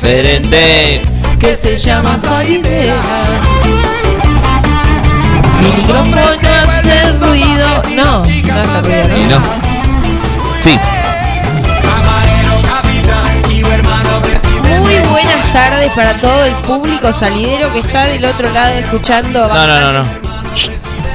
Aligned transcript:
Diferente. 0.00 1.02
que 1.40 1.56
se 1.56 1.76
llama 1.76 2.16
Saidera. 2.18 2.94
Mi 5.60 5.70
micrófono 5.70 6.22
hace 6.62 7.12
ruido. 7.18 7.82
No, 7.96 8.24
no 8.24 8.60
hace 8.60 8.80
ruido, 8.82 9.18
Y 9.18 9.24
¿no? 9.26 9.38
no. 9.40 9.46
Sí, 10.58 10.78
y 13.50 13.60
hermano 13.66 14.22
presidente. 14.22 14.78
Muy 14.80 14.98
buenas 15.10 15.52
tardes 15.52 15.90
para 15.92 16.14
todo 16.20 16.44
el 16.44 16.54
público 16.56 17.12
salidero 17.12 17.72
que 17.72 17.80
está 17.80 18.04
del 18.04 18.24
otro 18.24 18.50
lado 18.50 18.74
escuchando. 18.74 19.48
no, 19.48 19.66
no, 19.66 19.92
no, 19.92 20.04
no. 20.04 20.08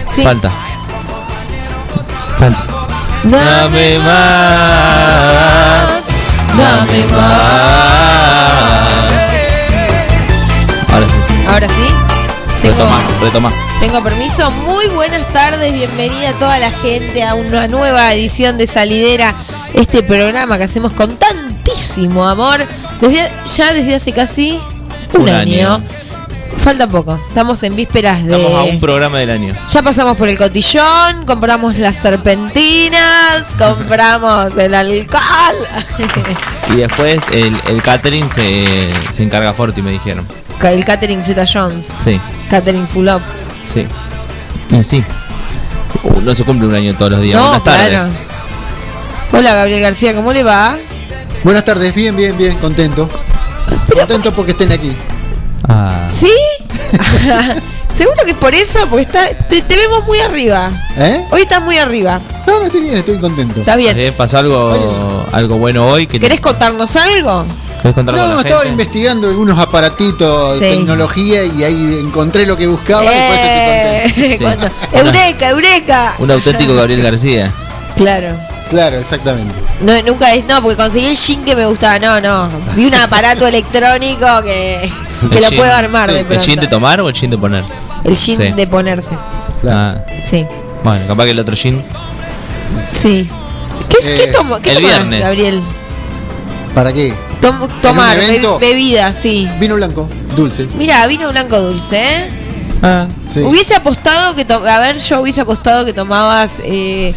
Sí. 0.10 0.22
Falta. 0.24 0.52
Falta. 2.38 2.66
Dame 3.24 4.00
más. 4.00 6.04
Dame 6.58 7.06
más. 7.06 7.24
Ahora 10.92 11.08
sí. 11.10 11.46
Ahora 11.48 11.68
sí. 11.70 11.88
Tengo, 12.62 12.76
Retoma, 12.78 13.04
retoma. 13.22 13.52
tengo 13.82 14.04
permiso. 14.04 14.50
Muy 14.52 14.88
buenas 14.88 15.26
tardes. 15.34 15.74
Bienvenida 15.74 16.30
a 16.30 16.34
toda 16.34 16.60
la 16.60 16.72
gente 16.72 17.24
a 17.24 17.36
una 17.36 17.68
nueva 17.68 18.14
edición 18.14 18.58
de 18.58 18.68
Salidera. 18.68 19.36
Este 19.74 20.04
programa 20.04 20.58
que 20.58 20.64
hacemos 20.66 20.94
con 20.94 21.18
tantísimo 21.18 22.26
amor. 22.26 22.66
Desde, 23.02 23.32
ya 23.58 23.74
desde 23.74 23.96
hace 23.96 24.12
casi 24.14 24.60
un, 25.14 25.22
Un 25.24 25.30
año. 25.30 25.74
año. 25.76 25.84
Falta 26.64 26.88
poco. 26.88 27.20
Estamos 27.28 27.62
en 27.64 27.76
vísperas 27.76 28.24
de. 28.24 28.36
Estamos 28.36 28.58
a 28.58 28.64
un 28.64 28.80
programa 28.80 29.20
del 29.20 29.30
año. 29.32 29.54
Ya 29.68 29.82
pasamos 29.84 30.16
por 30.16 30.30
el 30.30 30.38
cotillón, 30.38 31.26
compramos 31.26 31.78
las 31.78 31.98
serpentinas, 31.98 33.44
compramos 33.58 34.56
el 34.58 34.74
alcohol. 34.74 35.22
Y 36.70 36.78
después 36.78 37.20
el, 37.34 37.54
el 37.68 37.82
catering 37.82 38.30
se, 38.30 38.90
se 39.12 39.22
encarga 39.24 39.52
Forti, 39.54 39.82
me 39.82 39.92
dijeron. 39.92 40.26
el 40.62 40.86
catering 40.86 41.22
Z 41.24 41.46
Jones, 41.52 41.88
Sí, 42.04 42.20
catering 42.50 42.88
full 42.88 43.10
up. 43.10 43.22
sí. 43.66 43.86
Y 44.72 44.82
sí. 44.82 45.04
Uh, 46.04 46.22
no 46.22 46.34
se 46.34 46.44
cumple 46.46 46.68
un 46.70 46.76
año 46.76 46.96
todos 46.96 47.12
los 47.12 47.22
días. 47.22 47.36
No, 47.40 47.48
Buenas 47.48 47.64
tardes. 47.66 47.90
claro. 47.90 48.12
Hola 49.34 49.54
Gabriel 49.56 49.82
García, 49.82 50.16
¿cómo 50.16 50.32
le 50.32 50.44
va? 50.44 50.78
Buenas 51.44 51.66
tardes, 51.66 51.94
bien, 51.94 52.16
bien, 52.16 52.38
bien, 52.38 52.58
contento. 52.58 53.10
Contento 53.94 54.34
porque 54.34 54.52
estén 54.52 54.72
aquí. 54.72 54.96
Ah, 55.68 56.08
¿Sí? 56.10 56.32
Seguro 57.96 58.18
que 58.26 58.32
es 58.32 58.38
por 58.38 58.56
eso, 58.56 58.80
porque 58.90 59.04
está, 59.04 59.30
te, 59.48 59.62
te 59.62 59.78
vemos 59.78 60.04
muy 60.08 60.20
arriba. 60.20 60.72
¿Eh? 60.98 61.24
Hoy 61.30 61.42
estás 61.44 61.62
muy 61.62 61.78
arriba. 61.78 62.20
No, 62.48 62.60
no 62.60 62.66
estoy 62.66 62.82
bien, 62.82 62.98
estoy 62.98 63.20
contento. 63.20 63.60
Está 63.60 63.76
bien. 63.76 63.98
¿eh? 64.00 64.12
¿Pasó 64.12 64.40
algo, 64.40 65.26
algo 65.32 65.58
bueno 65.58 65.88
hoy? 65.88 66.08
Que 66.08 66.20
¿Querés 66.20 66.40
contarnos 66.40 66.96
algo? 66.96 67.46
¿Querés 67.84 67.94
contar 67.94 68.16
con 68.16 68.28
No, 68.28 68.34
la 68.36 68.42
estaba 68.42 68.62
gente? 68.64 68.72
investigando 68.84 69.28
algunos 69.30 69.60
aparatitos 69.60 70.60
de 70.60 70.70
Sí. 70.72 70.78
tecnología 70.80 71.44
y 71.44 71.64
ahí 71.64 72.00
encontré 72.04 72.48
lo 72.48 72.58
que 72.58 72.66
buscaba 72.66 73.04
y 73.04 73.08
por 73.08 73.16
eso 73.36 73.46
estoy 73.46 73.68
contento. 73.68 74.20
Eh, 74.26 74.36
Sí. 74.38 74.44
cuando- 74.44 74.70
Eureka, 75.10 75.50
Eureka. 75.50 76.16
Un 76.18 76.32
auténtico 76.32 76.74
Gabriel 76.74 77.02
García. 77.04 77.52
Claro. 77.96 78.36
Claro, 78.72 78.98
exactamente. 78.98 79.54
No, 79.82 80.02
nunca 80.02 80.34
es, 80.34 80.48
no, 80.48 80.64
porque 80.64 80.78
conseguí 80.78 81.06
el 81.06 81.16
jean 81.16 81.46
que 81.46 81.56
me 81.56 81.68
gustaba, 81.68 82.00
no, 82.00 82.20
no. 82.20 82.50
Vi 82.76 82.86
un 82.88 82.96
aparato 82.96 83.46
electrónico 83.46 84.26
que, 84.44 84.92
que 85.30 85.42
lo 85.42 85.50
puedo 85.50 85.74
armar 85.74 86.10
Sí, 86.10 86.16
de 86.16 86.22
el 86.22 86.32
¿El 86.32 86.40
jean 86.40 86.60
de 86.60 86.68
tomar 86.68 87.02
o 87.02 87.10
el 87.10 87.14
jean 87.16 87.32
de 87.32 87.38
poner? 87.38 87.64
El 88.04 88.16
jean 88.16 88.38
Sí. 88.38 88.52
de 88.52 88.68
ponerse. 88.68 89.18
Claro. 89.62 90.00
Ah, 90.00 90.12
Sí, 90.22 90.46
bueno, 90.84 91.06
capaz 91.08 91.26
que 91.26 91.32
el 91.32 91.40
otro 91.40 91.56
jean. 91.56 91.82
sí. 92.94 93.28
¿Qué, 93.90 93.98
es- 94.00 94.08
Eh, 94.08 94.22
qué, 94.26 94.32
tomo, 94.32 94.60
qué 94.60 94.72
el 94.72 94.76
tomás, 94.78 94.92
viernes. 94.92 95.20
Gabriel? 95.22 95.62
¿Para 96.76 96.92
qué? 96.94 97.14
Tom- 97.42 97.68
tomar, 97.82 98.18
be- 98.18 98.28
evento? 98.28 98.60
bebida, 98.60 99.14
sí. 99.14 99.48
Vino 99.60 99.76
blanco, 99.76 100.08
dulce. 100.36 100.68
Mira, 100.78 101.06
vino 101.08 101.30
blanco 101.30 101.60
dulce, 101.60 102.02
¿eh? 102.04 102.30
Ah, 102.82 103.08
Sí. 103.32 103.40
Hubiese 103.42 103.76
apostado 103.76 104.36
que, 104.36 104.46
to- 104.46 104.66
a 104.68 104.80
ver, 104.80 104.98
yo 104.98 105.22
hubiese 105.22 105.42
apostado 105.42 105.86
que 105.86 105.94
tomabas, 105.94 106.62
eh, 106.66 107.14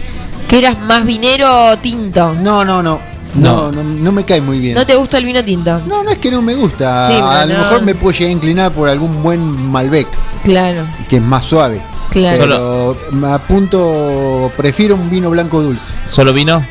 que 0.48 0.58
eras 0.58 0.78
más 0.78 1.04
vinero 1.04 1.76
tinto. 1.78 2.34
No, 2.34 2.64
no, 2.64 2.82
no. 2.82 3.00
No. 3.34 3.70
No, 3.70 3.82
no, 3.82 3.82
no 3.84 4.12
me 4.12 4.24
cae 4.24 4.40
muy 4.40 4.58
bien. 4.60 4.74
¿No 4.74 4.86
te 4.86 4.94
gusta 4.96 5.18
el 5.18 5.24
vino 5.26 5.44
tinto? 5.44 5.80
No, 5.86 6.02
no 6.02 6.10
es 6.10 6.18
que 6.18 6.30
no 6.30 6.40
me 6.42 6.54
gusta. 6.54 7.08
Sí, 7.08 7.14
a 7.20 7.44
lo 7.46 7.54
no. 7.54 7.60
mejor 7.60 7.82
me 7.82 7.94
puedo 7.94 8.12
llegar 8.16 8.28
a 8.30 8.32
inclinar 8.32 8.72
por 8.72 8.88
algún 8.88 9.22
buen 9.22 9.40
Malbec, 9.70 10.08
Claro, 10.44 10.86
que 11.08 11.16
es 11.16 11.22
más 11.22 11.44
suave. 11.44 11.82
claro. 12.10 12.38
Pero 12.38 12.96
me 13.12 13.28
apunto, 13.28 14.50
prefiero 14.56 14.94
un 14.94 15.10
vino 15.10 15.28
blanco 15.30 15.60
dulce. 15.60 15.94
¿Solo 16.10 16.32
vino? 16.32 16.64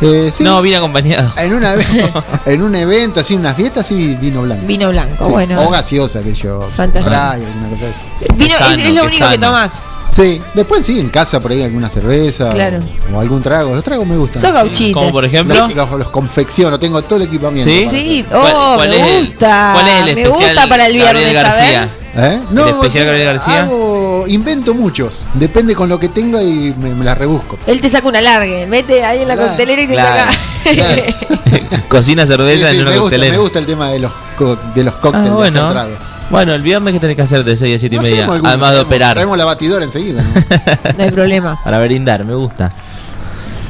Eh, 0.00 0.30
sí. 0.32 0.42
No, 0.44 0.60
vino 0.60 0.78
acompañado. 0.78 1.30
En, 1.38 1.54
una, 1.54 1.74
en 2.46 2.62
un 2.62 2.74
evento, 2.74 3.20
así, 3.20 3.34
una 3.34 3.54
fiesta, 3.54 3.82
sí, 3.82 4.16
vino 4.20 4.42
blanco. 4.42 4.66
Vino 4.66 4.88
blanco, 4.90 5.24
Sí, 5.24 5.30
bueno. 5.30 5.62
O 5.62 5.70
gaseosa, 5.70 6.22
que 6.22 6.34
yo. 6.34 6.60
Fantástico. 6.74 7.14
Spray, 7.14 7.44
alguna 7.44 7.68
cosa 7.68 7.84
así. 7.86 8.26
Vino, 8.34 8.54
sano, 8.56 8.70
es, 8.72 8.78
es 8.80 8.94
lo 8.94 9.04
único 9.04 9.28
que 9.30 9.38
tomás. 9.38 9.70
Sí, 10.10 10.40
después 10.54 10.86
sí, 10.86 11.00
en 11.00 11.08
casa 11.10 11.40
por 11.40 11.50
ahí 11.50 11.62
alguna 11.62 11.88
cerveza. 11.88 12.50
Claro. 12.50 12.78
O, 13.12 13.16
o 13.16 13.20
algún 13.20 13.42
trago. 13.42 13.74
Los 13.74 13.82
tragos 13.82 14.06
me 14.06 14.16
gustan. 14.16 14.40
Sos 14.40 14.52
gauchito. 14.52 14.98
Como 14.98 15.10
por 15.12 15.24
ejemplo. 15.24 15.56
Los, 15.56 15.74
los- 15.74 15.90
los 15.98 16.08
confecciono, 16.10 16.78
tengo 16.78 17.02
todo 17.02 17.16
el 17.18 17.26
equipamiento. 17.26 17.68
¿Sí? 17.68 17.86
Sí, 17.90 18.24
¿Cuál- 18.30 18.52
oh, 18.56 18.74
cuál 18.76 18.90
me 18.90 18.96
es 19.00 19.06
el- 19.06 19.26
gusta. 19.26 19.70
cuál 19.74 19.86
es 19.88 19.94
el 20.10 20.14
me 20.14 20.22
especial 20.22 20.50
gusta 20.54 20.68
para 20.68 20.86
el 20.86 20.98
Gabriel 20.98 21.24
viernes, 21.30 21.42
García? 21.42 21.64
¿sabes? 21.64 21.90
hacer. 21.90 22.04
¿Eh? 22.16 22.70
especial 22.70 23.04
Gabriel 23.06 23.26
García? 23.26 23.60
hago- 23.62 24.24
invento 24.28 24.72
muchos. 24.74 25.26
Depende 25.34 25.74
con 25.74 25.88
lo 25.88 25.98
que 25.98 26.08
tenga 26.08 26.40
y 26.42 26.72
me, 26.78 26.94
me 26.94 27.04
las 27.04 27.18
rebusco. 27.18 27.58
Él 27.66 27.80
te 27.80 27.90
saca 27.90 28.06
un 28.06 28.14
alargue, 28.14 28.66
mete 28.66 29.04
ahí 29.04 29.22
en 29.22 29.28
la 29.28 29.34
Claro, 29.34 29.48
coctelera 29.50 29.82
y 29.82 29.86
te 29.88 29.92
claro, 29.94 30.20
saca. 30.20 30.38
claro. 30.74 31.02
Cocina 31.88 32.24
cerveza 32.26 32.68
Sí, 32.68 32.74
sí, 32.74 32.80
en 32.80 32.82
una 32.86 32.90
me, 32.92 32.98
gusta, 33.00 33.18
me 33.18 33.38
gusta 33.38 33.58
el 33.58 33.66
tema 33.66 33.88
de 33.90 33.98
los, 33.98 34.12
co- 34.36 34.56
de 34.74 34.84
los 34.84 34.94
Ah, 34.94 35.00
cócteles, 35.00 35.32
de 35.36 35.48
hacer 35.48 35.60
bueno. 35.62 35.70
tragos. 35.72 35.98
Bueno, 36.30 36.54
el 36.54 36.62
viernes 36.62 36.92
que 36.94 37.00
tenés 37.00 37.16
que 37.16 37.22
hacer 37.22 37.44
de 37.44 37.56
6 37.56 37.76
a 37.76 37.78
7 37.78 37.94
y 37.94 37.98
No 37.98 38.02
media. 38.02 38.24
Además 38.24 38.42
de 38.44 38.56
traemos- 38.58 38.82
operar. 38.86 39.14
Traemos 39.14 39.38
la 39.38 39.44
batidora 39.44 39.84
enseguida. 39.84 40.22
¿no? 40.22 40.92
No 40.98 41.04
hay 41.04 41.10
problema. 41.10 41.60
Para 41.62 41.78
brindar, 41.84 42.24
me 42.24 42.34
gusta. 42.34 42.72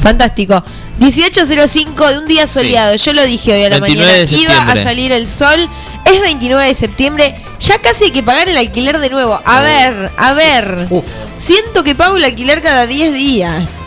Fantástico. 0.00 0.62
18.05 1.00 2.08
de 2.10 2.18
un 2.18 2.26
día 2.26 2.46
soleado. 2.46 2.94
Yo 2.94 3.12
lo 3.12 3.24
dije 3.24 3.52
hoy 3.54 3.64
a 3.64 3.70
la 3.70 3.80
29 3.80 4.12
mañana. 4.12 4.30
de 4.30 4.36
Iba 4.36 4.62
a 4.72 4.82
salir 4.82 5.12
el 5.12 5.26
sol. 5.26 5.68
Es 6.04 6.20
29 6.20 6.66
de 6.68 6.74
septiembre. 6.74 7.34
Ya 7.60 7.78
casi 7.80 8.04
hay 8.04 8.10
que 8.10 8.22
pagar 8.22 8.48
el 8.48 8.56
alquiler 8.56 8.98
de 8.98 9.08
nuevo. 9.10 9.40
A 9.44 9.60
ver, 9.62 10.12
a 10.16 10.32
ver. 10.34 10.86
Uf. 10.90 11.04
Siento 11.36 11.82
que 11.82 11.94
pago 11.94 12.16
el 12.18 12.24
alquiler 12.24 12.60
cada 12.62 12.86
10 12.86 13.14
días. 13.14 13.84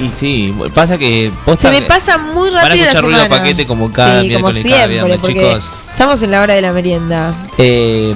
Y 0.00 0.10
sí, 0.14 0.54
pasa 0.74 0.96
que. 0.96 1.30
Se 1.58 1.70
me 1.70 1.82
pasa 1.82 2.16
muy 2.18 2.48
Van 2.50 2.58
a 2.58 2.68
rápido 2.68 2.84
la 2.84 2.90
escuchar 2.90 3.04
ruido 3.04 3.22
semana. 3.22 3.36
paquete 3.42 3.66
como 3.66 3.92
cada 3.92 4.22
sí, 4.22 4.32
como 4.32 4.46
cada 4.48 4.60
siempre, 4.60 4.88
viernes, 4.88 5.18
porque 5.20 5.34
chicos. 5.34 5.70
estamos 5.90 6.22
en 6.22 6.30
la 6.30 6.40
hora 6.42 6.54
de 6.54 6.62
la 6.62 6.72
merienda. 6.72 7.34
Eh, 7.58 8.14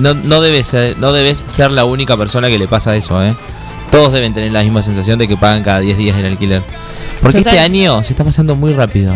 no, 0.00 0.14
no, 0.14 0.40
debes 0.40 0.66
ser, 0.68 0.98
no 0.98 1.12
debes 1.12 1.44
ser 1.46 1.70
la 1.70 1.84
única 1.84 2.16
persona 2.16 2.48
que 2.48 2.58
le 2.58 2.66
pasa 2.66 2.96
eso, 2.96 3.22
¿eh? 3.22 3.36
todos 3.90 4.12
deben 4.12 4.34
tener 4.34 4.50
la 4.52 4.62
misma 4.62 4.82
sensación 4.82 5.18
de 5.18 5.28
que 5.28 5.36
pagan 5.36 5.62
cada 5.62 5.80
10 5.80 5.96
días 5.98 6.18
el 6.18 6.26
alquiler. 6.26 6.62
Porque 7.22 7.38
Total. 7.38 7.54
este 7.54 7.64
año 7.64 8.02
se 8.02 8.12
está 8.14 8.24
pasando 8.24 8.54
muy 8.56 8.72
rápido, 8.72 9.14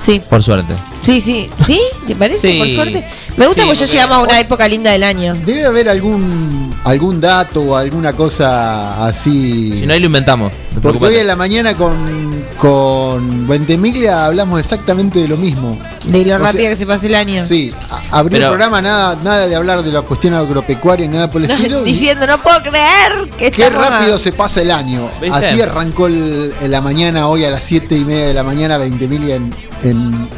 Sí, 0.00 0.20
por 0.30 0.42
suerte. 0.42 0.72
Sí, 1.02 1.20
sí. 1.20 1.48
¿Sí? 1.64 1.80
¿Te 2.06 2.14
parece? 2.14 2.52
Sí. 2.52 2.58
Por 2.58 2.68
suerte. 2.68 3.04
Me 3.36 3.46
gusta 3.46 3.62
Sí, 3.62 3.68
porque 3.68 3.80
ya 3.80 3.86
llegamos 3.92 4.16
a 4.18 4.22
una 4.22 4.40
época 4.40 4.68
linda 4.68 4.90
del 4.92 5.02
año. 5.04 5.34
Debe 5.44 5.66
haber 5.66 5.88
algún 5.88 6.60
algún 6.84 7.20
dato 7.20 7.60
o 7.62 7.76
alguna 7.76 8.14
cosa 8.14 9.04
así. 9.06 9.80
Si 9.80 9.86
no, 9.86 9.92
ahí 9.92 10.00
lo 10.00 10.06
inventamos. 10.06 10.50
no 10.74 10.80
Porque 10.80 11.04
hoy 11.06 11.16
en 11.16 11.26
la 11.26 11.36
mañana 11.36 11.76
con, 11.76 12.42
con 12.56 13.46
Ventemiglia 13.46 14.24
hablamos 14.26 14.58
exactamente 14.60 15.18
de 15.20 15.28
lo 15.28 15.36
mismo. 15.36 15.78
De 16.06 16.24
lo 16.24 16.36
O 16.36 16.38
rápido 16.38 16.60
sea, 16.62 16.70
que 16.70 16.76
se 16.76 16.86
pasa 16.86 17.06
el 17.06 17.14
año. 17.14 17.42
Sí, 17.44 17.72
abrió 18.10 18.30
Pero- 18.38 18.44
el 18.46 18.50
programa 18.52 18.80
nada, 18.80 19.18
nada 19.22 19.46
de 19.46 19.54
hablar 19.54 19.82
de 19.82 19.92
la 19.92 20.02
cuestión 20.02 20.32
agropecuaria 20.34 21.06
ni 21.06 21.14
nada 21.14 21.30
por 21.30 21.42
el 21.44 21.50
estilo. 21.50 21.82
y 21.86 21.90
Diciendo, 21.90 22.26
no 22.26 22.42
puedo 22.42 22.62
creer 22.62 23.28
que 23.38 23.50
Qué 23.50 23.68
rápido 23.68 24.18
se 24.18 24.32
pasa 24.32 24.62
el 24.62 24.70
año. 24.70 25.10
¿Viste? 25.20 25.36
Así 25.36 25.60
arrancó 25.60 26.06
el- 26.06 26.54
en 26.62 26.70
la 26.70 26.80
mañana, 26.80 27.28
hoy 27.28 27.44
a 27.44 27.50
las 27.50 27.62
7 27.64 27.94
y 27.96 28.04
media 28.06 28.28
de 28.28 28.34
la 28.34 28.42
mañana, 28.42 28.78
20.000 28.78 29.30
en, 29.30 29.54
en, 29.82 30.28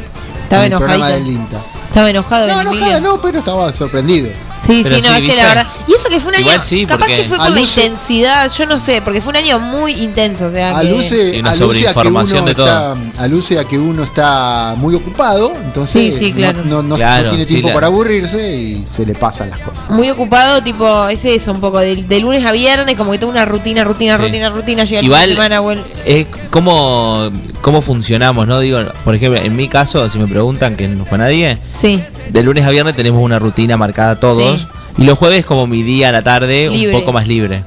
Estaba 0.53 0.65
en 0.65 0.71
el 0.73 0.77
programa 0.77 1.07
enojadito. 1.09 1.25
del 1.25 1.35
INTA. 1.35 1.61
Estaba 1.87 2.09
enojado. 2.09 2.47
No, 2.47 2.61
enojada 2.61 2.99
no, 2.99 3.21
pero 3.21 3.37
estaba 3.39 3.73
sorprendido. 3.73 4.31
Sí, 4.65 4.81
Pero 4.83 4.95
sí, 4.95 5.01
no, 5.01 5.15
sí, 5.15 5.23
es 5.25 5.29
que 5.29 5.35
la 5.35 5.45
verdad. 5.47 5.67
Y 5.87 5.93
eso 5.93 6.07
que 6.09 6.19
fue 6.21 6.29
un 6.29 6.35
año. 6.35 6.45
Igual 6.45 6.63
sí, 6.63 6.85
capaz 6.85 6.99
porque 7.05 7.15
que 7.17 7.23
fue 7.27 7.37
por 7.37 7.49
la 7.51 7.59
intensidad, 7.61 8.49
yo 8.49 8.65
no 8.65 8.79
sé, 8.79 9.01
porque 9.01 9.19
fue 9.19 9.31
un 9.31 9.37
año 9.37 9.59
muy 9.59 9.91
intenso. 10.01 10.47
O 10.47 10.51
sea, 10.51 10.69
que- 10.71 10.87
Aluce, 10.87 11.31
Sí, 11.31 11.39
una 11.39 11.49
aluce 11.51 11.63
a 11.87 11.93
que 11.93 12.07
uno 12.07 12.23
sobreinformación 12.23 12.45
de 12.45 12.55
todo. 12.55 12.65
está, 12.67 13.21
aluce 13.23 13.59
a 13.59 13.65
que 13.65 13.77
uno 13.77 14.03
está 14.03 14.75
muy 14.77 14.95
ocupado, 14.95 15.53
entonces 15.65 16.13
Sí, 16.15 16.17
sí, 16.25 16.29
no- 16.31 16.37
claro. 16.37 16.59
no, 16.63 16.75
no- 16.81 16.83
no 16.83 16.95
Claro, 16.95 17.27
tiene 17.29 17.43
sí, 17.43 17.49
tiempo 17.49 17.67
la- 17.69 17.73
para 17.73 17.87
aburrirse 17.87 18.55
y 18.57 18.85
se 18.95 19.05
le 19.05 19.13
pasan 19.15 19.49
las 19.49 19.59
cosas. 19.59 19.89
Muy 19.89 20.09
ocupado, 20.09 20.63
tipo, 20.63 21.07
es 21.09 21.25
eso, 21.25 21.51
un 21.51 21.59
poco, 21.59 21.79
de, 21.79 21.97
de 22.03 22.19
lunes 22.21 22.45
a 22.45 22.51
viernes, 22.53 22.95
como 22.95 23.11
que 23.11 23.17
tengo 23.17 23.31
una 23.33 23.43
rutina, 23.45 23.83
rutina, 23.83 24.15
Sí. 24.15 24.23
rutina, 24.23 24.49
rutina, 24.49 24.83
llega 24.85 24.99
el 24.99 25.05
Igual 25.05 25.21
fin 25.21 25.29
de 25.29 25.35
semana, 25.43 25.83
es 26.05 26.27
cómo, 26.49 27.29
cómo 27.61 27.81
funcionamos, 27.81 28.47
¿no? 28.47 28.59
Digo, 28.59 28.79
por 29.03 29.13
ejemplo, 29.15 29.41
en 29.41 29.55
mi 29.55 29.67
caso, 29.67 30.07
si 30.09 30.17
me 30.19 30.27
preguntan 30.27 30.75
que 30.77 30.87
no 30.87 31.05
fue 31.05 31.17
nadie, 31.17 31.57
Sí, 31.73 32.01
de 32.33 32.43
lunes 32.43 32.65
a 32.65 32.69
viernes 32.71 32.95
tenemos 32.95 33.23
una 33.23 33.39
rutina 33.39 33.77
marcada 33.77 34.19
todos. 34.19 34.61
Sí. 34.61 34.67
Y 34.97 35.03
los 35.05 35.17
jueves 35.17 35.45
como 35.45 35.65
mi 35.67 35.81
día 35.83 36.09
a 36.09 36.11
la 36.11 36.21
tarde, 36.21 36.69
Libre. 36.69 36.93
un 36.95 37.01
poco 37.01 37.13
más 37.13 37.27
libre. 37.27 37.63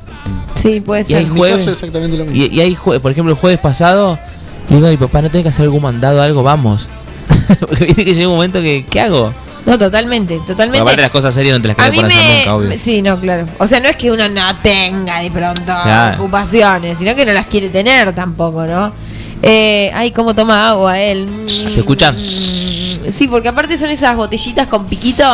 sí, 0.55 0.81
puede 0.81 1.01
Y 1.03 1.05
ser. 1.05 1.17
hay 1.19 1.25
En 1.25 1.33
mi 1.33 1.39
jueves- 1.39 1.57
caso 1.59 1.71
exactamente 1.71 2.19
lo 2.19 2.25
mismo. 2.27 2.45
Y, 2.45 2.55
y 2.55 2.61
hay, 2.61 2.75
jue- 2.75 3.01
por 3.01 3.11
ejemplo, 3.13 3.33
el 3.33 3.39
jueves 3.39 3.59
pasado, 3.59 4.19
le 4.69 4.77
digo 4.77 4.89
a 4.89 4.91
mi 4.91 4.97
papá, 4.97 5.23
¿no 5.23 5.31
tenés 5.31 5.45
que 5.45 5.49
hacer 5.51 5.65
algún 5.65 5.83
mandado, 5.83 6.21
algo? 6.21 6.43
Vamos. 6.43 6.89
Porque 7.61 7.85
viste 7.87 8.05
que 8.05 8.15
llega 8.15 8.29
un 8.29 8.35
momento 8.35 8.61
que, 8.61 8.85
¿qué 8.89 9.01
hago? 9.01 9.33
No, 9.65 9.77
totalmente, 9.79 10.39
totalmente. 10.47 10.81
aparte 10.81 11.01
las 11.03 11.11
cosas 11.11 11.35
serias 11.35 11.57
no 11.57 11.63
te 11.63 11.69
las 11.69 11.77
querés 11.77 11.91
poner 12.01 12.13
hacer 12.13 12.25
nunca, 12.39 12.51
me, 12.51 12.57
obvio. 12.57 12.69
me- 12.69 12.79
Sí, 12.79 13.03
no, 13.03 13.21
claro. 13.21 13.47
O 13.59 13.67
sea, 13.67 13.81
no 13.81 13.89
es 13.89 13.97
que 13.97 14.13
uno 14.13 14.29
no 14.29 14.57
tenga 14.63 15.21
de 15.21 15.31
pronto 15.33 15.63
Claro. 15.65 16.19
ocupaciones, 16.23 16.99
sino 16.99 17.15
que 17.17 17.27
no 17.27 17.33
las 17.33 17.47
quiere 17.47 17.69
tener 17.69 18.13
tampoco, 18.15 18.65
¿no? 18.65 18.93
Eh, 19.43 19.91
ay, 19.95 20.13
cómo 20.13 20.35
toma 20.35 20.71
agua 20.71 20.99
él. 21.01 21.29
¿Se 21.47 21.81
escuchan? 21.81 22.15
Sí, 23.11 23.29
porque 23.29 23.49
aparte 23.49 23.77
son 23.79 23.91
esas 23.91 24.17
botellitas 24.17 24.67
con 24.67 24.87
piquito 24.87 25.25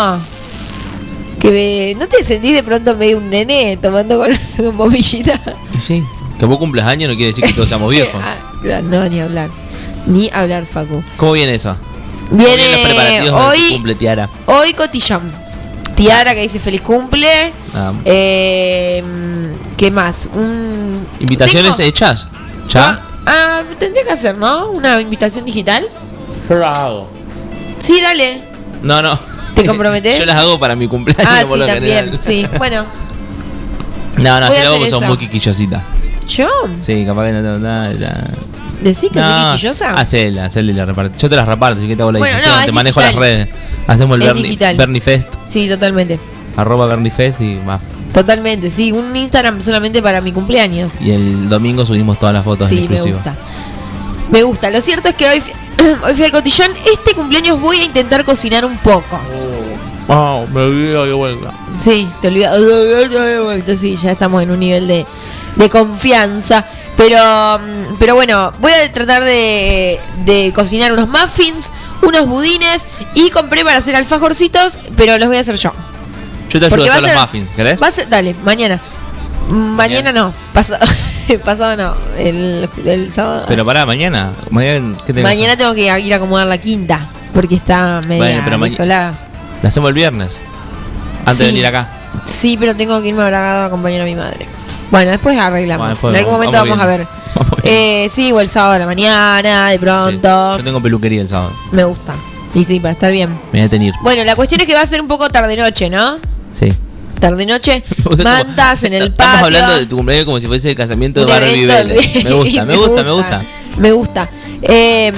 que 1.40 1.50
me- 1.50 1.94
no 2.00 2.06
te 2.08 2.24
sentís 2.24 2.54
de 2.54 2.62
pronto 2.62 2.94
medio 2.96 3.18
un 3.18 3.28
nene 3.30 3.76
tomando 3.80 4.18
con, 4.18 4.30
con 4.56 4.76
bombillita. 4.76 5.38
Sí, 5.80 6.04
que 6.38 6.46
vos 6.46 6.58
cumplas 6.58 6.86
años 6.86 7.10
no 7.10 7.16
quiere 7.16 7.32
decir 7.32 7.44
que 7.44 7.52
todos 7.52 7.68
seamos 7.68 7.90
viejos. 7.90 8.20
Ah, 8.22 8.80
no, 8.82 9.08
ni 9.08 9.20
hablar. 9.20 9.50
Ni 10.06 10.30
hablar, 10.32 10.66
Facu. 10.66 11.02
¿Cómo 11.16 11.32
viene 11.32 11.54
eso? 11.54 11.76
¿Cómo 12.28 12.44
vienen 12.44 12.70
los 12.70 12.76
Viene 12.76 12.94
preparativos 12.94 13.28
tu 13.30 13.48
hoy, 13.48 13.72
cumple, 13.72 13.94
Tiara? 13.94 14.28
hoy 14.46 14.72
cotillón. 14.74 15.42
Tiara 15.94 16.34
que 16.34 16.42
dice 16.42 16.58
feliz 16.58 16.80
cumple. 16.80 17.52
Ah, 17.74 17.92
Eh, 18.04 19.02
¿Qué 19.76 19.90
más? 19.90 20.28
Un, 20.34 21.04
¿Invitaciones 21.20 21.76
tengo- 21.76 21.88
hechas? 21.88 22.28
Ah, 22.32 22.66
¿Ya? 22.68 23.02
ah, 23.26 23.62
tendría 23.78 24.04
que 24.04 24.10
hacer, 24.10 24.36
¿no? 24.36 24.70
Una 24.70 25.00
invitación 25.00 25.44
digital. 25.44 25.86
Yo 26.48 26.66
hago. 26.66 27.10
Sí, 27.82 28.00
dale. 28.00 28.42
No, 28.82 29.02
no. 29.02 29.18
¿Te 29.54 29.64
comprometés? 29.66 30.18
Yo 30.18 30.24
las 30.26 30.36
hago 30.36 30.58
para 30.58 30.76
mi 30.76 30.88
cumpleaños 30.88 31.26
Ah, 31.28 31.42
por 31.46 31.54
sí, 31.54 31.60
lo 31.60 31.66
también. 31.66 31.94
general. 31.96 32.18
Sí, 32.22 32.46
bueno. 32.58 32.84
No, 34.16 34.40
no, 34.40 34.46
Voy 34.48 34.56
yo 34.56 34.62
hago 34.68 34.74
porque 34.76 34.90
son 34.90 34.98
eso. 35.00 35.08
muy 35.08 35.16
quisquillositas. 35.18 35.82
¿Yo? 36.28 36.48
Sí, 36.80 37.04
capaz 37.06 37.26
que 37.26 37.32
no 37.32 37.42
tengo 37.42 37.58
nada. 37.58 37.92
Ya. 37.94 38.24
¿Decís 38.82 39.10
que 39.12 39.20
soy 39.20 39.42
quisquillosa? 39.52 39.94
hacela, 39.94 40.44
hacela 40.46 40.70
y 40.70 40.74
la 40.74 40.84
reparto. 40.84 41.18
Yo 41.18 41.28
te 41.30 41.36
las 41.36 41.46
reparto, 41.48 41.78
así 41.78 41.88
que 41.88 41.96
te 41.96 42.02
hago 42.02 42.12
la 42.12 42.18
Bueno, 42.18 42.36
difusión, 42.36 42.60
no, 42.60 42.66
te 42.66 42.72
manejo 42.72 43.00
digital. 43.00 43.20
las 43.20 43.28
redes. 43.30 43.48
Hacemos 43.86 44.18
el 44.20 44.26
Bernie. 44.26 44.74
Bernie 44.76 45.00
Fest, 45.00 45.34
Sí, 45.46 45.68
totalmente. 45.68 46.20
arroba 46.56 46.86
Bernie 46.86 47.10
Fest 47.10 47.40
y 47.40 47.58
va. 47.66 47.80
Totalmente, 48.12 48.70
sí. 48.70 48.92
Un 48.92 49.16
Instagram 49.16 49.60
solamente 49.62 50.02
para 50.02 50.20
mi 50.20 50.32
cumpleaños. 50.32 51.00
Y 51.00 51.10
el 51.12 51.48
domingo 51.48 51.86
subimos 51.86 52.18
todas 52.18 52.34
las 52.34 52.44
fotos 52.44 52.70
en 52.70 52.78
Sí, 52.78 52.88
me 52.88 52.94
exclusivo. 52.96 53.16
gusta. 53.18 53.34
Me 54.30 54.42
gusta. 54.42 54.70
Lo 54.70 54.80
cierto 54.82 55.08
es 55.08 55.14
que 55.14 55.28
hoy, 55.28 55.42
hoy 56.04 56.14
fui 56.14 56.24
al 56.24 56.30
cotillón. 56.30 56.70
Este 56.92 57.14
cumpleaños 57.14 57.60
voy 57.60 57.78
a 57.78 57.84
intentar 57.84 58.24
cocinar 58.24 58.64
un 58.64 58.76
poco. 58.78 59.20
Oh, 60.08 60.46
me 60.52 60.62
olvidé 60.62 61.06
de 61.06 61.12
vuelta. 61.12 61.52
Sí, 61.78 62.08
te 62.20 62.28
olvidas. 62.28 62.56
Sí, 63.78 63.96
ya 63.96 64.12
estamos 64.12 64.42
en 64.42 64.50
un 64.50 64.60
nivel 64.60 64.86
de, 64.88 65.06
de 65.56 65.68
confianza. 65.70 66.64
Pero, 66.96 67.16
mm, 67.18 67.96
pero 67.98 68.14
bueno, 68.14 68.52
voy 68.60 68.72
a 68.72 68.92
tratar 68.92 69.24
de, 69.24 69.98
de 70.24 70.52
cocinar 70.54 70.92
unos 70.92 71.08
muffins, 71.08 71.72
unos 72.02 72.26
budines 72.26 72.86
y 73.14 73.30
compré 73.30 73.64
para 73.64 73.78
hacer 73.78 73.96
alfajorcitos, 73.96 74.78
pero 74.96 75.16
los 75.18 75.28
voy 75.28 75.38
a 75.38 75.40
hacer 75.40 75.56
yo. 75.56 75.72
Yo 76.50 76.60
te 76.60 76.66
ayudo 76.66 76.76
Porque 76.76 76.88
a 76.90 76.92
hacer 76.92 77.02
los 77.02 77.10
ser- 77.10 77.20
muffins, 77.20 77.50
¿querés? 77.56 77.82
Va 77.82 77.86
a 77.86 77.90
ser, 77.90 78.08
dale, 78.10 78.34
mañana. 78.44 78.80
Mañana 79.52 80.12
no, 80.12 80.32
pasado, 80.54 80.84
pasado 81.44 81.76
no, 81.76 81.94
el, 82.18 82.68
el 82.86 83.12
sábado. 83.12 83.44
Pero 83.48 83.64
pará, 83.66 83.84
mañana. 83.84 84.32
Mañana, 84.50 84.96
¿qué 85.06 85.12
tenés? 85.12 85.22
mañana 85.24 85.56
tengo 85.56 85.74
que 85.74 85.98
ir 86.00 86.12
a 86.12 86.16
acomodar 86.16 86.46
la 86.46 86.58
quinta, 86.58 87.06
porque 87.34 87.54
está 87.56 88.00
media 88.08 88.40
Bueno, 88.42 88.64
desolada. 88.64 89.14
La 89.62 89.68
hacemos 89.68 89.88
el 89.88 89.94
viernes. 89.94 90.40
Antes 91.20 91.36
Sí. 91.36 91.44
de 91.44 91.50
venir 91.50 91.66
acá. 91.66 91.88
Sí, 92.24 92.56
pero 92.58 92.74
tengo 92.74 93.00
que 93.02 93.08
irme 93.08 93.22
a 93.22 93.26
Bragado 93.26 93.62
a 93.62 93.66
acompañar 93.66 94.00
a 94.00 94.04
mi 94.04 94.14
madre. 94.14 94.46
Bueno, 94.90 95.10
después 95.10 95.38
arreglamos. 95.38 95.78
Bueno, 95.78 95.94
después 95.94 96.12
en 96.14 96.18
algún 96.18 96.32
momento 96.34 96.58
vamos, 96.58 96.78
vamos 96.78 96.84
a 96.84 96.88
ver. 96.88 97.06
Vamos. 97.34 97.54
Eh, 97.62 98.08
sí, 98.12 98.32
o 98.32 98.40
el 98.40 98.48
sábado 98.48 98.74
a 98.74 98.78
la 98.78 98.86
mañana, 98.86 99.70
de 99.70 99.78
pronto. 99.78 100.52
Sí. 100.52 100.58
Yo 100.58 100.64
tengo 100.64 100.80
peluquería 100.80 101.22
el 101.22 101.28
sábado. 101.28 101.52
Me 101.72 101.84
gusta. 101.84 102.14
Y 102.54 102.64
sí, 102.64 102.80
para 102.80 102.92
estar 102.92 103.12
bien. 103.12 103.30
Me 103.52 103.60
voy 103.60 103.60
a 103.60 103.68
tener. 103.68 103.94
Bueno, 104.02 104.24
la 104.24 104.34
cuestión 104.36 104.60
es 104.60 104.66
que 104.66 104.74
va 104.74 104.82
a 104.82 104.86
ser 104.86 105.00
un 105.00 105.08
poco 105.08 105.28
tarde-noche, 105.30 105.88
¿no? 105.88 106.16
Sí. 106.52 106.72
Gusta 108.04 108.22
como- 108.24 108.24
mantas 108.24 108.82
en 108.84 108.94
el 108.94 109.12
patio. 109.12 109.24
Estamos 109.24 109.42
hablando 109.44 109.78
de 109.78 109.86
tu 109.86 109.96
cumpleaños 109.96 110.26
como 110.26 110.40
si 110.40 110.46
fuese 110.46 110.70
el 110.70 110.76
casamiento 110.76 111.24
de 111.24 111.26
Barbie 111.32 111.66
Vélez. 111.66 112.24
Me 112.24 112.32
gusta, 112.32 112.64
me 112.64 112.76
gusta, 112.76 113.02
me 113.02 113.10
gusta. 113.12 113.42
Me 113.78 113.92
gusta. 113.92 114.30
Eh, 114.62 115.12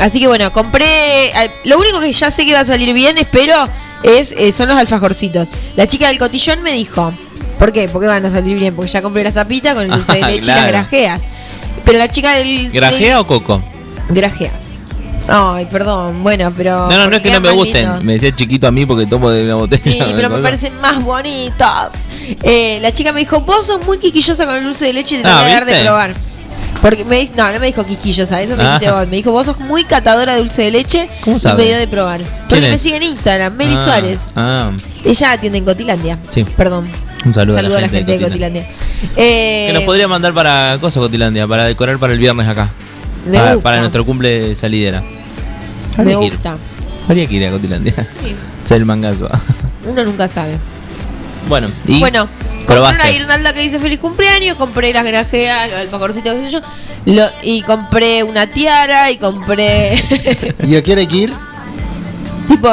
así 0.00 0.20
que 0.20 0.26
bueno, 0.28 0.52
compré. 0.52 0.84
eh, 0.84 1.50
Lo 1.64 1.78
único 1.78 2.00
que 2.00 2.12
ya 2.12 2.30
sé 2.30 2.44
que 2.44 2.52
va 2.52 2.60
a 2.60 2.64
salir 2.64 2.92
bien, 2.94 3.16
espero, 3.18 3.54
es 4.02 4.32
eh, 4.32 4.52
son 4.52 4.68
los 4.68 4.76
alfajorcitos. 4.76 5.48
La 5.76 5.86
chica 5.86 6.08
del 6.08 6.18
cotillón 6.18 6.62
me 6.62 6.72
dijo. 6.72 7.12
¿Por 7.58 7.72
qué? 7.72 7.88
Porque 7.88 8.08
van 8.08 8.24
a 8.26 8.30
salir 8.30 8.58
bien. 8.58 8.74
Porque 8.74 8.90
ya 8.90 9.02
compré 9.02 9.22
las 9.22 9.34
tapitas 9.34 9.74
con 9.74 9.84
el 9.84 9.90
dulce 9.90 10.12
de 10.14 10.22
Ah, 10.22 10.28
leche 10.28 10.50
y 10.50 10.54
las 10.54 10.68
grajeas. 10.68 11.22
Pero 11.84 11.98
la 11.98 12.08
chica 12.08 12.34
del. 12.34 12.70
¿Grajea 12.72 13.20
o 13.20 13.26
coco? 13.26 13.62
grajeas. 14.08 14.52
Ay, 15.28 15.66
perdón. 15.66 16.22
Bueno, 16.22 16.52
pero. 16.56 16.88
No, 16.88 16.96
no, 16.98 17.08
no 17.08 17.16
es 17.16 17.22
que 17.22 17.30
no 17.30 17.40
me 17.40 17.50
gusten. 17.50 17.82
lindos. 17.84 18.04
Me 18.04 18.14
decía 18.14 18.34
chiquito 18.34 18.66
a 18.66 18.70
mí 18.70 18.84
porque 18.86 19.06
tomo 19.06 19.30
de 19.30 19.44
una 19.44 19.54
botella. 19.54 19.82
Sí, 19.84 20.00
pero 20.16 20.28
me 20.30 20.38
parecen 20.38 20.78
más 20.80 21.02
bonitos. 21.02 21.66
Eh, 22.42 22.78
la 22.82 22.92
chica 22.92 23.12
me 23.12 23.20
dijo, 23.20 23.40
vos 23.40 23.66
sos 23.66 23.84
muy 23.84 23.98
quisquillosa 23.98 24.44
con 24.46 24.54
el 24.56 24.64
dulce 24.64 24.86
de 24.86 24.92
leche 24.92 25.16
y 25.18 25.22
te 25.22 25.28
Ah, 25.28 25.42
voy 25.42 25.50
a 25.50 25.54
dar 25.54 25.64
de 25.64 25.80
probar. 25.82 26.14
Porque 26.80 27.04
me 27.04 27.20
dice, 27.20 27.34
no, 27.36 27.52
no 27.52 27.60
me 27.60 27.66
dijo 27.66 27.86
quisquillosa, 27.86 28.42
eso 28.42 28.56
me 28.56 28.64
dijiste 28.64 28.88
Ah. 28.88 28.98
vos. 29.00 29.08
Me 29.08 29.16
dijo, 29.16 29.30
vos 29.30 29.46
sos 29.46 29.60
muy 29.60 29.84
catadora 29.84 30.32
de 30.32 30.38
dulce 30.40 30.62
de 30.62 30.70
leche 30.72 31.08
¿Cómo 31.22 31.36
y 31.36 31.52
me 31.56 31.64
dio 31.64 31.76
de 31.78 31.86
probar. 31.86 32.20
Porque 32.48 32.68
me 32.68 32.78
sigue 32.78 32.96
en 32.96 33.04
Instagram, 33.04 33.54
Meli 33.56 33.76
Ah, 33.76 33.82
Suárez. 33.82 34.30
Ah, 34.34 34.70
Ella 35.04 35.32
atiende 35.32 35.58
en 35.58 35.64
Cotilandia. 35.64 36.18
Sí. 36.30 36.44
Perdón. 36.44 36.88
un 37.24 37.32
saludo, 37.34 37.56
Saludo 37.56 37.76
a 37.78 37.80
la 37.82 37.88
gente 37.88 38.18
de 38.18 38.24
Cotilandia. 38.24 38.66
Eh, 39.16 39.66
Que 39.68 39.72
nos 39.74 39.82
podría 39.84 40.08
mandar 40.08 40.34
para 40.34 40.78
cosa 40.80 40.98
Cotilandia, 40.98 41.46
para 41.46 41.64
decorar 41.66 41.98
para 41.98 42.12
el 42.12 42.18
viernes 42.18 42.48
acá. 42.48 42.68
Me 43.26 43.38
para, 43.38 43.54
gusta. 43.54 43.62
para 43.62 43.80
nuestro 43.80 44.04
cumple 44.04 44.40
de 44.48 44.56
salidera. 44.56 45.02
Me 45.98 46.04
que 46.04 46.10
ir. 46.26 46.32
gusta. 46.32 46.56
Habría 47.08 47.26
que 47.26 47.34
ir 47.34 47.46
a 47.46 47.50
Cotilandia. 47.50 47.94
Sí. 48.22 48.34
Ser 48.64 48.78
el 48.78 48.84
mangazo. 48.86 49.28
Uno 49.88 50.04
nunca 50.04 50.28
sabe. 50.28 50.56
bueno, 51.48 51.68
y 51.86 51.98
Bueno, 52.00 52.28
compré 52.58 52.66
probaste. 52.76 53.02
una 53.02 53.10
guirnalda 53.10 53.52
que 53.52 53.60
dice 53.60 53.78
feliz 53.80 53.98
cumpleaños, 53.98 54.56
compré 54.56 54.92
las 54.92 55.04
grajeas, 55.04 55.70
los 55.70 55.80
alfajorcitos, 55.80 56.34
qué 56.34 56.44
sé 56.44 56.50
yo, 56.50 56.60
lo- 57.06 57.30
y 57.42 57.62
compré 57.62 58.22
una 58.22 58.46
tiara 58.46 59.10
y 59.10 59.16
compré 59.16 60.00
¿Y 60.64 60.76
a 60.76 60.82
qué 60.82 60.92
hora 60.92 61.00
hay 61.00 61.06
que 61.08 61.16
ir? 61.16 61.32
tipo 62.48 62.68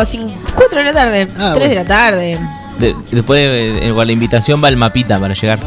4 0.55 0.79
de 0.79 0.83
la 0.85 0.93
tarde, 0.93 1.25
3 1.25 1.37
Ah, 1.39 1.53
de 1.53 1.59
bueno. 1.59 1.73
la 1.75 1.85
tarde. 1.85 2.39
De- 2.79 2.95
después 3.11 3.39
de, 3.41 3.89
eh, 3.89 3.93
la 4.05 4.11
invitación 4.11 4.63
va 4.63 4.69
el 4.69 4.77
mapita 4.77 5.19
para 5.19 5.33
llegar. 5.33 5.59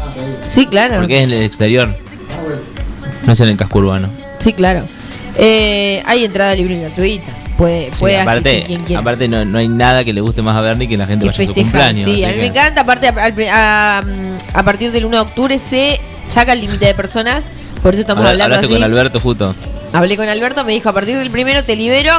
Sí, 0.47 0.65
claro. 0.67 0.97
Porque 0.99 1.17
es 1.17 1.23
en 1.23 1.31
el 1.31 1.43
exterior. 1.43 1.93
No 3.25 3.33
es 3.33 3.39
en 3.41 3.49
el 3.49 3.57
casco 3.57 3.79
urbano. 3.79 4.09
Sí, 4.43 4.53
claro. 4.53 4.83
Eh, 5.37 6.03
hay 6.05 6.25
entrada 6.25 6.53
libre 6.55 6.75
y 6.75 6.79
gratuita. 6.81 7.31
Puede, 7.57 7.91
Sí, 7.93 7.99
puede 7.99 8.17
asistir 8.17 8.29
aparte, 8.39 8.63
quien 8.65 8.83
quiera. 8.83 9.01
aparte 9.01 9.27
no, 9.27 9.45
no 9.45 9.57
hay 9.59 9.67
nada 9.67 10.03
que 10.03 10.11
le 10.11 10.21
guste 10.21 10.41
más 10.41 10.55
a 10.57 10.61
Bernie 10.61 10.87
que 10.87 10.97
la 10.97 11.05
gente 11.05 11.25
que 11.25 11.31
vaya 11.31 11.43
a 11.43 11.45
su 11.47 11.53
cumpleaños. 11.53 12.03
sí, 12.03 12.23
a 12.23 12.29
mí 12.29 12.37
me 12.37 12.47
encanta. 12.47 12.81
Aparte, 12.81 13.07
a, 13.07 14.01
mm, 14.03 14.57
a 14.57 14.63
partir 14.63 14.91
del 14.91 15.05
1 15.05 15.17
de 15.17 15.21
octubre 15.23 15.59
se 15.59 15.99
saca 16.29 16.53
el 16.53 16.61
límite 16.61 16.85
de 16.85 16.93
personas. 16.95 17.45
Por 17.83 17.93
eso 17.93 18.01
estamos 18.01 18.21
Habla- 18.21 18.31
hablando 18.31 18.55
Hablaste 18.55 18.65
así. 18.65 18.73
con 18.75 18.83
Alberto 18.83 19.19
justo. 19.19 19.55
Hablé 19.93 20.17
con 20.17 20.27
Alberto, 20.27 20.63
me 20.63 20.71
dijo 20.73 20.89
a 20.89 20.93
partir 20.93 21.17
del 21.17 21.29
primero 21.29 21.63
te 21.63 21.75
libero. 21.75 22.11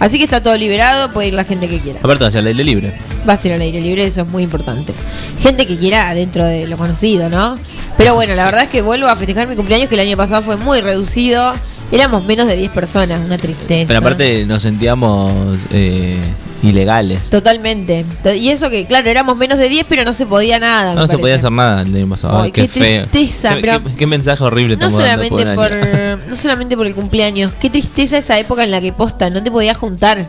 Así 0.00 0.16
que 0.16 0.24
está 0.24 0.42
todo 0.42 0.56
liberado, 0.56 1.12
puede 1.12 1.28
ir 1.28 1.34
la 1.34 1.44
gente 1.44 1.68
que 1.68 1.78
quiera. 1.78 2.00
Alberto 2.02 2.24
hacia 2.24 2.40
el 2.40 2.46
aire 2.46 2.64
libre. 2.64 2.94
Va 3.28 3.34
a 3.34 3.36
ser 3.36 3.52
al 3.52 3.60
aire 3.60 3.82
libre, 3.82 4.04
eso 4.04 4.22
es 4.22 4.28
muy 4.28 4.42
importante. 4.42 4.94
Gente 5.42 5.66
que 5.66 5.76
quiera 5.76 6.12
dentro 6.14 6.46
de 6.46 6.66
lo 6.66 6.78
conocido, 6.78 7.28
¿no? 7.28 7.58
Pero 7.98 8.14
bueno, 8.14 8.34
la 8.34 8.46
verdad 8.46 8.62
es 8.62 8.70
que 8.70 8.80
vuelvo 8.80 9.08
a 9.08 9.16
festejar 9.16 9.46
mi 9.46 9.56
cumpleaños, 9.56 9.90
que 9.90 9.96
el 9.96 10.00
año 10.00 10.16
pasado 10.16 10.40
fue 10.40 10.56
muy 10.56 10.80
reducido. 10.80 11.52
Éramos 11.92 12.24
menos 12.24 12.48
de 12.48 12.56
10 12.56 12.70
personas, 12.70 13.22
una 13.22 13.36
tristeza. 13.36 13.88
Pero 13.88 13.98
aparte 13.98 14.46
nos 14.46 14.62
sentíamos 14.62 15.58
eh, 15.70 16.16
ilegales. 16.62 17.30
Totalmente. 17.30 18.04
To- 18.22 18.34
Y 18.34 18.50
eso 18.50 18.68
que, 18.70 18.86
claro, 18.86 19.08
éramos 19.08 19.36
menos 19.36 19.58
de 19.58 19.68
10, 19.68 19.86
pero 19.88 20.04
no 20.04 20.12
se 20.12 20.26
podía 20.26 20.58
nada. 20.58 20.94
No, 20.94 21.06
se 21.06 21.16
podía 21.18 21.36
hacer 21.36 21.50
nada 21.52 21.82
el 21.82 21.94
año 21.94 22.08
pasado. 22.08 22.40
Ay, 22.42 22.52
qué, 22.52 22.68
tristeza, 22.68 23.54
Qué, 23.54 23.60
pero- 23.60 23.82
qué- 23.84 23.94
qué 23.94 24.06
mensaje 24.06 24.42
horrible 24.44 24.76
No 24.76 24.90
solamente 24.90 25.54
por, 25.54 25.70
no 26.28 26.36
solamente 26.36 26.76
por 26.76 26.86
el 26.86 26.94
cumpleaños, 26.94 27.52
qué 27.60 27.70
tristeza 27.70 28.18
esa 28.18 28.38
época 28.38 28.64
en 28.64 28.70
la 28.70 28.80
que 28.80 28.92
posta, 28.92 29.30
no 29.30 29.42
te 29.42 29.50
podías 29.50 29.76
juntar, 29.76 30.28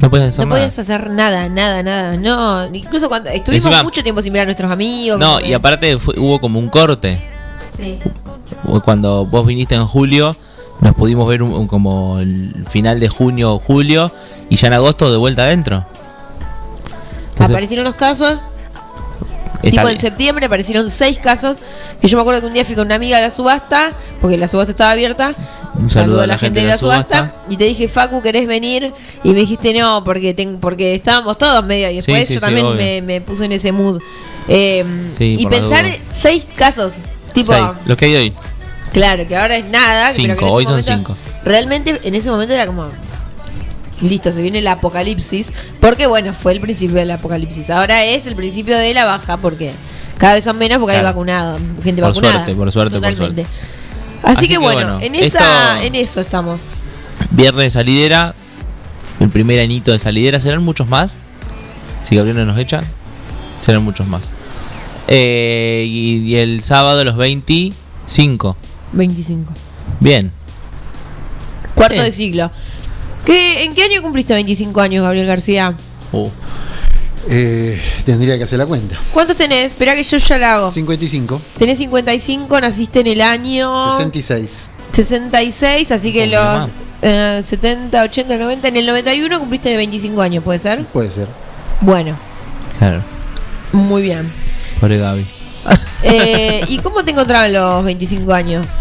No 0.00 0.10
podías 0.10 0.28
hacer 0.28 0.44
no 0.44 0.50
nada. 0.50 0.60
podías 0.62 0.78
hacer 0.78 1.10
nada, 1.10 1.48
nada, 1.48 1.82
nada, 1.82 2.16
no, 2.16 2.74
incluso 2.74 3.08
cuando 3.08 3.30
estuvimos 3.30 3.66
Encima- 3.66 3.82
mucho 3.82 4.02
tiempo 4.02 4.22
sin 4.22 4.32
ver 4.32 4.42
a 4.42 4.44
nuestros 4.46 4.70
amigos. 4.70 5.18
No, 5.18 5.40
y 5.40 5.52
aparte 5.52 5.98
fue- 5.98 6.18
hubo 6.18 6.40
como 6.40 6.58
un 6.58 6.68
corte. 6.68 7.20
Sí. 7.76 7.98
Cuando 8.84 9.24
vos 9.24 9.46
viniste 9.46 9.74
en 9.76 9.86
julio, 9.86 10.36
nos 10.80 10.94
pudimos 10.94 11.28
ver 11.28 11.42
un- 11.42 11.52
un- 11.52 11.66
como 11.68 12.18
el 12.20 12.64
final 12.68 13.00
de 13.00 13.08
junio 13.08 13.54
o 13.54 13.58
julio 13.58 14.10
y 14.50 14.56
ya 14.56 14.68
en 14.68 14.72
agosto 14.74 15.10
de 15.10 15.16
vuelta 15.16 15.42
adentro. 15.42 15.84
Entonces, 17.30 17.50
Aparecieron 17.50 17.84
los 17.84 17.94
casos, 17.94 18.38
tipo 19.62 19.88
en 19.88 19.98
septiembre 19.98 20.46
aparecieron 20.46 20.90
seis 20.90 21.18
casos, 21.18 21.58
que 22.00 22.08
yo 22.08 22.16
me 22.16 22.22
acuerdo 22.22 22.40
que 22.40 22.46
un 22.48 22.52
día 22.52 22.64
fui 22.64 22.74
con 22.74 22.86
una 22.86 22.96
amiga 22.96 23.18
a 23.18 23.20
la 23.20 23.30
subasta, 23.30 23.92
porque 24.20 24.36
la 24.36 24.48
subasta 24.48 24.72
estaba 24.72 24.90
abierta. 24.92 25.32
Un 25.74 25.88
saludo 25.88 26.22
a 26.22 26.26
la 26.26 26.36
gente 26.38 26.60
de 26.60 26.66
la 26.66 26.76
subasta. 26.76 27.34
Y 27.48 27.56
te 27.56 27.64
dije, 27.64 27.86
Facu, 27.86 28.20
¿querés 28.22 28.48
venir? 28.48 28.92
Y 29.22 29.28
me 29.30 29.40
dijiste 29.40 29.72
no, 29.78 30.02
porque 30.02 30.34
ten- 30.34 30.58
porque 30.58 30.94
estábamos 30.96 31.38
todos 31.38 31.64
medio. 31.64 31.88
Y 31.90 31.96
después 31.96 32.26
sí, 32.26 32.34
yo 32.34 32.40
sí, 32.40 32.46
también 32.46 32.76
me, 32.76 33.00
me 33.02 33.20
puse 33.20 33.44
en 33.44 33.52
ese 33.52 33.70
mood. 33.70 34.00
Eh, 34.48 34.84
y 35.20 35.46
pensar 35.46 35.86
seis 36.12 36.44
casos. 36.56 36.94
Tipo, 37.32 37.52
Seis, 37.52 37.66
Lo 37.86 37.96
que 37.96 38.06
hay 38.06 38.16
hoy. 38.16 38.34
claro, 38.92 39.24
que 39.28 39.36
ahora 39.36 39.54
es 39.56 39.66
nada. 39.66 40.10
Cinco, 40.10 40.34
pero 40.36 40.38
que 40.38 40.44
en 40.44 40.48
ese 40.48 40.54
hoy 40.56 40.64
son 40.66 40.82
cinco. 40.82 41.16
Realmente 41.44 42.00
en 42.02 42.14
ese 42.16 42.28
momento 42.30 42.54
era 42.54 42.66
como. 42.66 42.88
Listo, 44.00 44.30
se 44.32 44.40
viene 44.42 44.58
el 44.58 44.66
apocalipsis. 44.68 45.52
Porque 45.80 46.06
bueno, 46.06 46.32
fue 46.34 46.52
el 46.52 46.60
principio 46.60 46.96
del 46.96 47.10
apocalipsis. 47.10 47.70
Ahora 47.70 48.04
es 48.04 48.26
el 48.26 48.36
principio 48.36 48.76
de 48.78 48.94
la 48.94 49.04
baja, 49.04 49.36
porque 49.38 49.72
cada 50.18 50.34
vez 50.34 50.44
son 50.44 50.58
menos 50.58 50.78
porque 50.78 50.96
hay 50.96 51.02
vacunado, 51.02 51.58
gente 51.82 52.00
Por 52.02 52.10
vacunada. 52.12 52.34
suerte, 52.34 52.54
por 52.54 52.72
suerte, 52.72 52.98
por 52.98 53.08
Totalmente. 53.10 53.42
suerte. 53.42 53.46
Así, 54.22 54.32
Así 54.38 54.46
que, 54.48 54.54
que 54.54 54.58
bueno, 54.58 54.94
bueno, 54.98 55.00
en 55.00 55.14
esa, 55.14 55.74
esto- 55.76 55.86
en 55.86 55.94
eso 55.94 56.20
estamos. 56.20 56.60
Viernes 57.30 57.64
de 57.66 57.70
salidera. 57.70 58.34
El 59.20 59.30
primer 59.30 59.58
añito 59.60 59.90
de 59.92 59.98
salidera. 59.98 60.38
¿Serán 60.40 60.62
muchos 60.64 60.88
más? 60.88 61.16
Si 62.02 62.14
Gabriel 62.16 62.36
no 62.36 62.44
nos 62.46 62.58
echan. 62.58 62.84
Serán 63.58 63.82
muchos 63.82 64.06
más. 64.06 64.22
Eh, 65.08 65.84
y, 65.88 66.18
y 66.26 66.36
el 66.36 66.62
sábado 66.62 67.02
los 67.04 67.16
25. 67.16 68.56
25. 68.92 69.52
Bien. 70.00 70.32
Cuarto 71.74 71.96
Sí. 71.96 72.02
de 72.02 72.10
siglo. 72.12 72.50
¿Qué, 73.28 73.64
¿En 73.64 73.74
qué 73.74 73.82
año 73.82 74.00
cumpliste 74.00 74.32
25 74.32 74.80
años, 74.80 75.02
Gabriel 75.04 75.26
García? 75.26 75.74
Uh, 76.12 76.28
Eh, 77.30 77.78
tendría 78.06 78.38
que 78.38 78.44
hacer 78.44 78.58
la 78.58 78.64
cuenta. 78.64 78.96
¿Cuántos 79.12 79.36
tenés? 79.36 79.66
Espera 79.72 79.94
que 79.94 80.02
yo 80.02 80.16
ya 80.16 80.38
la 80.38 80.54
hago. 80.54 80.72
55, 80.72 81.38
Tenés 81.58 81.76
55, 81.76 82.58
naciste 82.60 83.00
en 83.00 83.06
el 83.08 83.20
año 83.20 83.90
66. 83.90 84.70
66, 84.92 85.92
así 85.92 86.10
que 86.14 86.26
los 86.28 86.40
mamá. 86.42 86.68
eh, 87.02 87.42
70, 87.44 88.02
80, 88.04 88.38
90. 88.38 88.68
En 88.68 88.76
el 88.78 88.86
91 88.86 89.38
cumpliste 89.40 89.76
25 89.76 90.22
años, 90.22 90.42
¿puede 90.42 90.58
ser? 90.58 90.86
Puede 90.86 91.10
ser. 91.10 91.28
Bueno, 91.82 92.16
claro. 92.78 93.02
muy 93.72 94.00
bien. 94.02 94.32
Pobre 94.80 94.98
Gaby. 94.98 95.26
Eh, 96.04 96.62
¿Y 96.68 96.78
cómo 96.78 97.04
te 97.04 97.10
encontraban 97.10 97.52
los 97.52 97.84
25 97.84 98.32
años? 98.32 98.78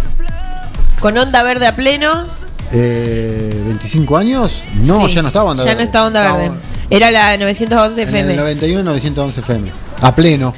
¿Con 1.01 1.17
onda 1.17 1.41
verde 1.43 1.65
a 1.67 1.75
pleno? 1.75 2.27
Eh, 2.71 3.63
¿25 3.67 4.19
años? 4.19 4.63
No, 4.81 5.07
Sí, 5.07 5.13
ya 5.15 5.21
no 5.21 5.27
estaba 5.29 5.51
onda 5.51 5.63
Ya 5.63 5.69
verde. 5.69 5.79
no 5.81 5.85
estaba 5.85 6.07
onda 6.07 6.23
verde. 6.23 6.45
Estaba 6.45 6.61
Era 6.89 7.11
la 7.11 7.37
911 7.37 8.01
En 8.01 8.07
FM. 8.09 8.31
el 8.31 8.37
91, 8.37 8.83
911 8.83 9.39
FM. 9.41 9.71
A 10.01 10.13
pleno. 10.15 10.53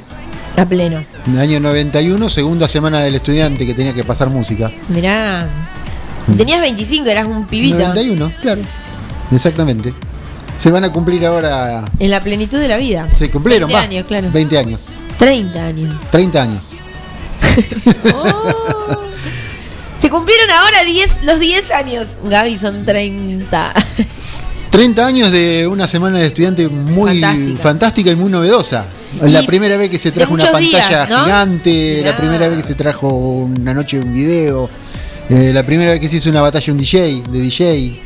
A 0.56 0.64
pleno. 0.64 1.02
En 1.26 1.34
el 1.34 1.38
año 1.40 1.60
91, 1.60 2.28
segunda 2.28 2.66
semana 2.68 3.00
del 3.00 3.14
estudiante 3.14 3.64
que 3.66 3.74
tenía 3.74 3.94
que 3.94 4.04
pasar 4.04 4.28
música. 4.30 4.70
Mirá. 4.88 5.48
Tenías 6.36 6.60
25, 6.60 7.06
eras 7.08 7.26
un 7.26 7.46
pibito. 7.46 7.78
91, 7.78 8.32
claro. 8.40 8.60
Exactamente. 9.32 9.92
Se 10.58 10.70
van 10.70 10.84
a 10.84 10.92
cumplir 10.92 11.24
ahora. 11.24 11.84
En 11.98 12.10
la 12.10 12.22
plenitud 12.22 12.58
de 12.58 12.68
la 12.68 12.76
vida. 12.76 13.08
Se 13.10 13.30
cumplieron, 13.30 13.68
20 13.68 13.74
va. 13.74 13.90
años, 13.90 14.06
claro. 14.06 14.28
20 14.32 14.58
años. 14.58 14.86
30 15.18 15.64
años. 15.64 15.94
30 16.10 16.42
años. 16.42 16.70
Oh. 18.14 19.09
Se 20.10 20.16
cumplieron 20.16 20.50
ahora 20.50 20.82
10, 20.84 21.18
los 21.22 21.38
10 21.38 21.70
años. 21.70 22.08
Gaby, 22.24 22.58
son 22.58 22.84
30. 22.84 23.72
30 24.70 25.06
años 25.06 25.30
de 25.30 25.68
una 25.68 25.86
semana 25.86 26.18
de 26.18 26.26
estudiante 26.26 26.68
muy 26.68 27.20
Fantástica. 27.20 27.62
fantástica 27.62 28.10
y 28.10 28.16
muy 28.16 28.28
novedosa. 28.28 28.86
La 29.22 29.42
Y 29.42 29.46
primera 29.46 29.76
vez 29.76 29.88
que 29.88 30.00
se 30.00 30.10
trajo 30.10 30.34
una 30.34 30.42
pantalla 30.50 30.66
días, 30.88 31.08
¿no? 31.10 31.22
gigante, 31.24 31.94
Mirá. 31.98 32.10
la 32.10 32.16
primera 32.16 32.48
vez 32.48 32.58
que 32.58 32.64
se 32.64 32.74
trajo 32.74 33.08
una 33.08 33.72
noche 33.72 33.98
de 33.98 34.02
un 34.02 34.12
video, 34.12 34.68
eh, 35.28 35.52
la 35.54 35.62
primera 35.64 35.92
vez 35.92 36.00
que 36.00 36.08
se 36.08 36.16
hizo 36.16 36.28
una 36.28 36.40
batalla 36.42 36.72
un 36.72 36.78
DJ, 36.80 37.22
de 37.30 37.40
DJ. 37.40 38.00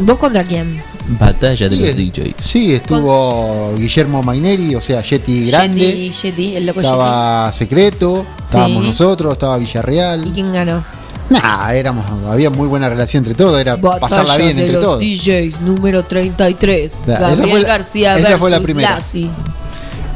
¿Vos 0.00 0.18
contra 0.18 0.42
quién? 0.42 0.82
Batalla 1.06 1.68
de 1.68 1.76
Sí, 1.76 1.82
los 1.84 1.96
DJs. 1.96 2.34
Sí, 2.44 2.72
estuvo 2.74 3.76
Guillermo 3.78 4.24
Maineri, 4.24 4.74
o 4.74 4.80
sea, 4.80 5.02
Yeti 5.02 5.46
grande. 5.52 5.80
Yeti, 5.86 6.10
Yeti, 6.10 6.56
el 6.56 6.66
loco 6.66 6.80
Estaba 6.80 7.52
Secreto, 7.52 8.26
estábamos 8.44 8.82
Sí. 8.82 8.88
nosotros, 8.88 9.32
estaba 9.34 9.56
Yeti. 9.56 9.62
¿Y 9.62 9.66
Villarreal. 9.72 10.30
quién 10.34 10.52
ganó? 10.52 10.84
Nah, 11.30 11.72
éramos, 11.72 12.04
había 12.30 12.50
muy 12.50 12.68
buena 12.68 12.88
relación 12.88 13.22
entre 13.22 13.34
todos, 13.34 13.58
era 13.60 13.76
pasarla 13.78 14.32
Batalla 14.32 14.36
bien 14.44 14.56
de 14.56 14.62
entre 14.62 14.74
los 14.74 14.84
todos. 14.84 15.00
DJs, 15.00 15.60
número 15.62 16.02
33. 16.04 16.92
Ya, 17.06 17.14
esa 17.14 17.20
Gabriel 17.28 17.50
fue 17.50 17.60
la- 17.60 17.68
García 17.68 18.14
esa 18.16 18.38
fue 18.38 18.50
la 18.50 18.60
primera. 18.60 18.90
Lassi. 18.90 19.30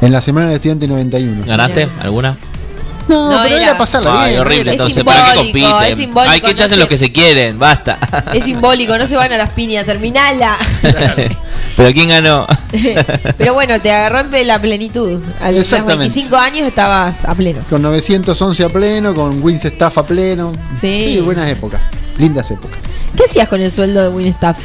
En 0.01 0.11
la 0.13 0.21
semana 0.21 0.47
del 0.47 0.55
estudiante 0.55 0.87
91. 0.87 1.43
¿Ganaste 1.45 1.85
Mirá. 1.87 2.01
alguna? 2.03 2.37
No, 3.09 3.31
No, 3.33 3.43
pero 3.43 3.55
era- 3.55 3.63
era, 3.71 3.77
pasarla 3.77 4.21
Ay, 4.23 4.29
bien. 4.31 4.41
horrible. 4.41 4.71
Es 4.71 4.75
Entonces, 4.77 5.03
¿para 5.03 5.17
qué 5.17 5.31
simbólico, 5.41 5.57
es 5.67 5.73
compiten? 5.73 5.97
simbólico, 5.97 6.31
Hay 6.33 6.41
que 6.41 6.51
echarse 6.51 6.75
no 6.75 6.79
lo 6.79 6.83
se- 6.83 6.89
que 6.89 6.97
se 6.97 7.11
quieren, 7.11 7.59
basta. 7.59 7.99
Es 8.33 8.43
simbólico, 8.45 8.97
no 8.97 9.07
se 9.07 9.15
van 9.15 9.33
a 9.33 9.37
las 9.37 9.49
piñas, 9.49 9.85
terminala. 9.85 10.55
Pero 11.75 11.93
¿quién 11.93 12.09
ganó? 12.09 12.45
Pero 13.37 13.53
bueno, 13.53 13.79
te 13.81 13.91
agarró 13.91 14.35
en 14.35 14.47
la 14.47 14.59
plenitud. 14.59 15.21
A 15.41 15.49
los 15.51 15.61
Exactamente. 15.61 15.99
25 16.03 16.35
años 16.37 16.67
estabas 16.67 17.25
a 17.25 17.33
pleno. 17.35 17.61
Con 17.69 17.81
911 17.81 18.63
a 18.63 18.69
pleno, 18.69 19.13
con 19.15 19.41
Wins 19.41 19.65
Staff 19.65 19.97
a 19.97 20.05
pleno. 20.05 20.51
Sí. 20.79 21.19
buenas 21.23 21.49
épocas. 21.49 21.81
Lindas 22.17 22.51
épocas. 22.51 22.77
¿Qué 23.15 23.23
hacías 23.25 23.47
con 23.47 23.59
el 23.61 23.71
sueldo 23.71 24.01
de 24.03 24.09
Winstaff? 24.09 24.57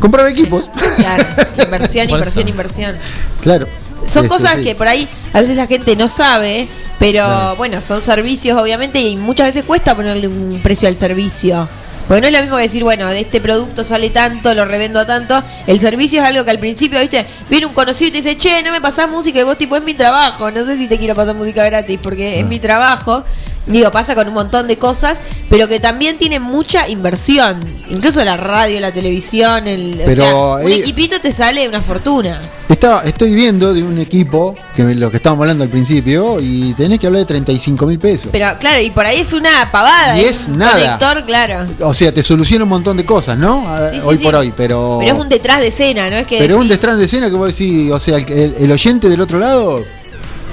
Compraba 0.00 0.28
equipos. 0.28 0.68
Claro, 0.96 1.24
inversión, 1.62 2.06
¿Cuál 2.08 2.20
inversión, 2.20 2.48
inversión. 2.48 2.96
claro. 3.42 3.68
Son 4.06 4.28
cosas 4.28 4.56
sí. 4.56 4.64
que 4.64 4.74
por 4.74 4.88
ahí 4.88 5.06
a 5.32 5.40
veces 5.40 5.56
la 5.56 5.66
gente 5.66 5.96
no 5.96 6.08
sabe, 6.08 6.68
pero 6.98 7.24
Claro. 7.24 7.56
bueno, 7.56 7.80
son 7.80 8.02
servicios 8.02 8.58
obviamente 8.60 9.00
y 9.00 9.16
muchas 9.16 9.48
veces 9.48 9.64
cuesta 9.64 9.94
ponerle 9.94 10.28
un 10.28 10.60
precio 10.62 10.88
al 10.88 10.96
servicio. 10.96 11.68
Porque 12.06 12.20
no 12.20 12.28
es 12.28 12.32
lo 12.34 12.40
mismo 12.40 12.56
que 12.56 12.62
decir, 12.62 12.84
bueno, 12.84 13.08
de 13.08 13.18
este 13.18 13.40
producto 13.40 13.82
sale 13.82 14.10
tanto, 14.10 14.54
lo 14.54 14.64
revendo 14.64 15.00
a 15.00 15.06
tanto. 15.06 15.42
El 15.66 15.80
servicio 15.80 16.22
es 16.22 16.28
algo 16.28 16.44
que 16.44 16.52
al 16.52 16.60
principio, 16.60 17.00
viste, 17.00 17.26
viene 17.50 17.66
un 17.66 17.72
conocido 17.72 18.08
y 18.08 18.12
te 18.12 18.18
dice, 18.18 18.36
che, 18.36 18.62
no 18.62 18.70
me 18.70 18.80
pasás 18.80 19.10
música 19.10 19.40
y 19.40 19.42
vos 19.42 19.58
tipo, 19.58 19.74
es 19.74 19.82
mi 19.82 19.92
trabajo. 19.92 20.52
No 20.52 20.64
sé 20.64 20.76
si 20.76 20.86
te 20.86 20.98
quiero 20.98 21.16
pasar 21.16 21.34
música 21.34 21.64
gratis 21.64 21.98
porque 22.00 22.38
es 22.38 22.46
mi 22.46 22.60
trabajo. 22.60 23.24
Digo, 23.66 23.90
pasa 23.90 24.14
con 24.14 24.28
un 24.28 24.34
montón 24.34 24.68
de 24.68 24.78
cosas, 24.78 25.18
pero 25.50 25.66
que 25.66 25.80
también 25.80 26.18
tiene 26.18 26.38
mucha 26.38 26.88
inversión. 26.88 27.58
Incluso 27.90 28.24
la 28.24 28.36
radio, 28.36 28.78
la 28.78 28.92
televisión, 28.92 29.66
el, 29.66 30.00
o 30.00 30.04
Pero, 30.04 30.22
sea, 30.22 30.66
un 30.66 30.70
eh, 30.72 30.76
equipito 30.76 31.20
te 31.20 31.32
sale 31.32 31.68
una 31.68 31.82
fortuna. 31.82 32.38
Estaba, 32.68 33.02
estoy 33.02 33.34
viendo 33.34 33.74
de 33.74 33.82
un 33.82 33.98
equipo, 33.98 34.54
que 34.74 34.82
lo 34.82 35.10
que 35.10 35.16
estábamos 35.16 35.42
hablando 35.44 35.64
al 35.64 35.70
principio, 35.70 36.38
y 36.40 36.74
tenés 36.74 36.98
que 37.00 37.06
hablar 37.06 37.20
de 37.20 37.26
35 37.26 37.86
mil 37.86 37.98
pesos. 37.98 38.28
Pero 38.32 38.56
claro, 38.60 38.80
y 38.80 38.90
por 38.90 39.04
ahí 39.06 39.20
es 39.20 39.32
una 39.32 39.70
pavada. 39.72 40.16
Y 40.20 40.24
es 40.24 40.46
un 40.48 40.58
nada. 40.58 40.98
Conector, 40.98 41.24
claro. 41.24 41.66
O 41.80 41.94
sea, 41.94 42.12
te 42.12 42.22
soluciona 42.22 42.64
un 42.64 42.70
montón 42.70 42.96
de 42.96 43.04
cosas, 43.04 43.36
¿no? 43.38 43.66
Sí, 43.92 43.98
hoy 44.04 44.16
sí. 44.18 44.24
por 44.24 44.34
hoy, 44.36 44.52
pero. 44.56 44.98
Pero 45.00 45.16
es 45.16 45.20
un 45.22 45.28
detrás 45.28 45.60
de 45.60 45.68
escena, 45.68 46.08
¿no? 46.10 46.16
Es 46.16 46.26
que 46.26 46.38
Pero 46.38 46.56
un 46.58 46.62
decís, 46.68 46.78
detrás 46.80 46.98
de 46.98 47.04
escena 47.04 47.30
que 47.30 47.36
vos 47.36 47.56
decís, 47.56 47.90
o 47.90 47.98
sea, 47.98 48.16
el, 48.18 48.30
el- 48.30 48.54
el 48.58 48.70
oyente 48.72 49.08
del 49.08 49.20
otro 49.20 49.38
lado 49.38 49.84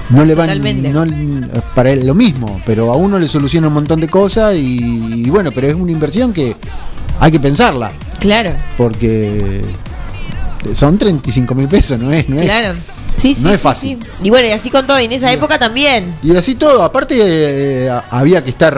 no 0.10 0.26
le 0.26 0.36
van 0.36 0.48
Totalmente. 0.48 0.90
no, 0.90 1.06
para 1.76 1.92
él 1.92 2.06
lo 2.06 2.14
mismo, 2.14 2.62
pero 2.66 2.92
a 2.92 2.96
uno 2.96 3.18
le 3.20 3.28
soluciona 3.28 3.68
un 3.68 3.74
montón 3.74 4.00
de 4.00 4.08
cosas 4.10 4.56
y, 4.56 5.24
y 5.26 5.30
bueno, 5.30 5.52
pero 5.54 5.68
es 5.68 5.76
una 5.76 5.92
inversión 5.92 6.34
que 6.34 6.56
hay 7.20 7.32
que 7.32 7.40
pensarla, 7.40 7.92
Claro, 8.20 8.52
porque 8.78 9.64
son 10.74 10.98
35 10.98 11.56
mil 11.56 11.68
pesos, 11.68 12.00
no 12.00 12.12
es, 12.12 12.28
no 12.30 12.38
es. 12.40 12.44
claro. 12.44 12.74
Sí, 13.16 13.36
sí, 13.36 13.44
no 13.44 13.52
es 13.52 13.62
fácil. 13.62 14.00
sí. 14.02 14.10
Y 14.24 14.30
bueno, 14.32 14.48
y 14.48 14.52
así 14.52 14.70
con 14.72 14.88
todo, 14.88 15.00
y 15.00 15.06
en 15.06 15.12
esa 15.12 15.32
época 15.32 15.60
también, 15.60 16.16
Y 16.24 16.36
así 16.36 16.56
todo, 16.56 16.82
aparte 16.84 17.16
eh, 17.20 17.90
había 18.10 18.44
que 18.44 18.50
estar 18.50 18.74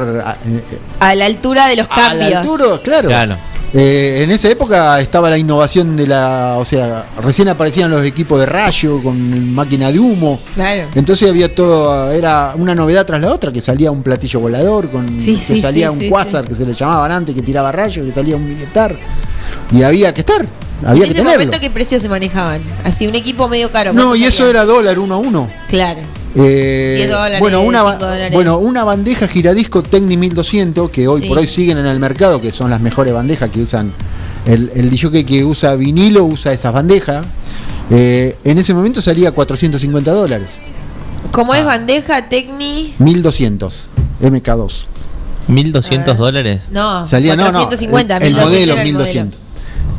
eh, 0.46 0.62
a 1.00 1.16
la 1.16 1.26
altura 1.26 1.68
de 1.68 1.78
los 1.78 1.88
a 1.90 1.96
cambios. 1.96 2.30
la 2.32 2.40
altura, 2.42 2.66
claro. 2.84 3.08
Claro. 3.08 3.38
Eh, 3.78 4.24
en 4.24 4.32
esa 4.32 4.50
época 4.50 5.02
estaba 5.02 5.30
la 5.30 5.38
innovación 5.38 5.98
de 5.98 6.08
la, 6.08 6.56
o 6.58 6.64
sea, 6.64 7.06
recién 7.22 7.50
aparecían 7.50 7.92
los 7.92 8.06
equipos 8.06 8.40
de 8.40 8.46
rayo 8.46 9.04
con 9.04 9.54
máquina 9.54 9.92
de 9.92 10.00
humo. 10.00 10.40
Claro. 10.54 10.88
Entonces 10.96 11.28
había 11.30 11.54
todo, 11.54 12.10
era 12.10 12.54
una 12.56 12.74
novedad 12.74 13.06
tras 13.06 13.20
la 13.20 13.34
otra, 13.34 13.52
que 13.52 13.60
salía 13.60 13.92
un 13.92 14.02
platillo 14.02 14.40
volador, 14.40 14.90
con, 14.90 15.20
Sí, 15.20 15.34
que 15.34 15.40
sí, 15.40 15.62
salía 15.62 15.92
sí, 15.92 16.06
un 16.06 16.10
quasar 16.10 16.48
que 16.48 16.56
se 16.56 16.66
le 16.66 16.74
llamaban 16.74 17.12
antes, 17.12 17.36
que 17.36 17.42
tiraba 17.42 17.70
rayos, 17.74 18.06
que 18.08 18.14
salía 18.14 18.38
un 18.38 18.48
militar. 18.48 18.96
Y 19.74 19.84
había 19.84 20.14
que 20.14 20.22
estar, 20.22 20.46
había 20.86 20.94
en 20.94 21.00
que 21.02 21.06
ese 21.08 21.14
tenerlo. 21.16 21.32
momento, 21.32 21.60
¿qué 21.60 21.70
precios 21.70 22.02
se 22.02 22.08
manejaban? 22.08 22.62
Así, 22.86 23.08
un 23.08 23.16
equipo 23.16 23.50
medio 23.50 23.74
caro. 23.74 23.92
No, 23.92 24.04
¿cuánto 24.04 24.16
y 24.16 24.24
eso 24.24 24.50
era 24.50 24.64
dólar 24.64 25.00
uno 25.00 25.16
a 25.16 25.18
uno. 25.18 25.50
Claro. 25.68 26.00
Eh, 26.36 26.96
10 26.98 27.10
dólares, 27.10 27.40
bueno, 27.40 27.62
una, 27.62 27.84
ba- 27.84 27.94
5 27.94 28.06
dólares. 28.06 28.34
bueno, 28.34 28.58
una 28.58 28.84
bandeja 28.84 29.28
giradisco 29.28 29.82
Tecni 29.84 30.18
1200 30.18 30.90
que 30.90 31.08
hoy 31.08 31.22
Sí. 31.22 31.28
por 31.28 31.38
hoy 31.38 31.48
siguen 31.48 31.78
en 31.78 31.86
el 31.86 32.00
mercado, 32.00 32.42
que 32.42 32.52
son 32.52 32.70
las 32.70 32.82
mejores 32.82 33.14
bandejas 33.14 33.50
que 33.50 33.62
usan 33.62 33.92
el, 34.46 34.70
el 34.76 35.26
que 35.26 35.44
usa 35.46 35.76
vinilo, 35.76 36.26
usa 36.26 36.52
esas 36.52 36.74
bandejas. 36.74 37.26
Eh, 37.90 38.36
en 38.44 38.58
ese 38.58 38.74
momento 38.74 39.02
salía 39.02 39.32
450 39.32 40.12
dólares, 40.12 40.60
Como 41.32 41.54
Ah. 41.54 41.60
es 41.60 41.66
bandeja, 41.66 42.28
Tecni. 42.30 42.94
1200 43.00 43.88
MK2. 44.22 44.86
1200 45.48 46.18
dólares. 46.18 46.64
No, 46.72 47.06
Salía, 47.08 47.36
no, 47.36 47.46
no, 47.46 47.52
450. 47.52 48.18
el, 48.18 48.24
el 48.24 48.34
1200 48.34 48.50
modelo 48.52 48.74
era 48.74 48.82
el 48.82 48.88
1200. 48.88 49.40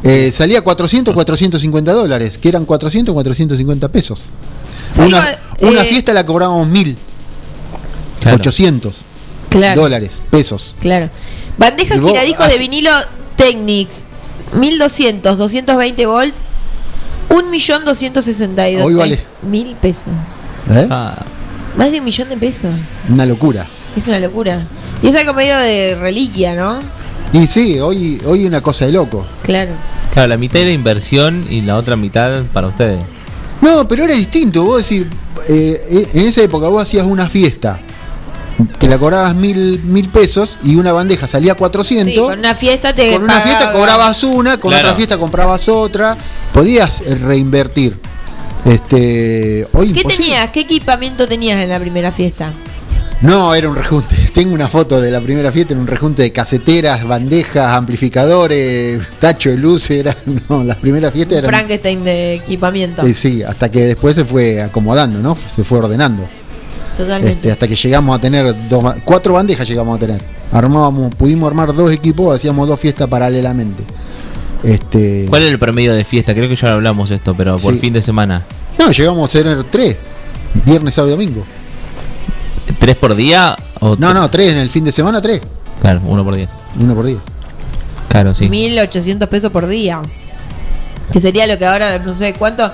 Eh, 0.02 0.30
salía 0.32 0.60
400, 0.62 1.14
450 1.14 1.92
dólares, 1.92 2.38
que 2.38 2.48
eran 2.48 2.64
400, 2.64 3.12
450 3.14 3.88
pesos. 3.88 4.26
Una, 4.98 5.36
una 5.60 5.82
eh, 5.82 5.86
fiesta 5.86 6.12
la 6.12 6.24
cobrábamos 6.26 6.66
1000, 6.68 6.96
Claro. 8.20 8.36
800 8.38 9.04
Claro. 9.50 9.82
dólares, 9.82 10.22
pesos. 10.30 10.76
Claro. 10.80 11.10
Bandeja 11.58 11.98
vos 11.98 12.10
giradiscos 12.10 12.46
de 12.46 12.52
hace- 12.54 12.62
vinilo 12.62 12.90
Technics 13.36 14.04
1200, 14.54 15.38
220 15.38 16.06
volt, 16.06 16.34
1.262.000 17.28 18.82
Hoy 18.84 18.94
vale. 18.94 19.20
mil 19.42 19.74
pesos. 19.76 20.06
¿Eh? 20.70 20.86
Ah, 20.90 21.16
Más 21.76 21.90
de 21.92 21.98
un 21.98 22.04
millón 22.04 22.28
de 22.28 22.36
pesos. 22.36 22.70
Una 23.08 23.26
locura. 23.26 23.66
Es 23.96 24.06
una 24.06 24.18
locura. 24.18 24.62
Y 25.02 25.08
es 25.08 25.14
algo 25.16 25.34
medio 25.34 25.56
de 25.58 25.94
reliquia, 26.00 26.54
¿no? 26.54 26.80
Y 27.32 27.46
sí, 27.46 27.78
hoy, 27.80 28.20
hoy 28.24 28.46
una 28.46 28.60
cosa 28.62 28.86
de 28.86 28.92
loco. 28.92 29.26
Claro. 29.42 29.72
claro, 30.12 30.28
la 30.28 30.36
mitad 30.38 30.60
era 30.62 30.70
inversión 30.70 31.46
y 31.50 31.60
la 31.62 31.76
otra 31.76 31.96
mitad 31.96 32.42
para 32.52 32.68
ustedes. 32.68 33.00
No, 33.60 33.86
pero 33.88 34.04
era 34.04 34.14
distinto. 34.14 34.64
Vos 34.64 34.88
decís, 34.88 35.06
eh, 35.48 36.08
en 36.14 36.26
esa 36.26 36.42
época 36.42 36.68
vos 36.68 36.82
hacías 36.82 37.04
una 37.06 37.28
fiesta 37.28 37.80
que 38.78 38.88
la 38.88 38.98
cobrabas 38.98 39.34
mil, 39.34 39.80
mil 39.84 40.08
pesos 40.08 40.56
y 40.64 40.76
una 40.76 40.92
bandeja 40.92 41.28
salía 41.28 41.54
400. 41.54 42.14
Sí, 42.14 42.18
con 42.20 42.38
una 42.38 42.54
fiesta 42.54 42.94
te 42.94 43.12
Con 43.12 43.24
una 43.24 43.40
fiesta 43.40 43.70
cobrabas 43.72 44.22
una, 44.24 44.58
con 44.58 44.70
Claro. 44.70 44.86
otra 44.88 44.96
fiesta 44.96 45.18
comprabas 45.18 45.68
otra. 45.68 46.16
Podías 46.52 47.02
eh, 47.02 47.14
reinvertir. 47.16 47.98
Este, 48.64 49.66
hoy 49.72 49.92
¿Qué 49.92 50.00
imposible. 50.00 50.24
tenías? 50.30 50.50
¿Qué 50.50 50.60
equipamiento 50.60 51.28
tenías 51.28 51.62
en 51.62 51.68
la 51.68 51.78
primera 51.78 52.10
fiesta? 52.12 52.52
No, 53.22 53.54
era 53.54 53.68
un 53.68 53.76
rejunte. 53.76 54.14
Tengo 54.34 54.54
una 54.54 54.68
foto 54.68 55.00
de 55.00 55.10
la 55.10 55.20
primera 55.20 55.50
fiesta 55.50 55.72
en 55.74 55.80
un 55.80 55.86
rejunte 55.86 56.22
de 56.22 56.32
caseteras, 56.32 57.06
bandejas, 57.06 57.72
amplificadores, 57.72 59.00
tacho 59.18 59.50
de 59.50 59.56
luces. 59.58 59.98
Era, 60.00 60.14
no, 60.48 60.62
las 60.64 60.76
primeras 60.76 61.12
fiestas 61.12 61.38
Un 61.38 61.44
eran. 61.44 61.50
Frankenstein 61.50 62.04
de 62.04 62.34
equipamiento. 62.34 63.02
Eh, 63.06 63.14
sí, 63.14 63.42
hasta 63.42 63.70
que 63.70 63.86
después 63.86 64.14
se 64.14 64.24
fue 64.24 64.60
acomodando, 64.62 65.20
¿no? 65.20 65.36
Se 65.36 65.64
fue 65.64 65.78
ordenando. 65.78 66.26
Totalmente. 66.96 67.32
Este, 67.32 67.52
hasta 67.52 67.68
que 67.68 67.76
llegamos 67.76 68.16
a 68.18 68.20
tener 68.20 68.54
dos, 68.68 68.94
cuatro 69.04 69.34
bandejas 69.34 69.68
llegamos 69.68 69.96
a 69.96 70.00
tener. 70.00 70.20
Armábamos, 70.52 71.14
pudimos 71.14 71.46
armar 71.46 71.74
dos 71.74 71.90
equipos, 71.92 72.34
hacíamos 72.36 72.68
dos 72.68 72.78
fiestas 72.78 73.08
paralelamente. 73.08 73.82
Este, 74.62 75.26
¿Cuál 75.28 75.42
era 75.42 75.50
el 75.52 75.58
promedio 75.58 75.94
de 75.94 76.04
fiesta? 76.04 76.34
Creo 76.34 76.48
que 76.48 76.56
ya 76.56 76.68
lo 76.68 76.74
hablamos 76.74 77.10
esto, 77.10 77.34
pero 77.36 77.58
por 77.58 77.74
Sí. 77.74 77.78
fin 77.80 77.92
de 77.92 78.00
semana. 78.02 78.44
no, 78.78 78.90
llegamos 78.90 79.28
a 79.28 79.32
tener 79.38 79.64
tres, 79.64 79.96
viernes, 80.64 80.94
sábado 80.94 81.14
y 81.14 81.16
domingo. 81.16 81.44
¿Tres 82.78 82.96
por 82.96 83.14
día? 83.14 83.56
O 83.80 83.96
No, 83.96 84.12
no, 84.14 84.28
tres 84.30 84.50
en 84.50 84.58
el 84.58 84.68
fin 84.70 84.84
de 84.84 84.92
semana, 84.92 85.20
tres, 85.20 85.40
Claro, 85.80 86.00
uno 86.04 86.24
por 86.24 86.34
día. 86.36 86.48
uno 86.78 86.94
por 86.94 87.06
día. 87.06 87.18
Claro, 88.08 88.34
sí. 88.34 88.48
1800 88.48 89.28
pesos 89.28 89.50
por 89.50 89.66
día. 89.66 90.00
Que 91.12 91.20
sería 91.20 91.46
lo 91.46 91.56
que 91.58 91.66
ahora, 91.66 91.98
no 91.98 92.14
sé 92.14 92.34
cuánto. 92.34 92.70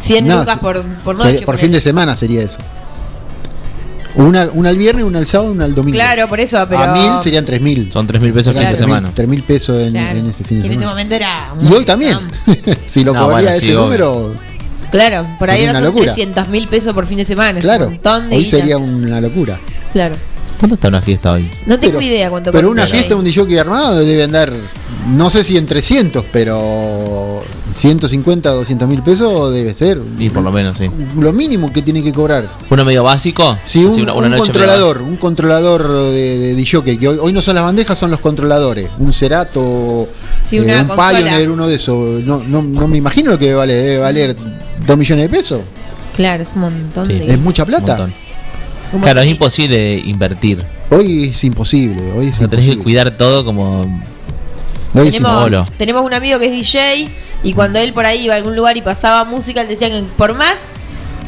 100 0.00 0.26
No, 0.26 0.40
lucas 0.40 0.54
se- 0.56 0.60
por, 0.60 0.76
sería- 1.18 1.32
noche. 1.32 1.44
por 1.46 1.58
fin 1.58 1.70
de 1.72 1.80
semana 1.80 2.16
sería 2.16 2.42
eso. 2.42 2.58
Una, 4.14 4.46
una 4.52 4.68
al 4.68 4.76
viernes, 4.76 5.04
una 5.04 5.18
al 5.20 5.26
sábado 5.26 5.50
y 5.52 5.54
una 5.56 5.64
al 5.64 5.74
domingo. 5.74 5.94
Claro, 5.96 6.28
por 6.28 6.38
eso, 6.38 6.58
pero. 6.68 6.82
A 6.82 6.92
mil 6.92 7.18
serían 7.18 7.46
tres 7.46 7.62
mil. 7.62 7.90
Son 7.90 8.06
tres 8.06 8.20
mil 8.20 8.30
pesos 8.32 8.52
fin 8.52 8.60
Claro. 8.60 8.76
de 8.76 8.78
semana. 8.78 9.10
Tres 9.14 9.26
mil 9.26 9.42
pesos 9.42 9.80
en, 9.80 9.92
Claro. 9.92 10.18
en 10.18 10.26
ese 10.26 10.44
fin 10.44 10.60
de 10.60 10.66
en 10.66 10.72
ese 10.72 10.80
semana. 10.80 10.90
momento 10.90 11.14
era. 11.14 11.54
Y 11.62 11.72
hoy 11.72 11.84
también. 11.86 12.18
si 12.86 13.04
lo 13.04 13.14
No, 13.14 13.20
cobraría 13.24 13.50
bueno, 13.50 13.58
sí, 13.60 13.68
ese 13.70 13.76
obvio. 13.78 13.84
número, 13.84 14.34
Claro, 14.92 15.26
por 15.38 15.50
ahí 15.50 15.58
Sería 15.60 15.74
son 15.74 15.84
locura. 15.84 16.04
300 16.12 16.48
mil 16.48 16.68
pesos 16.68 16.94
por 16.94 17.06
fin 17.06 17.18
de 17.18 17.24
semana. 17.24 17.58
es 17.58 17.64
claro. 17.64 17.86
Un 17.86 17.92
montón 17.94 18.28
de 18.30 18.36
Hoy 18.36 18.44
guita. 18.44 18.56
sería 18.58 18.78
una 18.78 19.20
locura. 19.20 19.58
Claro. 19.92 20.14
¿Cuánto 20.60 20.74
está 20.76 20.86
una 20.88 21.02
fiesta 21.02 21.32
hoy? 21.32 21.50
No 21.66 21.80
tengo 21.80 21.98
Pero- 21.98 22.02
idea 22.12 22.30
cuánto 22.30 22.52
Pero 22.52 22.70
una 22.70 22.86
fiesta, 22.86 23.14
ahí. 23.14 23.18
un 23.18 23.24
DJ 23.24 23.58
armado 23.58 23.98
debe 24.04 24.22
andar, 24.22 24.52
no 25.08 25.28
sé 25.28 25.42
si 25.42 25.56
en 25.56 25.66
300, 25.66 26.24
pero 26.30 27.42
150, 27.74 28.48
200 28.50 28.88
mil 28.88 29.02
pesos 29.02 29.52
debe 29.52 29.74
ser. 29.74 30.00
Y 30.20 30.30
por 30.30 30.44
lo 30.44 30.52
menos, 30.52 30.78
sí. 30.78 30.86
Lo 31.18 31.32
mínimo 31.32 31.72
que 31.72 31.82
tiene 31.82 32.00
que 32.02 32.12
cobrar. 32.12 32.48
¿Uno 32.70 32.84
medio 32.84 33.02
básico? 33.02 33.58
Sí, 33.64 33.84
un, 33.84 34.02
una- 34.02 34.12
una 34.12 34.26
un 34.26 34.30
medio 34.30 34.44
controlador, 34.44 35.02
un 35.02 35.16
controlador 35.16 35.88
de, 36.12 36.38
de 36.38 36.54
DJ, 36.54 36.96
que 36.98 37.08
hoy, 37.08 37.18
hoy 37.20 37.32
no 37.32 37.42
son 37.42 37.56
las 37.56 37.64
bandejas, 37.64 37.98
son 37.98 38.12
los 38.12 38.20
controladores. 38.20 38.88
Un 39.00 39.12
Cerato, 39.12 40.08
Sí, 40.48 40.58
eh, 40.58 40.60
una 40.62 40.82
un 40.82 40.88
consola. 40.88 41.18
Pioneer, 41.18 41.50
uno 41.50 41.66
de 41.66 41.74
esos. 41.74 42.22
No, 42.22 42.40
no, 42.46 42.62
no 42.62 42.86
me 42.86 42.98
imagino 42.98 43.32
lo 43.32 43.38
que 43.38 43.52
vale, 43.54 43.74
debe 43.74 43.98
valer 43.98 44.36
2 44.86 44.96
millones 44.98 45.30
de 45.30 45.36
pesos. 45.36 45.60
Claro, 46.16 46.42
es 46.42 46.52
un 46.54 46.60
montón 46.62 47.06
Sí. 47.06 47.14
de 47.14 47.32
Es 47.32 47.38
mucha 47.38 47.64
plata. 47.64 48.08
Claro, 49.02 49.20
es 49.22 49.28
imposible 49.30 49.94
invertir. 50.04 50.62
Hoy 50.90 51.28
es 51.30 51.44
imposible, 51.44 52.12
hoy 52.12 52.28
es 52.28 52.36
sea, 52.36 52.48
tenés 52.48 52.66
que 52.66 52.72
imposible. 52.72 52.82
cuidar 52.84 53.16
todo 53.16 53.44
como. 53.44 53.82
Hoy 54.94 55.08
es 55.08 55.14
Tenemos, 55.14 55.44
Olo. 55.44 55.66
tenemos 55.78 56.02
un 56.04 56.12
amigo 56.12 56.38
que 56.38 56.46
es 56.46 56.52
DJ 56.52 57.08
y 57.42 57.54
cuando 57.54 57.78
él 57.78 57.94
por 57.94 58.04
ahí 58.04 58.24
iba 58.26 58.34
a 58.34 58.36
algún 58.36 58.54
lugar 58.54 58.76
y 58.76 58.82
pasaba 58.82 59.24
música, 59.24 59.62
él 59.62 59.68
decía 59.68 59.88
que 59.88 60.02
por 60.18 60.34
más, 60.34 60.56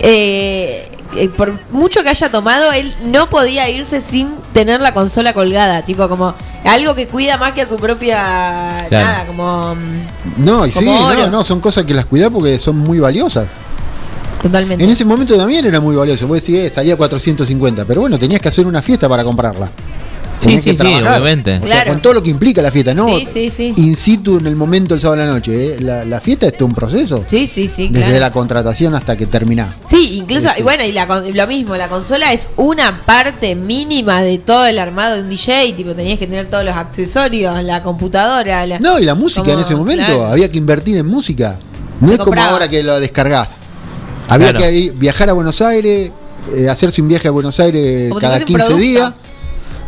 eh, 0.00 0.86
eh, 1.16 1.28
por 1.30 1.58
mucho 1.70 2.02
que 2.02 2.10
haya 2.10 2.30
tomado, 2.30 2.72
él 2.72 2.92
no 3.06 3.30
podía 3.30 3.70
irse 3.70 4.02
sin 4.02 4.28
tener 4.52 4.80
la 4.82 4.92
consola 4.92 5.32
colgada. 5.32 5.82
Tipo 5.86 6.08
como 6.10 6.34
algo 6.64 6.94
que 6.94 7.08
cuida 7.08 7.36
más 7.36 7.52
que 7.52 7.62
a 7.62 7.68
tu 7.68 7.76
propia... 7.76 8.86
Claro. 8.88 9.06
Nada, 9.06 9.26
como... 9.26 9.76
No, 10.36 10.66
y 10.66 10.72
sí, 10.72 10.88
oro. 10.88 11.22
no, 11.22 11.30
no, 11.30 11.44
son 11.44 11.60
cosas 11.60 11.84
que 11.84 11.94
las 11.94 12.06
cuidás 12.06 12.30
porque 12.30 12.58
son 12.58 12.78
muy 12.78 12.98
valiosas. 12.98 13.48
Totalmente. 14.42 14.84
En 14.84 14.90
ese 14.90 15.04
momento 15.04 15.36
también 15.36 15.64
era 15.64 15.80
muy 15.80 15.96
valioso. 15.96 16.26
Vos 16.26 16.42
decís, 16.42 16.56
eh, 16.56 16.70
salía 16.70 16.96
450, 16.96 17.84
pero 17.86 18.02
bueno, 18.02 18.18
tenías 18.18 18.40
que 18.40 18.48
hacer 18.48 18.66
una 18.66 18.82
fiesta 18.82 19.08
para 19.08 19.24
comprarla. 19.24 19.70
Sí, 20.50 20.58
sí, 20.58 20.70
que 20.70 20.76
sí, 20.76 20.82
obviamente. 20.86 21.60
O 21.62 21.66
sea, 21.66 21.84
con 21.86 22.00
todo 22.02 22.12
lo 22.14 22.22
que 22.22 22.30
implica 22.30 22.60
la 22.62 22.70
fiesta, 22.70 22.94
¿no? 22.94 23.06
Sí, 23.08 23.26
sí, 23.26 23.50
sí. 23.50 23.72
In 23.76 23.96
situ 23.96 24.38
en 24.38 24.46
el 24.46 24.56
momento 24.56 24.94
el 24.94 25.00
sábado 25.00 25.22
a 25.22 25.26
la 25.26 25.32
noche. 25.32 25.74
¿eh? 25.74 25.80
La, 25.80 26.04
la 26.04 26.20
fiesta 26.20 26.46
es 26.46 26.56
todo 26.56 26.66
un 26.66 26.74
proceso. 26.74 27.24
Sí, 27.28 27.46
sí, 27.46 27.68
sí. 27.68 27.88
Desde 27.88 28.06
claro. 28.06 28.20
la 28.20 28.32
contratación 28.32 28.94
hasta 28.94 29.16
que 29.16 29.26
termina. 29.26 29.74
Sí, 29.88 30.16
incluso, 30.18 30.48
Este. 30.48 30.60
y 30.60 30.62
bueno, 30.62 30.84
y 30.84 30.92
la, 30.92 31.06
lo 31.06 31.46
mismo, 31.46 31.76
la 31.76 31.88
consola 31.88 32.32
es 32.32 32.48
una 32.56 33.00
parte 33.04 33.54
mínima 33.54 34.22
de 34.22 34.38
todo 34.38 34.66
el 34.66 34.78
armado 34.78 35.16
de 35.16 35.22
un 35.22 35.28
DJ, 35.28 35.72
tipo, 35.74 35.94
tenías 35.94 36.18
que 36.18 36.26
tener 36.26 36.46
todos 36.50 36.64
los 36.64 36.76
accesorios, 36.76 37.62
la 37.64 37.82
computadora, 37.82 38.66
la... 38.66 38.78
No, 38.78 38.98
y 38.98 39.04
la 39.04 39.14
música 39.14 39.42
Como, 39.42 39.54
en 39.54 39.60
ese 39.60 39.74
momento, 39.76 40.04
claro. 40.04 40.26
había 40.26 40.50
que 40.50 40.58
invertir 40.58 40.96
en 40.96 41.06
música. 41.06 41.56
No 42.00 42.08
Se 42.08 42.14
es 42.14 42.20
como 42.20 42.40
ahora 42.40 42.68
que 42.68 42.82
lo 42.82 42.98
descargás. 43.00 43.56
Había 44.28 44.50
Claro. 44.50 44.64
que 44.64 44.72
ir- 44.72 44.92
viajar 44.94 45.28
a 45.30 45.32
Buenos 45.32 45.60
Aires, 45.62 46.10
eh, 46.54 46.68
hacerse 46.68 47.00
un 47.02 47.08
viaje 47.08 47.28
a 47.28 47.30
Buenos 47.30 47.58
Aires 47.60 48.08
Como 48.08 48.20
cada 48.20 48.38
fuese 48.38 48.42
un 48.44 48.46
15 48.58 48.64
producto. 48.66 48.82
días, 48.82 49.12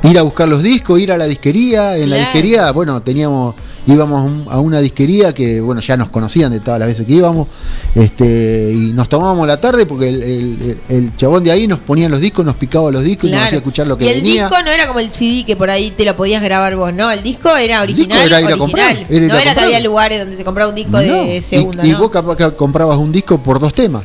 ir 0.02 0.18
a 0.18 0.22
buscar 0.22 0.48
los 0.48 0.62
discos, 0.62 1.00
ir 1.00 1.10
a 1.12 1.16
la 1.16 1.26
disquería. 1.26 1.96
En 1.96 2.10
la 2.10 2.16
disquería, 2.16 2.70
bueno, 2.72 3.00
teníamos 3.02 3.54
íbamos 3.88 4.20
a 4.20 4.24
un- 4.24 4.46
a 4.50 4.58
una 4.58 4.80
disquería 4.80 5.32
que, 5.32 5.60
bueno, 5.60 5.80
ya 5.80 5.96
nos 5.96 6.08
conocían 6.08 6.50
de 6.50 6.58
todas 6.58 6.80
las 6.80 6.88
veces 6.88 7.06
que 7.06 7.12
íbamos, 7.12 7.46
este 7.94 8.72
y 8.74 8.92
nos 8.92 9.08
tomábamos 9.08 9.46
la 9.46 9.60
tarde 9.60 9.86
porque 9.86 10.08
el, 10.08 10.22
el- 10.22 10.78
el 10.88 11.16
chabón 11.16 11.44
de 11.44 11.52
ahí 11.52 11.66
nos 11.68 11.78
ponía 11.78 12.08
los 12.08 12.20
discos, 12.20 12.44
nos 12.44 12.56
picaba 12.56 12.90
los 12.90 13.02
discos 13.04 13.30
y 13.30 13.32
nos 13.32 13.44
hacía 13.44 13.58
escuchar 13.58 13.86
lo 13.86 13.96
que 13.96 14.04
y 14.04 14.08
el 14.08 14.22
venía. 14.22 14.48
disco 14.48 14.62
no 14.64 14.70
era 14.72 14.86
como 14.88 14.98
el 15.00 15.12
CD 15.12 15.44
que 15.46 15.54
por 15.56 15.70
ahí 15.70 15.92
te 15.92 16.04
lo 16.04 16.16
podías 16.16 16.42
grabar 16.42 16.74
vos, 16.76 16.92
¿no? 16.92 17.10
El 17.10 17.22
disco 17.22 17.48
era 17.56 17.82
El 17.82 17.94
disco 17.94 18.02
original, 18.12 18.26
era 18.26 18.26
ir 18.26 18.32
a 18.32 18.36
original. 18.54 18.58
comprar, 18.58 18.96
era 19.08 19.24
ir 19.24 19.30
no 19.30 19.34
a 19.34 19.42
era 19.42 19.54
que 19.54 19.60
había 19.60 19.80
lugares 19.80 20.18
donde 20.20 20.36
se 20.36 20.44
compraba 20.44 20.68
un 20.70 20.74
disco 20.76 20.90
No, 20.90 20.98
de 20.98 21.36
y- 21.36 21.42
segunda, 21.42 21.86
y, 21.86 21.90
¿no? 21.92 21.98
vos 21.98 22.10
capaz 22.10 22.36
que 22.36 22.50
comprabas 22.56 22.98
un 22.98 23.12
disco 23.12 23.38
por 23.38 23.60
dos 23.60 23.72
temas. 23.72 24.02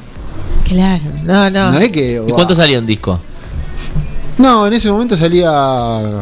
Claro, 0.67 1.01
no, 1.23 1.49
no. 1.49 1.71
No 1.71 1.79
es 1.79 1.89
que 1.91 2.21
¿Y 2.25 2.31
cuánto 2.31 2.53
salía 2.55 2.77
un 2.79 2.85
disco? 2.85 3.19
No, 4.41 4.67
en 4.67 4.73
ese 4.73 4.91
momento 4.91 5.15
salía 5.15 5.49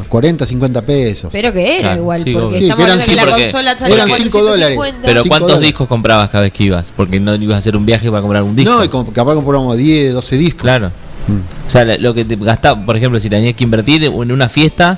40, 0.07 0.45
50 0.45 0.81
pesos. 0.81 1.29
Pero 1.31 1.53
que 1.53 1.73
era 1.75 1.81
Claro, 1.81 2.01
igual, 2.01 2.23
sí, 2.23 2.31
porque 2.33 2.45
obvio. 2.47 2.57
Sí, 2.59 2.63
estamos 2.65 2.85
que 2.85 2.91
eran 2.91 2.99
hablando 2.99 3.05
que 3.09 3.15
la 3.15 3.21
cinco- 3.23 3.37
consola 3.43 3.79
salía 3.79 3.95
eran 3.95 4.09
cinco 4.09 4.39
450. 4.39 5.07
Pero 5.07 5.21
Cinco 5.23 5.29
¿cuántos 5.31 5.47
dólares. 5.49 5.67
discos 5.67 5.87
comprabas 5.87 6.29
cada 6.29 6.41
vez 6.43 6.53
que 6.53 6.63
ibas? 6.65 6.93
Porque 6.95 7.19
no 7.19 7.35
ibas 7.35 7.55
a 7.55 7.57
hacer 7.59 7.75
un 7.77 7.85
viaje 7.85 8.09
para 8.09 8.21
comprar 8.21 8.43
un 8.43 8.55
disco. 8.55 8.71
No, 8.71 8.83
y 8.83 8.87
capaz 9.13 9.33
compramos 9.35 9.77
10, 9.77 10.13
12 10.13 10.37
discos. 10.37 10.61
Claro. 10.63 10.87
Mm. 11.27 11.67
O 11.67 11.69
sea, 11.69 11.85
la- 11.85 11.97
lo 11.97 12.13
que 12.13 12.25
te 12.25 12.35
gastaba, 12.35 12.83
por 12.85 12.97
ejemplo, 12.97 13.19
si 13.19 13.29
tenías 13.29 13.53
que 13.55 13.63
invertir 13.63 14.03
en 14.03 14.31
una 14.31 14.49
fiesta, 14.49 14.97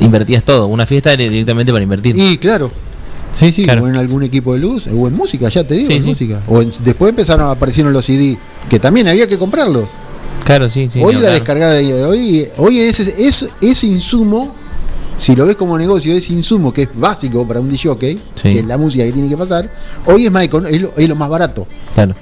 invertías 0.00 0.42
todo. 0.42 0.66
Una 0.66 0.86
fiesta 0.86 1.12
era 1.12 1.22
directamente 1.24 1.72
para 1.72 1.82
invertir. 1.82 2.16
Y 2.18 2.38
claro. 2.38 2.70
Sí, 3.38 3.52
sí, 3.52 3.62
Claro. 3.64 3.84
o 3.84 3.88
en 3.88 3.94
algún 3.96 4.24
equipo 4.24 4.52
de 4.54 4.58
luz, 4.60 4.88
o 4.88 5.06
en 5.06 5.14
música, 5.14 5.48
ya 5.48 5.62
te 5.62 5.74
digo, 5.74 5.86
Sí, 5.86 5.92
en 5.92 6.02
sí. 6.02 6.08
música. 6.08 6.40
O 6.48 6.60
en- 6.60 6.72
después 6.82 7.10
empezaron 7.10 7.46
a 7.46 7.52
aparecieron 7.52 7.92
los 7.92 8.04
CD, 8.04 8.36
que 8.68 8.80
también 8.80 9.06
había 9.06 9.28
que 9.28 9.38
comprarlos. 9.38 9.90
Claro, 10.48 10.68
sí, 10.70 10.88
sí. 10.90 10.98
hoy 11.02 11.12
la 11.12 11.18
hablar. 11.18 11.32
descargada 11.34 11.74
de 11.74 12.04
hoy, 12.06 12.48
hoy 12.56 12.78
ese, 12.80 13.02
ese, 13.18 13.48
ese 13.60 13.86
insumo, 13.86 14.54
si 15.18 15.36
lo 15.36 15.44
ves 15.44 15.56
como 15.56 15.76
negocio, 15.76 16.14
ese 16.14 16.32
insumo 16.32 16.72
que 16.72 16.82
es 16.82 16.88
básico 16.94 17.46
para 17.46 17.60
un 17.60 17.68
DJ, 17.68 17.96
Sí. 18.00 18.18
que 18.42 18.58
es 18.60 18.66
la 18.66 18.78
música 18.78 19.04
que 19.04 19.12
tiene 19.12 19.28
que 19.28 19.36
pasar, 19.36 19.70
hoy 20.06 20.24
es 20.24 20.32
más 20.32 20.44
es 20.44 20.50
lo, 20.82 20.92
es 20.96 21.06
lo 21.08 21.16
más 21.16 21.28
barato. 21.28 21.66
Claro. 21.94 22.14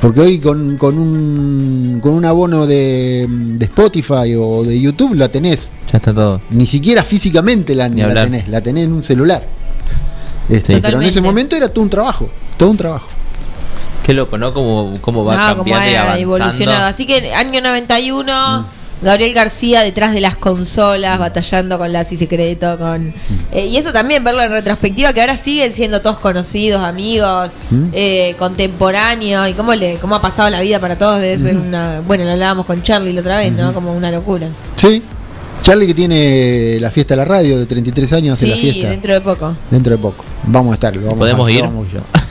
Porque 0.00 0.20
hoy 0.20 0.38
con, 0.38 0.76
con 0.76 0.96
un 0.96 1.98
con 2.00 2.14
un 2.14 2.24
abono 2.24 2.64
de, 2.68 3.26
de 3.28 3.64
Spotify 3.64 4.36
o 4.38 4.62
de 4.62 4.80
YouTube 4.80 5.14
la 5.16 5.28
tenés. 5.28 5.72
Ya 5.92 5.98
está 5.98 6.14
todo. 6.14 6.40
Ni 6.50 6.66
siquiera 6.66 7.02
físicamente 7.02 7.74
la, 7.74 7.88
la 7.88 8.24
tenés, 8.24 8.46
la 8.46 8.60
tenés 8.60 8.84
en 8.84 8.92
un 8.92 9.02
celular. 9.02 9.44
Este, 10.48 10.76
Sí. 10.76 10.80
pero 10.80 11.00
en 11.00 11.06
ese 11.08 11.20
momento 11.20 11.56
era 11.56 11.68
todo 11.68 11.82
un 11.82 11.90
trabajo, 11.90 12.30
todo 12.56 12.70
un 12.70 12.76
trabajo. 12.76 13.08
Qué 14.08 14.14
loco, 14.14 14.38
¿no? 14.38 14.54
Cómo, 14.54 14.96
cómo 15.02 15.22
va 15.22 15.36
No, 15.36 15.42
como 15.50 15.56
cambiando 15.64 15.90
y 15.90 15.94
ha 15.94 16.00
avanzando. 16.02 16.34
evolucionado. 16.34 16.86
Así 16.86 17.06
que 17.06 17.34
año 17.34 17.60
91, 17.60 18.62
Mm. 18.62 18.64
Gabriel 19.04 19.32
García 19.34 19.82
detrás 19.82 20.12
de 20.14 20.20
las 20.20 20.36
consolas, 20.36 21.18
batallando 21.20 21.76
con 21.78 21.92
Lazi 21.92 22.16
Secreto, 22.16 22.78
con... 22.78 23.08
Mm. 23.08 23.12
eh, 23.52 23.66
y 23.66 23.76
eso 23.76 23.92
también, 23.92 24.24
verlo 24.24 24.42
en 24.42 24.50
retrospectiva, 24.50 25.12
que 25.12 25.20
ahora 25.20 25.36
siguen 25.36 25.72
siendo 25.74 26.00
todos 26.00 26.18
conocidos, 26.18 26.82
amigos, 26.82 27.50
Mm. 27.70 27.84
eh, 27.92 28.34
contemporáneos, 28.38 29.48
y 29.50 29.52
cómo, 29.52 29.74
le, 29.74 29.96
cómo 29.98 30.14
ha 30.16 30.22
pasado 30.22 30.48
la 30.50 30.62
vida 30.62 30.80
para 30.80 30.96
todos 30.96 31.20
debe 31.20 31.38
ser 31.38 31.54
Mm. 31.56 31.68
una... 31.68 32.00
Bueno, 32.00 32.24
lo 32.24 32.30
hablábamos 32.32 32.64
con 32.66 32.82
Charlie 32.82 33.12
la 33.12 33.20
otra 33.20 33.36
vez, 33.38 33.52
¿no? 33.52 33.72
Como 33.74 33.92
una 33.92 34.10
locura. 34.10 34.48
Sí. 34.76 35.02
Charlie 35.62 35.86
que 35.86 35.94
tiene 35.94 36.78
la 36.80 36.90
fiesta 36.90 37.12
de 37.14 37.18
la 37.18 37.24
radio 37.26 37.58
de 37.58 37.66
33 37.66 38.12
años 38.14 38.32
hace 38.32 38.46
Sí, 38.46 38.50
la 38.50 38.56
fiesta 38.56 38.88
dentro 38.90 39.12
de 39.12 39.20
poco. 39.20 39.54
dentro 39.70 39.92
de 39.92 39.98
poco. 39.98 40.24
Vamos 40.44 40.70
a 40.72 40.74
estar, 40.74 40.98
vamos 40.98 41.18
¿Podemos 41.18 41.46
a- 41.46 41.50
ir? 41.52 41.60
vamos 41.62 41.86
yo. 41.92 41.98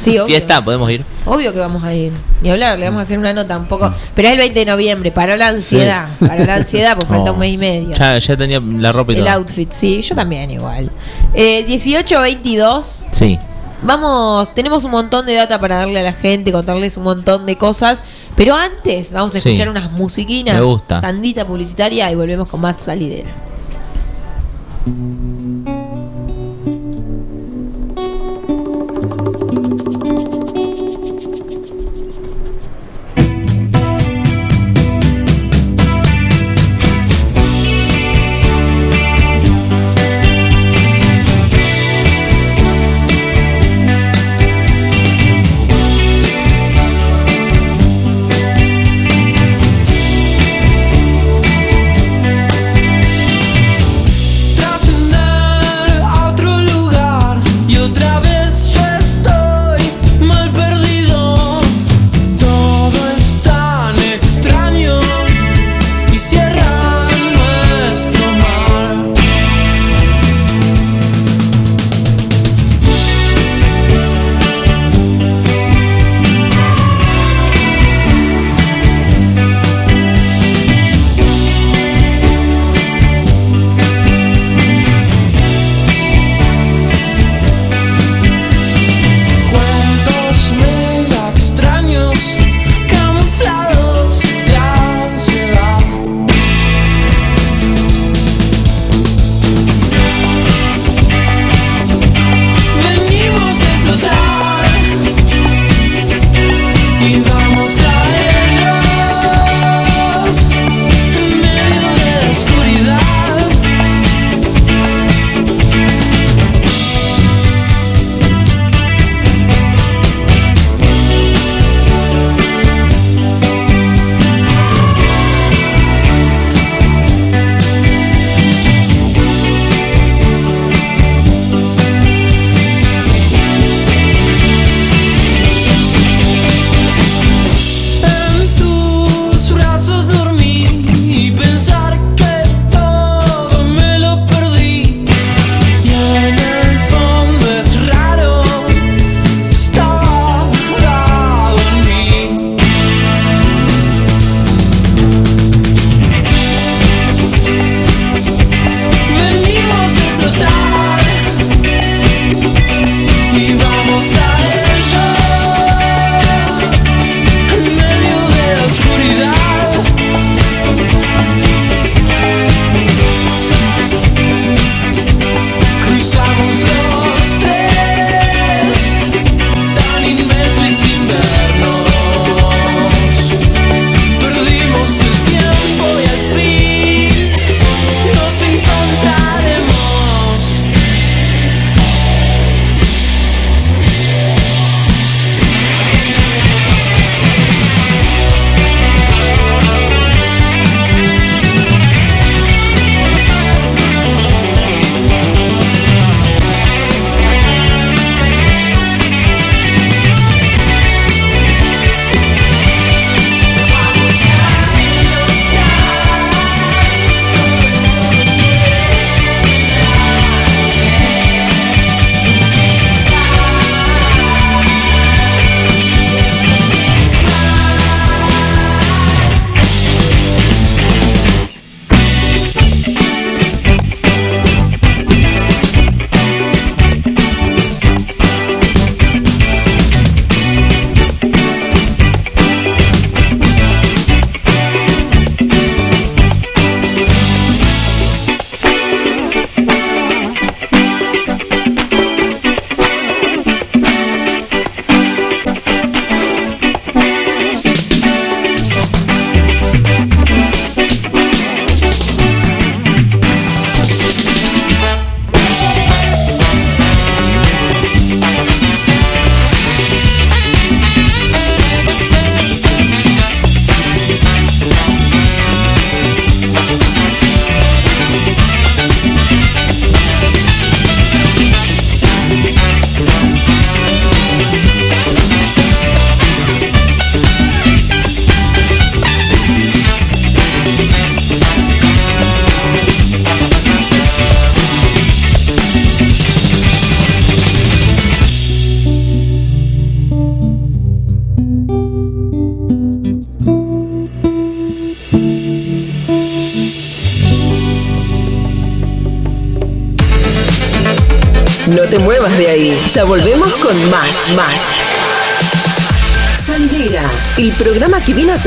Sí, 0.00 0.10
obvio. 0.18 0.26
Fiesta, 0.26 0.62
podemos 0.64 0.90
ir. 0.90 1.04
Obvio 1.24 1.52
que 1.52 1.58
vamos 1.58 1.82
a 1.84 1.92
ir. 1.94 2.12
Ni 2.42 2.50
hablar, 2.50 2.78
le 2.78 2.84
vamos 2.86 3.00
a 3.00 3.02
hacer 3.04 3.18
una 3.18 3.32
nota 3.32 3.56
un 3.58 3.66
poco. 3.66 3.92
Pero 4.14 4.28
es 4.28 4.32
el 4.34 4.38
20 4.40 4.60
de 4.60 4.66
noviembre, 4.66 5.10
para 5.12 5.36
la 5.36 5.48
ansiedad. 5.48 6.08
Para 6.20 6.44
la 6.44 6.54
ansiedad, 6.56 6.94
porque 6.96 7.08
falta 7.14 7.32
un 7.32 7.38
mes 7.38 7.52
y 7.52 7.58
medio. 7.58 7.92
Ya, 7.92 8.18
ya 8.18 8.36
tenía 8.36 8.60
la 8.60 8.92
ropa 8.92 9.12
y 9.12 9.16
El 9.16 9.24
todo. 9.24 9.34
outfit, 9.34 9.70
sí, 9.72 10.00
yo 10.02 10.14
también 10.14 10.50
igual. 10.50 10.90
Eh, 11.34 11.64
18-22. 11.66 13.04
Sí. 13.12 13.38
Vamos, 13.82 14.52
tenemos 14.54 14.82
un 14.84 14.90
montón 14.90 15.24
de 15.26 15.34
data 15.34 15.60
para 15.60 15.76
darle 15.78 16.00
a 16.00 16.02
la 16.02 16.12
gente, 16.12 16.50
contarles 16.50 16.96
un 16.96 17.04
montón 17.04 17.46
de 17.46 17.56
cosas. 17.56 18.02
Pero 18.36 18.54
antes 18.54 19.12
vamos 19.12 19.34
a 19.34 19.40
Sí. 19.40 19.48
escuchar 19.50 19.68
unas 19.68 19.90
musiquinas. 19.92 20.54
Me 20.56 20.60
gusta. 20.62 21.00
Tandita 21.00 21.46
publicitaria 21.46 22.10
y 22.10 22.14
volvemos 22.14 22.48
con 22.48 22.60
más 22.60 22.76
salidera. 22.76 23.30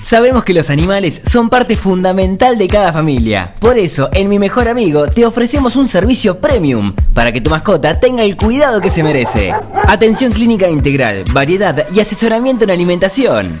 Sabemos 0.00 0.44
que 0.44 0.54
los 0.54 0.70
animales 0.70 1.20
son 1.26 1.50
parte 1.50 1.76
fundamental 1.76 2.56
de 2.56 2.66
cada 2.66 2.94
familia. 2.94 3.54
Por 3.60 3.76
eso, 3.76 4.08
en 4.12 4.30
Mi 4.30 4.38
Mejor 4.38 4.68
Amigo 4.68 5.06
te 5.06 5.26
ofrecemos 5.26 5.76
un 5.76 5.86
servicio 5.86 6.38
premium 6.38 6.94
para 7.12 7.30
que 7.30 7.42
tu 7.42 7.50
mascota 7.50 8.00
tenga 8.00 8.22
el 8.22 8.36
cuidado 8.36 8.80
que 8.80 8.88
se 8.88 9.02
merece. 9.02 9.52
Atención 9.86 10.32
clínica 10.32 10.66
integral, 10.66 11.24
variedad 11.32 11.86
y 11.94 12.00
asesoramiento 12.00 12.64
en 12.64 12.70
alimentación. 12.70 13.60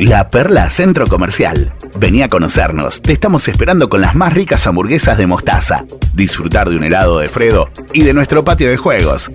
La 0.00 0.30
Perla 0.30 0.70
Centro 0.70 1.08
Comercial. 1.08 1.72
Vení 1.96 2.22
a 2.22 2.28
conocernos. 2.28 3.02
Te 3.02 3.12
estamos 3.12 3.48
esperando 3.48 3.88
con 3.88 4.00
las 4.00 4.14
más 4.14 4.32
ricas 4.32 4.64
hamburguesas 4.68 5.18
de 5.18 5.26
mostaza. 5.26 5.84
Disfrutar 6.14 6.70
de 6.70 6.76
un 6.76 6.84
helado 6.84 7.18
de 7.18 7.26
Fredo 7.26 7.68
y 7.92 8.02
de 8.02 8.14
nuestro 8.14 8.44
patio 8.44 8.70
de 8.70 8.76
juegos. 8.76 9.28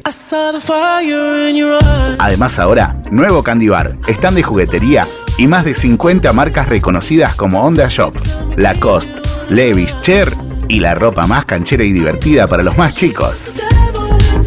Además 2.17 2.59
ahora, 2.59 2.95
nuevo 3.11 3.43
Candy 3.43 3.67
Bar, 3.67 3.97
stand 4.07 4.37
de 4.37 4.43
juguetería 4.43 5.05
y 5.37 5.47
más 5.47 5.65
de 5.65 5.75
50 5.75 6.31
marcas 6.31 6.69
reconocidas 6.69 7.35
como 7.35 7.61
Honda 7.61 7.87
Shop, 7.89 8.15
Lacoste, 8.55 9.21
Levi's, 9.49 9.99
Cher 9.99 10.31
y 10.69 10.79
la 10.79 10.95
ropa 10.95 11.27
más 11.27 11.43
canchera 11.43 11.83
y 11.83 11.91
divertida 11.91 12.47
para 12.47 12.63
los 12.63 12.77
más 12.77 12.95
chicos. 12.95 13.51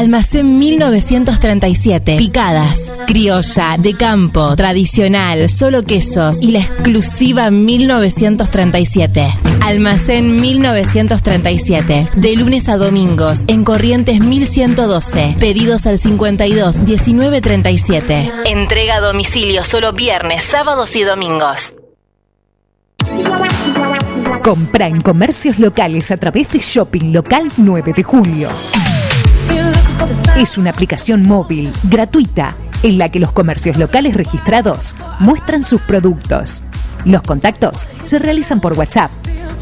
Almacén 0.00 0.58
1937. 0.58 2.16
Picadas. 2.16 2.90
Criolla, 3.06 3.76
de 3.78 3.92
campo, 3.92 4.56
tradicional, 4.56 5.50
solo 5.50 5.82
quesos 5.82 6.38
y 6.40 6.52
la 6.52 6.60
exclusiva 6.60 7.50
1937. 7.50 9.30
Almacén 9.60 10.40
1937. 10.40 12.08
De 12.14 12.34
lunes 12.34 12.70
a 12.70 12.78
domingos 12.78 13.40
en 13.46 13.62
Corrientes 13.62 14.20
1112. 14.20 15.34
Pedidos 15.38 15.84
al 15.84 15.98
52 15.98 16.78
1937. 16.78 18.30
Entrega 18.46 18.94
a 18.94 19.00
domicilio 19.00 19.64
solo 19.64 19.92
viernes, 19.92 20.42
sábados 20.44 20.96
y 20.96 21.02
domingos. 21.02 21.74
Compra 24.42 24.86
en 24.86 25.02
comercios 25.02 25.58
locales 25.58 26.10
a 26.10 26.16
través 26.16 26.50
de 26.50 26.60
Shopping 26.60 27.12
Local 27.12 27.52
9 27.58 27.92
de 27.94 28.02
Julio. 28.02 28.48
Es 30.36 30.56
una 30.56 30.70
aplicación 30.70 31.22
móvil 31.22 31.72
gratuita 31.84 32.56
en 32.82 32.98
la 32.98 33.10
que 33.10 33.20
los 33.20 33.32
comercios 33.32 33.76
locales 33.76 34.14
registrados 34.14 34.96
muestran 35.18 35.62
sus 35.62 35.80
productos. 35.82 36.64
Los 37.04 37.22
contactos 37.22 37.88
se 38.02 38.18
realizan 38.18 38.60
por 38.60 38.72
WhatsApp. 38.74 39.10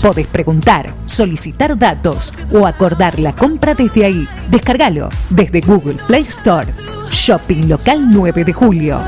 Podés 0.02 0.28
preguntar, 0.28 0.94
solicitar 1.04 1.76
datos 1.76 2.32
o 2.52 2.66
acordar 2.66 3.18
la 3.18 3.34
compra 3.34 3.74
desde 3.74 4.04
ahí. 4.04 4.28
Descárgalo 4.50 5.08
desde 5.30 5.60
Google 5.60 5.96
Play 6.06 6.22
Store. 6.22 6.72
Shopping 7.10 7.68
Local 7.68 8.08
9 8.10 8.44
de 8.44 8.52
Julio. 8.52 9.00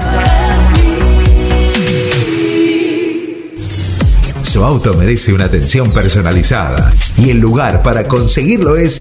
Su 4.43 4.64
auto 4.64 4.95
merece 4.95 5.33
una 5.33 5.45
atención 5.45 5.93
personalizada 5.93 6.90
y 7.16 7.31
el 7.31 7.38
lugar 7.38 7.85
para 7.85 8.09
conseguirlo 8.09 8.77
es 8.77 9.01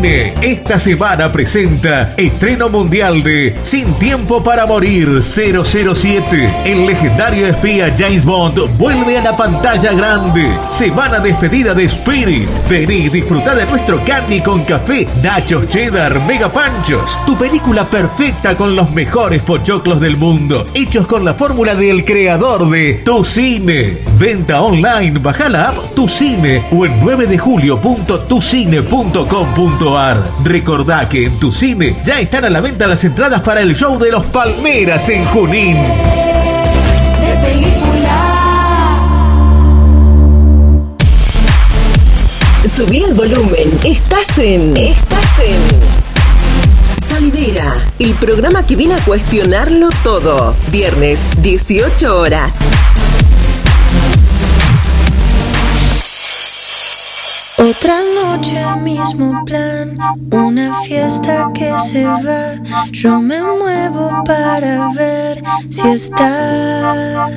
Esta 0.00 0.78
semana 0.78 1.32
presenta 1.32 2.14
estreno 2.16 2.68
mundial 2.68 3.20
de 3.24 3.56
Sin 3.58 3.92
Tiempo 3.94 4.44
para 4.44 4.64
Morir 4.64 5.20
007. 5.20 6.48
El 6.64 6.86
legendario 6.86 7.48
espía 7.48 7.92
James 7.98 8.24
Bond 8.24 8.60
vuelve 8.78 9.18
a 9.18 9.24
la 9.24 9.36
pantalla 9.36 9.92
grande. 9.92 10.48
Semana 10.68 11.18
despedida 11.18 11.74
de 11.74 11.86
Spirit. 11.86 12.48
Vení 12.68 13.06
y 13.06 13.08
disfruta 13.08 13.56
de 13.56 13.66
nuestro 13.66 14.00
candy 14.04 14.40
con 14.40 14.62
café, 14.62 15.08
nachos 15.20 15.68
cheddar, 15.68 16.24
mega 16.26 16.52
panchos. 16.52 17.18
Tu 17.26 17.36
película 17.36 17.84
perfecta 17.84 18.56
con 18.56 18.76
los 18.76 18.92
mejores 18.92 19.42
pochoclos 19.42 20.00
del 20.00 20.16
mundo. 20.16 20.64
Hechos 20.74 21.08
con 21.08 21.24
la 21.24 21.34
fórmula 21.34 21.74
del 21.74 22.04
creador 22.04 22.70
de 22.70 23.02
Tu 23.04 23.24
Cine. 23.24 23.98
Venta 24.16 24.62
online, 24.62 25.18
baja 25.18 25.48
la 25.48 25.70
app 25.70 25.94
Tu 25.96 26.06
Cine 26.06 26.62
o 26.70 26.86
en 26.86 27.00
9 27.00 27.26
de 27.26 27.36
julio.tucine.com.ar. 27.36 29.87
Recordá 30.44 31.08
que 31.08 31.24
en 31.24 31.38
Tu 31.38 31.50
Cine 31.50 31.96
ya 32.04 32.20
están 32.20 32.44
a 32.44 32.50
la 32.50 32.60
venta 32.60 32.86
las 32.86 33.02
entradas 33.04 33.40
para 33.40 33.62
el 33.62 33.74
show 33.74 33.98
de 33.98 34.10
los 34.10 34.22
Palmeras 34.26 35.08
en 35.08 35.24
Junín. 35.24 35.78
Subí 42.68 43.02
el 43.02 43.14
volumen. 43.14 43.80
Estás 43.82 44.38
en. 44.38 44.76
Estás 44.76 45.38
en. 45.46 47.08
Salidera, 47.08 47.74
el 47.98 48.12
programa 48.14 48.66
que 48.66 48.76
viene 48.76 48.94
a 48.94 49.04
cuestionarlo 49.06 49.88
todo. 50.04 50.54
Viernes, 50.70 51.18
18 51.40 52.14
horas. 52.14 52.54
Otra 57.60 57.96
noche, 58.14 58.56
mismo 58.82 59.44
plan, 59.44 59.98
una 60.30 60.72
fiesta 60.82 61.48
que 61.52 61.76
se 61.76 62.04
va. 62.04 62.54
Yo 62.92 63.20
me 63.20 63.42
muevo 63.42 64.22
para 64.24 64.90
ver 64.94 65.42
si 65.68 65.88
estás. 65.88 67.32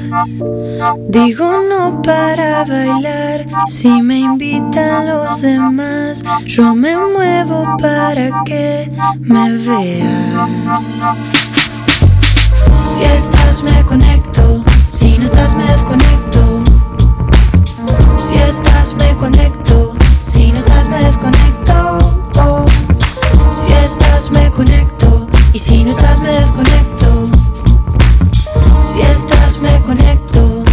Digo 1.10 1.52
no 1.68 2.04
para 2.04 2.64
bailar, 2.66 3.46
si 3.66 4.04
me 4.04 4.20
invitan 4.20 5.08
los 5.08 5.42
demás. 5.42 6.22
Yo 6.46 6.76
me 6.76 6.96
muevo 6.96 7.76
para 7.80 8.44
que 8.46 8.92
me 9.22 9.52
veas. 9.54 10.94
Si 12.84 13.06
estás 13.06 13.64
me 13.64 13.84
conecto, 13.86 14.64
si 14.86 15.18
no 15.18 15.24
estás 15.24 15.56
me 15.56 15.64
desconecto. 15.66 16.64
Si 18.16 18.38
estás 18.38 18.94
me 18.96 19.16
conecto, 19.18 19.96
si 20.52 20.58
no 20.58 20.60
estás 20.60 20.90
me 20.90 21.04
desconecto. 21.04 22.66
Si 23.52 23.74
estás 23.74 24.32
me 24.32 24.52
conecto 24.52 25.28
y 25.54 25.60
si 25.60 25.84
no 25.84 25.92
estás 25.92 26.20
me 26.20 26.30
desconecto. 26.30 27.30
Si 28.82 29.02
estás 29.02 29.62
me 29.62 29.82
conecto. 29.82 30.64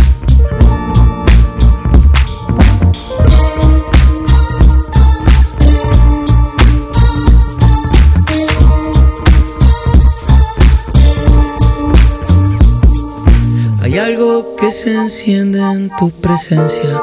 Hay 13.82 13.98
algo 13.98 14.56
que 14.56 14.70
se 14.72 14.94
enciende 14.94 15.60
en 15.60 15.90
tu 15.96 16.10
presencia, 16.10 17.02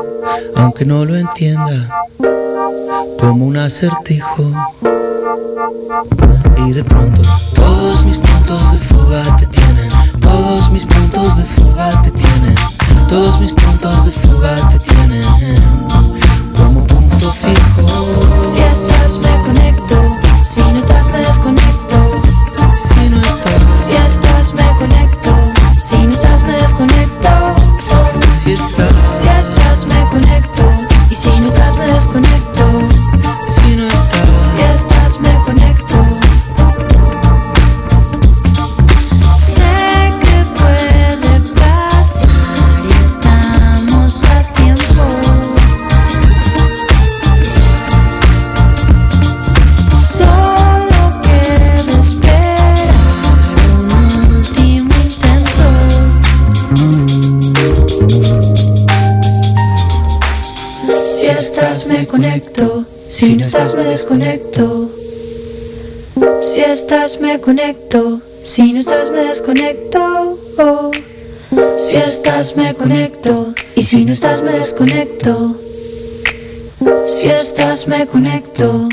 aunque 0.55 0.85
no 0.85 1.05
lo 1.05 1.15
entienda, 1.15 2.05
como 3.19 3.45
un 3.45 3.57
acertijo. 3.57 4.43
Y 6.67 6.71
de 6.73 6.83
pronto 6.83 7.21
todos 7.53 8.05
mis 8.05 8.17
puntos 8.17 8.71
de 8.71 8.77
fuga 8.77 9.35
te 9.35 9.47
tienen, 9.47 9.89
todos 10.19 10.71
mis 10.71 10.85
puntos 10.85 11.37
de 11.37 11.43
fuga 11.43 12.01
te 12.01 12.11
tienen, 12.11 12.55
todos 13.07 13.39
mis 13.39 13.51
puntos 13.51 14.05
de 14.05 14.11
fuga 14.11 14.67
te 14.69 14.79
tienen, 14.79 15.23
como 16.55 16.85
punto 16.87 17.31
fijo. 17.31 17.87
Si 18.39 18.61
estás 18.61 19.17
me 19.19 19.39
conecto, 19.45 19.94
si 63.15 63.37
no 63.37 63.43
estás 63.43 63.73
me 63.75 63.83
desconecto. 63.85 64.89
Si 66.41 66.59
estás 66.59 67.21
me 67.21 67.39
conecto, 67.39 68.19
si 68.43 68.73
no 68.73 68.81
estás 68.81 69.09
me 69.09 69.21
desconecto. 69.21 70.51
Si 71.77 71.95
estás 71.95 72.57
me 72.57 72.73
conecto 72.73 73.53
y 73.75 73.83
si 73.83 74.03
no 74.03 74.11
estás 74.11 74.41
me 74.41 74.51
desconecto. 74.51 75.55
Si 77.05 77.27
estás 77.27 77.87
me 77.87 78.05
conecto. 78.05 78.89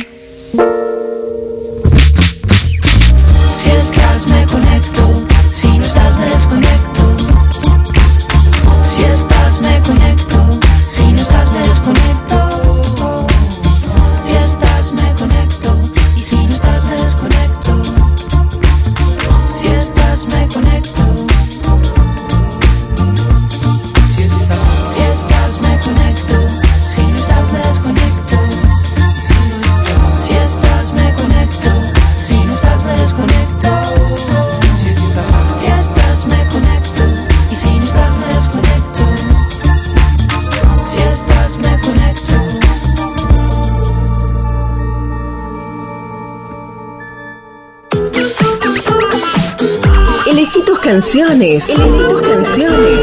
Canciones. 50.92 51.68
Elegí 51.70 52.04
tus 52.06 52.20
canciones. 52.20 53.00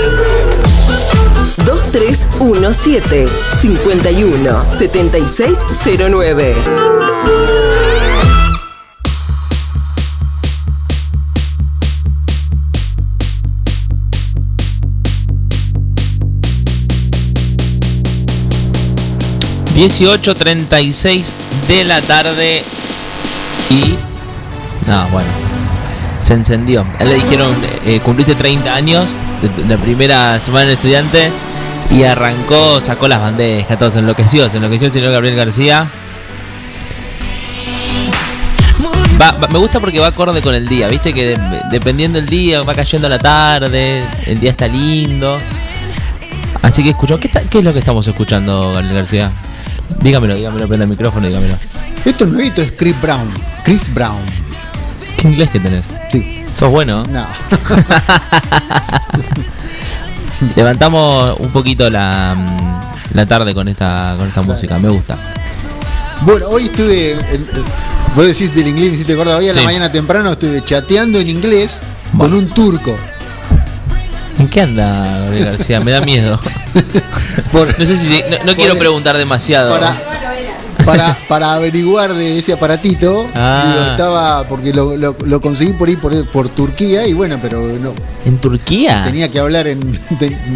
2317 1.65 3.27
51 3.59 4.65
7609 4.77 6.55
18.36 19.75 21.31
de 21.67 21.83
la 21.85 21.99
tarde 22.01 22.61
y... 23.71 23.97
No, 24.85 25.07
bueno. 25.09 25.48
Se 26.29 26.35
encendió. 26.35 26.85
A 26.99 27.01
él 27.03 27.09
le 27.09 27.15
dijeron, 27.15 27.55
eh, 27.87 27.99
cumpliste 28.05 28.35
30 28.35 28.71
años 28.71 29.09
de, 29.41 29.65
la 29.65 29.81
primera 29.81 30.39
semana 30.39 30.65
del 30.65 30.75
estudiante 30.75 31.31
y 31.89 32.03
arrancó, 32.03 32.79
sacó 32.79 33.07
las 33.07 33.19
bandejas, 33.19 33.79
todo 33.79 33.89
se 33.89 33.97
enloqueció, 33.97 34.45
el 34.45 34.51
señor 34.91 35.11
Gabriel 35.11 35.35
García. 35.35 35.87
Me 39.51 39.57
gusta 39.57 39.79
porque 39.79 39.99
va 39.99 40.05
acorde 40.05 40.43
con 40.43 40.53
el 40.53 40.67
día, 40.67 40.87
viste 40.87 41.13
que 41.15 41.29
de- 41.35 41.61
dependiendo 41.71 42.19
del 42.19 42.29
día, 42.29 42.61
va 42.61 42.75
cayendo 42.75 43.09
la 43.09 43.17
tarde, 43.17 44.03
el 44.27 44.39
día 44.39 44.51
está 44.51 44.67
lindo. 44.67 45.39
Así 46.61 46.83
que 46.83 46.89
escucho, 46.89 47.19
¿qué, 47.19 47.25
está- 47.25 47.41
qué 47.49 47.57
es 47.57 47.63
lo 47.63 47.73
que 47.73 47.79
estamos 47.79 48.07
escuchando, 48.07 48.71
Gabriel 48.73 48.93
García? 48.93 49.31
Dígamelo, 49.99 50.35
dígamelo, 50.35 50.67
prenda 50.67 50.83
el 50.83 50.91
micrófono, 50.91 51.25
dígamelo. 51.25 51.55
Esto 52.05 52.25
es 52.25 52.29
nuevito, 52.29 52.61
es 52.61 52.71
Chris 52.77 53.01
Brown. 53.01 53.27
Chris 53.63 53.91
Brown. 53.91 54.19
¿Qué 55.19 55.27
inglés 55.27 55.49
que 55.49 55.59
tenés? 55.59 55.85
Sí. 56.11 56.45
Sos 56.57 56.71
bueno. 56.71 57.05
No. 57.07 57.25
Levantamos 60.55 61.39
un 61.39 61.49
poquito 61.49 61.89
la, 61.89 62.35
mm, 62.37 63.15
la 63.15 63.25
tarde 63.25 63.53
con 63.53 63.67
esta, 63.67 64.15
con 64.17 64.27
esta 64.27 64.41
música, 64.41 64.77
me 64.79 64.89
gusta. 64.89 65.17
Bueno, 66.21 66.47
hoy 66.47 66.65
estuve. 66.65 67.11
en- 67.13 67.19
en- 67.35 67.45
vos 68.15 68.25
decís 68.25 68.53
del 68.55 68.67
inglés, 68.67 68.87
me 68.89 68.93
hiciste 68.95 69.13
acordar. 69.13 69.37
Hoy 69.37 69.49
a 69.49 69.53
Sí. 69.53 69.59
la 69.59 69.65
mañana 69.65 69.91
temprano 69.91 70.31
estuve 70.31 70.63
chateando 70.63 71.19
en 71.19 71.29
inglés 71.29 71.81
con 72.17 72.33
un 72.33 72.47
turco. 72.49 72.97
¿En 74.37 74.47
qué 74.47 74.61
anda 74.61 75.19
Gabriel 75.19 75.45
García? 75.45 75.79
Me 75.81 75.91
da 75.91 76.01
miedo. 76.01 76.39
Por- 77.51 77.67
no 77.67 77.85
sé 77.85 77.95
si 77.95 78.21
no, 78.29 78.37
no 78.45 78.55
quiero 78.55 78.75
preguntar 78.77 79.17
demasiado. 79.17 79.71
Para, 79.77 79.93
para, 80.85 81.17
para 81.27 81.53
averiguar 81.53 82.13
de 82.13 82.39
ese 82.39 82.53
aparatito. 82.53 83.27
Ah. 83.35 83.63
Digo, 83.73 83.85
estaba. 83.91 84.47
Porque 84.47 84.73
lo, 84.73 84.95
lo- 84.97 85.15
lo 85.25 85.41
conseguí 85.41 85.73
por 85.73 85.89
ahí 85.89 85.95
por, 85.95 86.25
por 86.31 86.49
Turquía 86.49 87.05
y 87.07 87.13
bueno, 87.13 87.37
pero 87.41 87.61
no. 87.79 87.93
¿En 88.25 88.37
Turquía? 88.37 89.03
Tenía 89.03 89.29
que 89.29 89.39
hablar 89.39 89.67
en. 89.67 89.81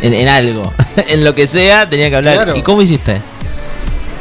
En, 0.02 0.14
en 0.14 0.28
algo. 0.28 0.72
en 1.08 1.24
lo 1.24 1.34
que 1.36 1.48
sea 1.48 1.90
tenía 1.90 2.10
que 2.10 2.16
hablar. 2.16 2.36
Claro. 2.36 2.56
¿Y 2.58 2.62
cómo 2.62 2.82
hiciste? 2.82 3.22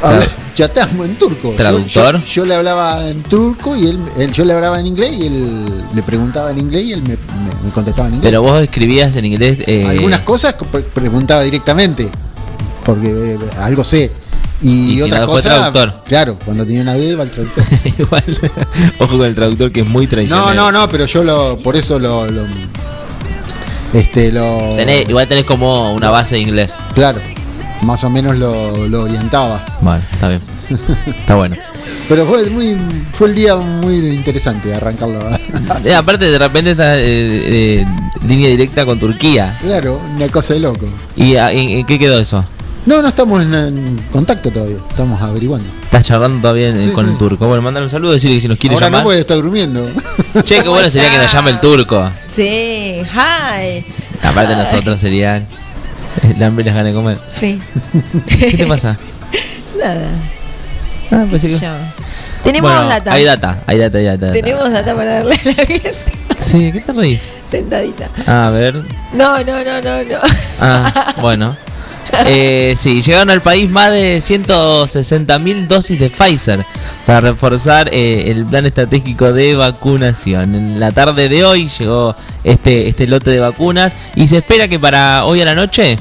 hablar- 0.01 0.27
chateamos 0.55 1.07
en 1.07 1.15
turco. 1.15 1.51
Yo- 1.51 1.55
¿Traductor? 1.55 2.19
Yo, 2.19 2.25
yo 2.25 2.45
le 2.45 2.55
hablaba 2.55 3.07
en 3.07 3.23
turco 3.23 3.75
y 3.75 3.87
él, 3.87 3.99
él- 4.17 4.31
yo 4.33 4.45
le 4.45 4.53
hablaba 4.53 4.79
en 4.79 4.85
inglés 4.87 5.17
y 5.17 5.25
él 5.27 5.83
le 5.95 6.03
preguntaba 6.03 6.51
en 6.51 6.59
inglés 6.59 6.83
y 6.83 6.93
él 6.93 7.01
me, 7.01 7.09
me- 7.09 7.63
me 7.63 7.71
contestaba 7.71 8.07
en 8.09 8.15
inglés. 8.15 8.29
Pero 8.29 8.41
vos 8.43 8.61
escribías 8.61 9.15
en 9.15 9.25
inglés. 9.25 9.59
eh, 9.65 9.85
Algunas 9.87 10.21
cosas 10.21 10.53
pre- 10.71 10.81
preguntaba 10.81 11.41
directamente, 11.41 12.09
porque 12.85 13.07
eh, 13.33 13.39
algo 13.61 13.83
sé. 13.83 14.11
Y, 14.63 14.69
Y 14.69 14.93
si 14.93 14.99
no, 14.99 15.05
después 15.17 15.27
cosas, 15.43 15.71
traductor. 15.71 16.03
claro, 16.05 16.39
cuando 16.45 16.65
tenía 16.65 16.81
una 16.81 16.93
duda 16.95 17.05
iba 17.11 17.23
al 17.23 17.29
traductor. 17.31 17.63
Igual. 17.99 18.23
Ojo 18.99 19.17
con 19.17 19.25
el 19.27 19.35
traductor 19.35 19.71
que 19.71 19.81
es 19.81 19.85
muy 19.87 20.05
no, 20.05 20.09
traicionero. 20.09 20.53
no, 20.53 20.71
no, 20.71 20.89
pero 20.89 21.05
yo 21.05 21.23
lo, 21.23 21.57
por 21.57 21.75
eso 21.75 21.99
lo, 21.99 22.25
lo- 22.31 22.45
este, 23.93 24.31
lo, 24.31 24.75
Tenés- 24.75 25.07
igual 25.09 25.27
tenés 25.27 25.43
como 25.43 25.93
una 25.93 26.09
base 26.09 26.35
de 26.35 26.41
inglés. 26.41 26.75
claro, 26.95 27.19
más 27.81 28.03
o 28.03 28.09
menos 28.09 28.37
lo, 28.37 28.87
lo 28.87 29.03
orientaba. 29.03 29.63
Vale, 29.81 30.03
está 30.11 30.29
bien. 30.29 30.41
Está 31.19 31.35
bueno. 31.35 31.55
Pero 32.09 32.25
fue 32.25 32.49
muy, 32.49 32.75
fue 33.13 33.27
el 33.27 33.35
día 33.35 33.55
muy 33.55 33.95
interesante 33.95 34.73
arrancarlo. 34.73 35.19
Eh, 35.85 35.93
aparte, 35.93 36.29
de 36.29 36.37
repente 36.37 36.71
está 36.71 36.97
eh, 36.97 37.01
eh, 37.05 37.85
línea 38.27 38.49
directa 38.49 38.85
con 38.85 38.99
Turquía. 38.99 39.57
claro, 39.61 39.99
una 40.15 40.27
cosa 40.29 40.53
de 40.53 40.61
loco. 40.61 40.85
¿Y 41.15 41.35
ah, 41.35 41.51
en, 41.51 41.69
en 41.69 41.85
qué 41.85 41.97
quedó 41.99 42.19
eso? 42.19 42.43
No, 42.85 43.01
no 43.01 43.07
estamos 43.07 43.41
en, 43.41 43.53
en 43.53 43.97
contacto 44.11 44.51
todavía, 44.51 44.75
estamos 44.89 45.21
averiguando. 45.21 45.67
Estás 45.85 46.05
charlando 46.05 46.41
todavía 46.41 46.67
en- 46.69 46.81
Sí, 46.81 46.89
con 46.89 47.05
sí. 47.05 47.11
el 47.11 47.17
turco. 47.17 47.47
Bueno, 47.47 47.61
mandale 47.61 47.85
un 47.85 47.91
saludo, 47.91 48.11
decirle 48.11 48.35
que 48.37 48.41
si 48.41 48.47
nos 48.49 48.57
quiere 48.57 48.73
Ahora 48.75 48.87
no 48.89 48.91
llamar. 48.97 49.03
puede 49.05 49.19
estar 49.21 49.37
durmiendo. 49.37 49.89
Che, 50.43 50.61
qué 50.61 50.67
bueno 50.69 50.89
sería 50.89 51.09
que 51.11 51.17
nos 51.17 51.31
llame 51.31 51.51
el 51.51 51.59
turco. 51.61 52.11
Sí, 52.31 53.01
hi. 53.03 53.85
Aparte 54.21 54.55
nosotros 54.55 54.99
serían 54.99 55.45
el 56.23 56.43
hambre 56.43 56.63
y 56.63 56.65
las 56.65 56.75
ganas 56.75 56.91
de 56.91 56.97
comer. 56.99 57.17
Sí. 57.39 57.61
¿Qué 58.27 58.57
te 58.57 58.65
pasa? 58.65 58.97
Nada. 59.79 60.07
Ah, 61.11 61.25
pensé 61.31 61.49
que-. 61.49 61.59
Tenemos 62.43 62.69
Bueno, 62.69 62.87
data. 62.89 63.13
Hay 63.13 63.23
data, 63.23 63.59
hay 63.65 63.77
data, 63.77 63.97
hay 63.97 64.03
data. 64.05 64.25
hay 64.25 64.31
data. 64.31 64.33
Tenemos 64.33 64.71
data 64.71 64.95
para 64.95 65.11
darle 65.13 65.35
a 65.35 65.45
la 65.45 65.53
gente. 65.65 65.91
Sí, 66.41 66.71
¿qué 66.73 66.81
te 66.81 66.91
reís? 66.91 67.21
Tentadita. 67.49 68.09
A 68.27 68.49
ver. 68.49 68.75
No, 69.13 69.37
no, 69.43 69.63
no, 69.63 69.81
no, 69.81 70.03
no. 70.03 70.17
Ah, 70.59 71.13
bueno. 71.21 71.55
Eh, 72.25 72.75
sí, 72.77 73.01
llegaron 73.01 73.29
al 73.29 73.41
país 73.41 73.69
más 73.69 73.91
de 73.91 74.19
160.000 74.19 75.67
dosis 75.67 75.99
de 75.99 76.09
Pfizer 76.09 76.65
para 77.05 77.21
reforzar 77.21 77.89
eh, 77.91 78.31
el 78.31 78.45
plan 78.45 78.65
estratégico 78.65 79.33
de 79.33 79.55
vacunación. 79.55 80.55
En 80.55 80.79
la 80.79 80.91
tarde 80.91 81.29
de 81.29 81.43
hoy 81.43 81.67
llegó 81.67 82.15
este, 82.43 82.87
este 82.87 83.07
lote 83.07 83.31
de 83.31 83.39
vacunas 83.39 83.95
y 84.15 84.27
se 84.27 84.37
espera 84.37 84.67
que 84.67 84.79
para 84.79 85.25
hoy 85.25 85.41
a 85.41 85.45
la 85.45 85.55
noche 85.55 85.97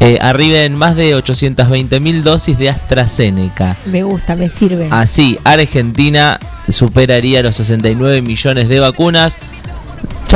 eh, 0.00 0.18
arriben 0.20 0.74
más 0.76 0.96
de 0.96 1.16
820.000 1.16 2.22
dosis 2.22 2.58
de 2.58 2.68
AstraZeneca. 2.68 3.76
Me 3.86 4.02
gusta, 4.02 4.34
me 4.36 4.48
sirve. 4.48 4.88
Así, 4.90 5.38
Argentina 5.44 6.38
superaría 6.68 7.42
los 7.42 7.56
69 7.56 8.22
millones 8.22 8.68
de 8.68 8.80
vacunas. 8.80 9.36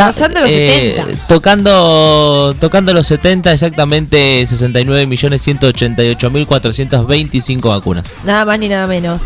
Rozando 0.07 0.41
los 0.41 0.51
Eh, 0.51 0.95
70. 0.97 1.27
Tocando, 1.27 2.55
tocando 2.61 2.93
los 2.95 3.07
70, 3.07 3.53
exactamente 3.53 4.47
69 4.47 5.07
millones 5.07 5.43
188 5.43 6.31
mil 6.31 6.47
425 6.47 7.69
vacunas. 7.71 8.13
Nada 8.25 8.45
más 8.45 8.59
ni 8.59 8.69
nada 8.69 8.87
menos. 8.87 9.23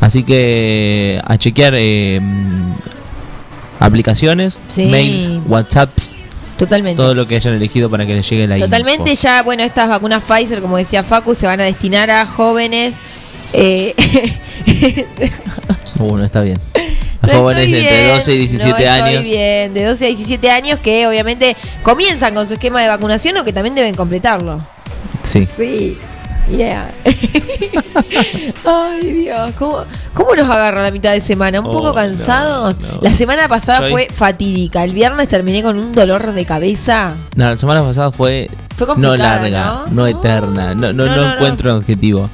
Así 0.00 0.24
que 0.24 1.20
a 1.24 1.38
chequear 1.38 1.74
eh, 1.76 2.20
aplicaciones, 3.78 4.60
Sí. 4.68 4.86
mails, 4.86 5.30
WhatsApps, 5.46 6.12
Totalmente. 6.58 6.96
todo 6.96 7.14
lo 7.14 7.26
que 7.28 7.36
hayan 7.36 7.54
elegido 7.54 7.88
para 7.88 8.04
que 8.06 8.14
les 8.14 8.28
llegue 8.28 8.46
la 8.48 8.58
Totalmente 8.58 9.10
info. 9.12 9.22
ya, 9.22 9.42
bueno, 9.42 9.62
estas 9.62 9.88
vacunas 9.88 10.22
Pfizer, 10.24 10.60
como 10.60 10.76
decía 10.76 11.02
Facu, 11.02 11.34
se 11.34 11.46
van 11.46 11.60
a 11.60 11.64
destinar 11.64 12.10
a 12.10 12.26
jóvenes. 12.26 12.96
eh, 13.52 13.94
Bueno, 15.96 16.24
está 16.24 16.40
bien. 16.40 16.58
jóvenes 17.32 17.70
de 17.70 17.78
entre 17.80 17.96
bien, 18.02 18.14
12 18.14 18.32
y 18.34 18.38
17 18.38 18.68
no 18.68 18.76
estoy 18.76 18.86
años. 18.86 19.22
bien, 19.22 19.74
de 19.74 19.84
12 19.84 20.04
a 20.04 20.08
17 20.08 20.50
años 20.50 20.78
que 20.80 21.06
obviamente 21.06 21.56
comienzan 21.82 22.34
con 22.34 22.46
su 22.48 22.54
esquema 22.54 22.80
de 22.82 22.88
vacunación 22.88 23.36
o 23.38 23.44
que 23.44 23.52
también 23.52 23.74
deben 23.74 23.94
completarlo. 23.94 24.60
Sí. 25.24 25.46
Sí. 25.56 25.98
Yeah. 26.50 26.90
Ay, 28.64 29.12
Dios, 29.12 29.52
¿cómo, 29.58 29.84
¿cómo 30.14 30.34
nos 30.34 30.48
agarra 30.48 30.82
la 30.82 30.90
mitad 30.90 31.12
de 31.12 31.20
semana? 31.20 31.60
¿Un 31.60 31.66
Oh, 31.66 31.72
poco 31.72 31.88
no, 31.88 31.94
cansados? 31.94 32.78
no. 32.80 32.88
La 33.00 33.12
semana 33.12 33.48
pasada 33.48 33.78
Soy- 33.78 33.90
fue 33.92 34.08
fatídica. 34.12 34.84
El 34.84 34.92
viernes 34.92 35.28
terminé 35.28 35.62
con 35.62 35.78
un 35.78 35.92
dolor 35.94 36.32
de 36.32 36.44
cabeza. 36.44 37.14
No, 37.36 37.48
la 37.50 37.56
semana 37.56 37.82
pasada 37.82 38.10
fue, 38.10 38.48
Fue 38.76 38.86
no 38.96 39.16
larga, 39.16 39.84
¿no? 39.90 39.92
no, 39.92 40.06
eterna, 40.06 40.74
no, 40.74 40.92
no, 40.92 41.04
No, 41.04 41.06
no 41.06 41.16
no, 41.16 41.22
no. 41.28 41.34
encuentro 41.34 41.70
un 41.70 41.78
objetivo. 41.78 42.28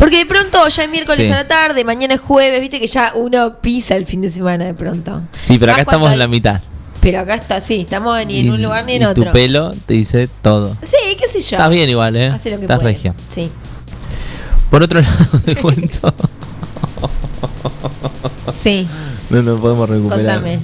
Porque 0.00 0.16
de 0.16 0.26
pronto 0.26 0.66
ya 0.66 0.82
es 0.84 0.90
miércoles 0.90 1.26
Sí. 1.28 1.32
a 1.32 1.36
la 1.36 1.46
tarde, 1.46 1.84
mañana 1.84 2.14
es 2.14 2.20
jueves, 2.20 2.60
viste 2.60 2.80
que 2.80 2.86
ya 2.88 3.12
uno 3.14 3.60
pisa 3.60 3.94
el 3.96 4.04
fin 4.06 4.22
de 4.22 4.30
semana 4.32 4.64
de 4.64 4.74
pronto. 4.74 5.20
Sí, 5.46 5.58
pero 5.58 5.70
acá 5.72 5.82
estamos 5.82 6.10
en 6.10 6.18
la 6.18 6.26
mitad. 6.26 6.60
Pero 7.00 7.20
acá 7.20 7.34
está, 7.34 7.60
sí, 7.60 7.80
estamos 7.82 8.16
ni 8.26 8.40
en 8.40 8.46
Y- 8.46 8.50
un 8.50 8.62
lugar 8.62 8.84
ni 8.86 8.94
en 8.94 9.02
y 9.02 9.04
otro. 9.04 9.24
Tu 9.24 9.30
pelo 9.32 9.70
te 9.86 9.94
dice 9.94 10.28
todo. 10.42 10.76
Sí, 10.82 10.96
qué 11.18 11.28
sé 11.28 11.40
yo. 11.40 11.56
Estás 11.56 11.70
bien 11.70 11.88
igual, 11.88 12.16
¿eh? 12.16 12.28
Hace 12.28 12.50
lo 12.50 12.56
que 12.56 12.62
Estás 12.64 12.80
puede. 12.80 12.94
regia. 12.94 13.14
Sí. 13.28 13.50
Por 14.70 14.82
otro 14.82 15.00
lado, 15.02 15.14
te 15.44 15.54
cuento. 15.56 16.14
Sí, 18.54 18.86
No 19.30 19.42
nos 19.42 19.60
podemos 19.60 19.88
recuperar. 19.88 20.24
contame. 20.36 20.60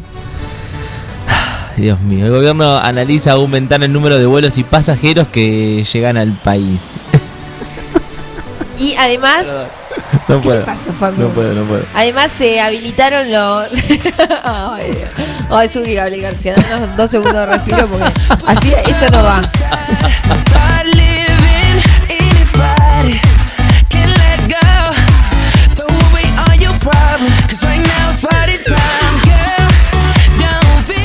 Dios 1.76 2.00
mío, 2.00 2.24
el 2.26 2.32
gobierno 2.32 2.76
analiza 2.78 3.32
aumentar 3.32 3.82
el 3.84 3.92
número 3.92 4.18
de 4.18 4.24
vuelos 4.24 4.56
y 4.56 4.64
pasajeros 4.64 5.28
que 5.28 5.84
llegan 5.84 6.16
al 6.16 6.40
país. 6.40 6.80
Y 8.78 8.94
además, 8.96 9.46
No 10.28 10.40
¿Qué 10.40 10.44
puedo. 10.48 10.60
te 10.60 10.66
pasa, 10.66 10.92
Facu? 10.98 11.20
No 11.22 11.28
puedo, 11.28 11.52
no 11.54 11.64
puedo. 11.64 11.84
además 11.94 12.30
se 12.36 12.60
habilitaron 12.60 13.30
los. 13.32 13.68
Ay, 14.44 14.90
Dios. 14.92 15.10
Ay, 15.50 15.68
subí 15.68 15.94
Gabriel 15.94 16.22
García, 16.22 16.54
danos 16.70 16.96
dos 16.96 17.10
segundos 17.10 17.34
de 17.34 17.46
respiro 17.46 17.86
porque 17.86 18.12
así 18.46 18.72
esto 18.86 19.08
no 19.10 19.22
va. 19.22 19.40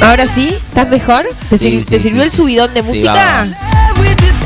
Ahora 0.01 0.28
sí, 0.28 0.49
¿estás 0.69 0.88
mejor? 0.89 1.26
¿Te, 1.49 1.57
Sí, 1.57 1.65
sir- 1.65 1.80
sí, 1.82 1.86
te 1.86 1.97
sí, 1.99 2.03
sirvió 2.03 2.24
el 2.24 2.32
subidón 2.32 2.74
de 2.74 2.82
Sí, 2.82 2.88
música? 2.88 3.47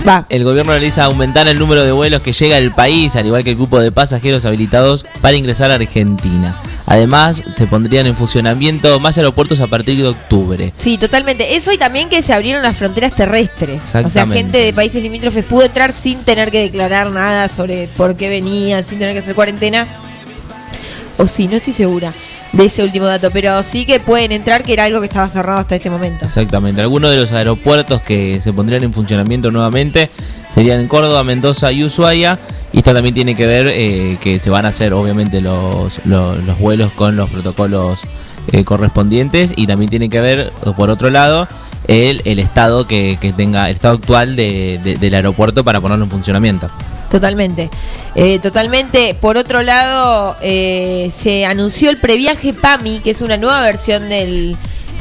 Va. 0.07 0.25
El 0.29 0.43
gobierno 0.43 0.71
analiza 0.71 1.05
aumentar 1.05 1.47
el 1.47 1.57
número 1.57 1.83
de 1.83 1.91
vuelos 1.91 2.21
que 2.21 2.33
llega 2.33 2.57
al 2.57 2.71
país, 2.73 3.15
al 3.15 3.25
igual 3.25 3.43
que 3.43 3.51
el 3.51 3.55
grupo 3.55 3.79
de 3.79 3.91
pasajeros 3.91 4.45
habilitados 4.45 5.05
para 5.21 5.35
ingresar 5.35 5.71
a 5.71 5.75
Argentina. 5.75 6.59
Además, 6.87 7.41
se 7.55 7.65
pondrían 7.65 8.05
en 8.05 8.15
funcionamiento 8.15 8.99
más 8.99 9.17
aeropuertos 9.17 9.59
a 9.59 9.67
partir 9.67 10.01
de 10.01 10.07
octubre. 10.09 10.71
Sí, 10.77 10.97
totalmente. 10.97 11.55
Eso 11.55 11.71
y 11.71 11.77
también 11.77 12.09
que 12.09 12.21
se 12.21 12.33
abrieron 12.33 12.61
las 12.61 12.77
fronteras 12.77 13.15
terrestres. 13.15 13.95
O 13.95 14.09
sea, 14.09 14.27
gente 14.27 14.59
de 14.59 14.73
países 14.73 15.01
limítrofes 15.01 15.45
pudo 15.45 15.63
entrar 15.63 15.91
sin 15.91 16.19
tener 16.19 16.51
que 16.51 16.61
declarar 16.61 17.09
nada 17.09 17.49
sobre 17.49 17.89
por 17.97 18.15
qué 18.15 18.29
venía, 18.29 18.83
sin 18.83 18.99
tener 18.99 19.13
que 19.13 19.19
hacer 19.19 19.33
cuarentena. 19.33 19.87
O 21.17 21.27
sí, 21.27 21.47
no 21.47 21.55
estoy 21.55 21.73
segura 21.73 22.13
de 22.55 22.65
ese 22.65 22.83
último 22.83 23.05
dato, 23.05 23.31
pero 23.31 23.61
sí 23.63 23.85
que 23.85 23.99
pueden 23.99 24.31
entrar, 24.31 24.63
que 24.63 24.73
era 24.73 24.85
algo 24.85 25.01
que 25.01 25.07
estaba 25.07 25.29
cerrado 25.29 25.59
hasta 25.59 25.75
este 25.75 25.89
momento. 25.89 26.25
Exactamente. 26.25 26.81
Algunos 26.81 27.11
de 27.11 27.17
los 27.17 27.31
aeropuertos 27.31 28.01
que 28.01 28.39
se 28.41 28.53
pondrían 28.53 28.83
en 28.83 28.93
funcionamiento 28.93 29.51
nuevamente 29.51 30.09
serían 30.53 30.79
en 30.79 30.87
Córdoba, 30.87 31.23
Mendoza 31.23 31.71
y 31.71 31.83
Ushuaia. 31.83 32.39
Y 32.71 32.77
esto 32.79 32.93
también 32.93 33.13
tiene 33.13 33.35
que 33.35 33.45
ver 33.45 33.67
eh, 33.67 34.17
que 34.21 34.39
se 34.39 34.49
van 34.49 34.65
a 34.65 34.69
hacer 34.69 34.93
obviamente 34.93 35.41
los, 35.41 35.99
los, 36.05 36.43
los 36.43 36.59
vuelos 36.59 36.91
con 36.93 37.15
los 37.15 37.29
protocolos 37.29 38.01
eh, 38.51 38.63
correspondientes 38.63 39.53
y 39.55 39.67
también 39.67 39.89
tiene 39.89 40.09
que 40.09 40.21
ver, 40.21 40.51
por 40.77 40.89
otro 40.89 41.09
lado, 41.09 41.47
el, 41.87 42.21
el 42.25 42.39
estado 42.39 42.87
que, 42.87 43.17
que 43.21 43.31
tenga, 43.33 43.65
el 43.69 43.75
estado 43.75 43.95
actual 43.95 44.35
de- 44.35 44.79
de- 44.83 44.97
del 44.97 45.13
aeropuerto 45.13 45.63
para 45.63 45.79
ponerlo 45.81 46.05
en 46.05 46.11
funcionamiento. 46.11 46.69
Totalmente, 47.09 47.69
Eh, 48.15 48.39
totalmente. 48.39 49.13
Por 49.13 49.37
otro 49.37 49.61
lado, 49.61 50.35
eh, 50.41 51.09
se 51.11 51.45
anunció 51.45 51.89
el 51.89 51.97
previaje 51.97 52.53
PAMI, 52.53 52.99
que 52.99 53.11
es 53.11 53.21
una 53.21 53.37
nueva 53.37 53.61
versión 53.61 54.09
del, 54.09 54.55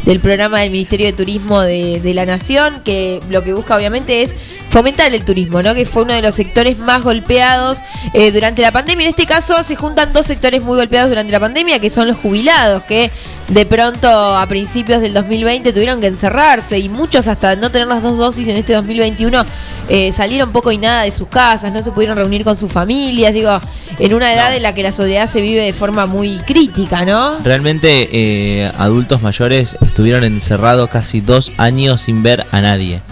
del 0.05 0.21
programa 0.21 0.61
del 0.61 0.71
Ministerio 0.71 1.07
de 1.07 1.13
Turismo 1.13 1.61
de, 1.63 2.01
de 2.01 2.15
la 2.15 2.27
Nación, 2.27 2.83
que 2.85 3.21
lo 3.31 3.43
que 3.43 3.53
busca 3.55 3.77
obviamente 3.77 4.23
es 4.23 4.35
fomentar 4.69 5.15
el 5.15 5.25
turismo, 5.25 5.63
¿no? 5.63 5.75
Que 5.75 5.87
fue 5.87 6.03
uno 6.03 6.13
de 6.13 6.23
los 6.23 6.35
sectores 6.35 6.79
más 6.79 7.03
golpeados 7.03 7.79
eh, 8.13 8.33
durante 8.33 8.61
la 8.63 8.73
pandemia. 8.73 9.05
En 9.05 9.11
este 9.11 9.27
caso 9.27 9.63
se 9.63 9.77
juntan 9.77 10.13
dos 10.13 10.27
sectores 10.27 10.61
muy 10.63 10.77
golpeados 10.77 11.09
durante 11.09 11.33
la 11.33 11.41
pandemia, 11.41 11.79
que 11.79 11.91
son 11.91 12.07
los 12.09 12.17
jubilados, 12.17 12.83
que 12.83 13.11
de 13.49 13.67
pronto 13.67 14.09
a 14.09 14.47
principios 14.47 15.03
del 15.03 15.13
2020 15.13 15.73
tuvieron 15.73 16.01
que 16.01 16.07
encerrarse 16.07 16.79
y 16.79 16.89
muchos 16.89 17.27
hasta 17.27 17.57
no 17.57 17.71
tener 17.71 17.89
las 17.89 18.03
dos 18.03 18.17
dosis 18.17 18.49
en 18.49 18.57
este 18.57 18.73
2021 18.73 19.45
eh, 19.89 20.13
salieron 20.13 20.51
poco 20.51 20.73
y 20.73 20.79
nada 20.79 21.03
de 21.03 21.11
sus 21.11 21.29
casas, 21.29 21.71
no 21.71 21.83
se 21.83 21.91
pudieron 21.91 22.17
reunir 22.17 22.43
con 22.43 22.57
sus 22.57 22.73
familias, 22.73 23.35
digo, 23.35 23.61
en 23.99 24.15
una 24.15 24.33
edad 24.33 24.57
en 24.57 24.63
la 24.63 24.73
que 24.73 24.83
la 24.83 24.93
sociedad 24.93 25.27
se 25.27 25.43
vive 25.43 25.63
de 25.63 25.75
forma 25.75 26.07
muy 26.07 26.39
crítica, 26.39 27.05
¿no? 27.05 27.39
Realmente 27.45 28.09
eh, 28.13 28.73
adultos 28.79 29.21
mayores 29.21 29.77
estuvieron 29.85 30.25
encerrados 30.25 30.89
casi 30.89 31.21
dos 31.21 31.53
años 31.59 32.01
sin 32.01 32.23
ver 32.23 32.47
a 32.51 32.63
nadie. 32.63 33.03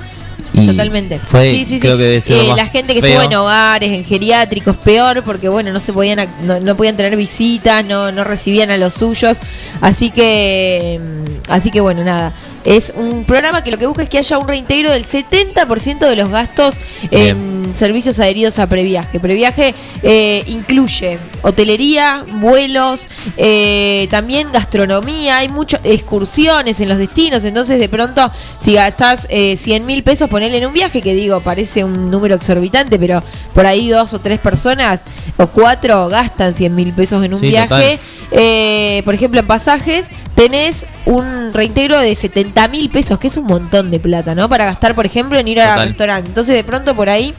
Y 0.55 0.67
Totalmente. 0.67 1.19
Fue, 1.19 1.51
sí, 1.51 1.65
sí, 1.65 1.79
sí. 1.79 1.81
creo 1.81 1.97
que 1.97 2.21
ser 2.21 2.37
lo 2.37 2.43
Eh, 2.43 2.57
la 2.57 2.67
gente 2.67 2.95
que 2.95 3.01
feo. 3.01 3.11
estuvo 3.11 3.31
en 3.31 3.37
hogares, 3.37 3.91
en 3.91 4.05
geriátricos, 4.05 4.77
peor, 4.77 5.23
porque 5.23 5.49
bueno, 5.49 5.73
no 5.73 5.81
se 5.81 5.93
podían, 5.93 6.29
no 6.43 6.77
podían 6.77 6.97
tener 6.97 7.17
visitas, 7.17 7.85
no, 7.85 8.13
no 8.13 8.23
recibían 8.23 8.71
a 8.71 8.77
los 8.77 8.95
suyos. 8.95 9.39
Así 9.81 10.11
que, 10.11 11.01
mm, 11.03 11.51
así 11.51 11.71
que 11.71 11.81
bueno, 11.81 12.05
nada. 12.05 12.33
Es 12.65 12.93
un 12.97 13.25
programa 13.25 13.65
que 13.65 13.71
lo 13.71 13.79
que 13.79 13.87
busca 13.87 14.03
es 14.03 14.09
que 14.09 14.19
haya 14.19 14.39
un 14.39 14.47
reintegro 14.47 14.91
del 14.91 15.05
70% 15.05 15.99
de 15.99 16.17
los 16.17 16.31
gastos 16.31 16.79
en 17.11 17.73
servicios 17.77 18.19
adheridos 18.19 18.59
a 18.59 18.67
previaje. 18.69 19.19
Previaje 19.19 19.75
eh, 20.03 20.45
incluye 20.47 21.19
hotelería, 21.43 22.25
vuelos, 22.41 23.09
eh, 23.37 24.07
también 24.11 24.53
gastronomía, 24.53 25.39
hay 25.39 25.49
muchas 25.49 25.81
excursiones 25.85 26.81
en 26.81 26.89
los 26.89 26.99
destinos, 26.99 27.45
entonces 27.45 27.81
de 27.81 27.89
pronto 27.89 28.31
si 28.61 28.75
gastás 28.75 29.27
eh, 29.31 29.57
100 29.57 29.85
mil 29.87 30.03
pesos, 30.05 30.29
ponele 30.29 30.59
en 30.59 30.67
un 30.67 30.73
viaje, 30.73 31.03
que 31.03 31.15
digo, 31.15 31.41
parece 31.41 31.83
un 31.83 32.11
número 32.11 32.37
exorbitante, 32.37 32.99
pero 32.99 33.23
por 33.55 33.67
ahí 33.67 33.89
dos 33.89 34.15
o 34.15 34.21
tres 34.21 34.39
personas 34.39 35.03
o 35.37 35.49
cuatro 35.49 36.09
gastan 36.09 36.55
100 36.55 36.75
mil 36.75 36.93
pesos 36.93 37.25
en 37.25 37.33
un 37.33 37.41
Sí, 37.41 37.47
viaje. 37.49 37.99
Eh, 38.31 39.03
por 39.05 39.15
ejemplo, 39.15 39.41
en 39.41 39.47
pasajes 39.47 40.07
tenés 40.35 40.87
un 41.07 41.53
reintegro 41.53 41.99
de 41.99 42.15
70 42.15 42.69
mil 42.69 42.91
pesos, 42.91 43.19
que 43.19 43.29
es 43.29 43.37
un 43.37 43.45
montón 43.45 43.91
de 43.91 44.01
plata, 44.01 44.35
¿no? 44.35 44.49
Para 44.49 44.67
gastar, 44.67 44.95
por 44.95 45.07
ejemplo, 45.07 45.39
en 45.39 45.49
ir 45.49 45.61
al 45.61 45.89
restaurante. 45.89 46.29
Entonces 46.29 46.55
de 46.55 46.65
pronto 46.65 46.95
por 46.95 47.09
ahí 47.09 47.35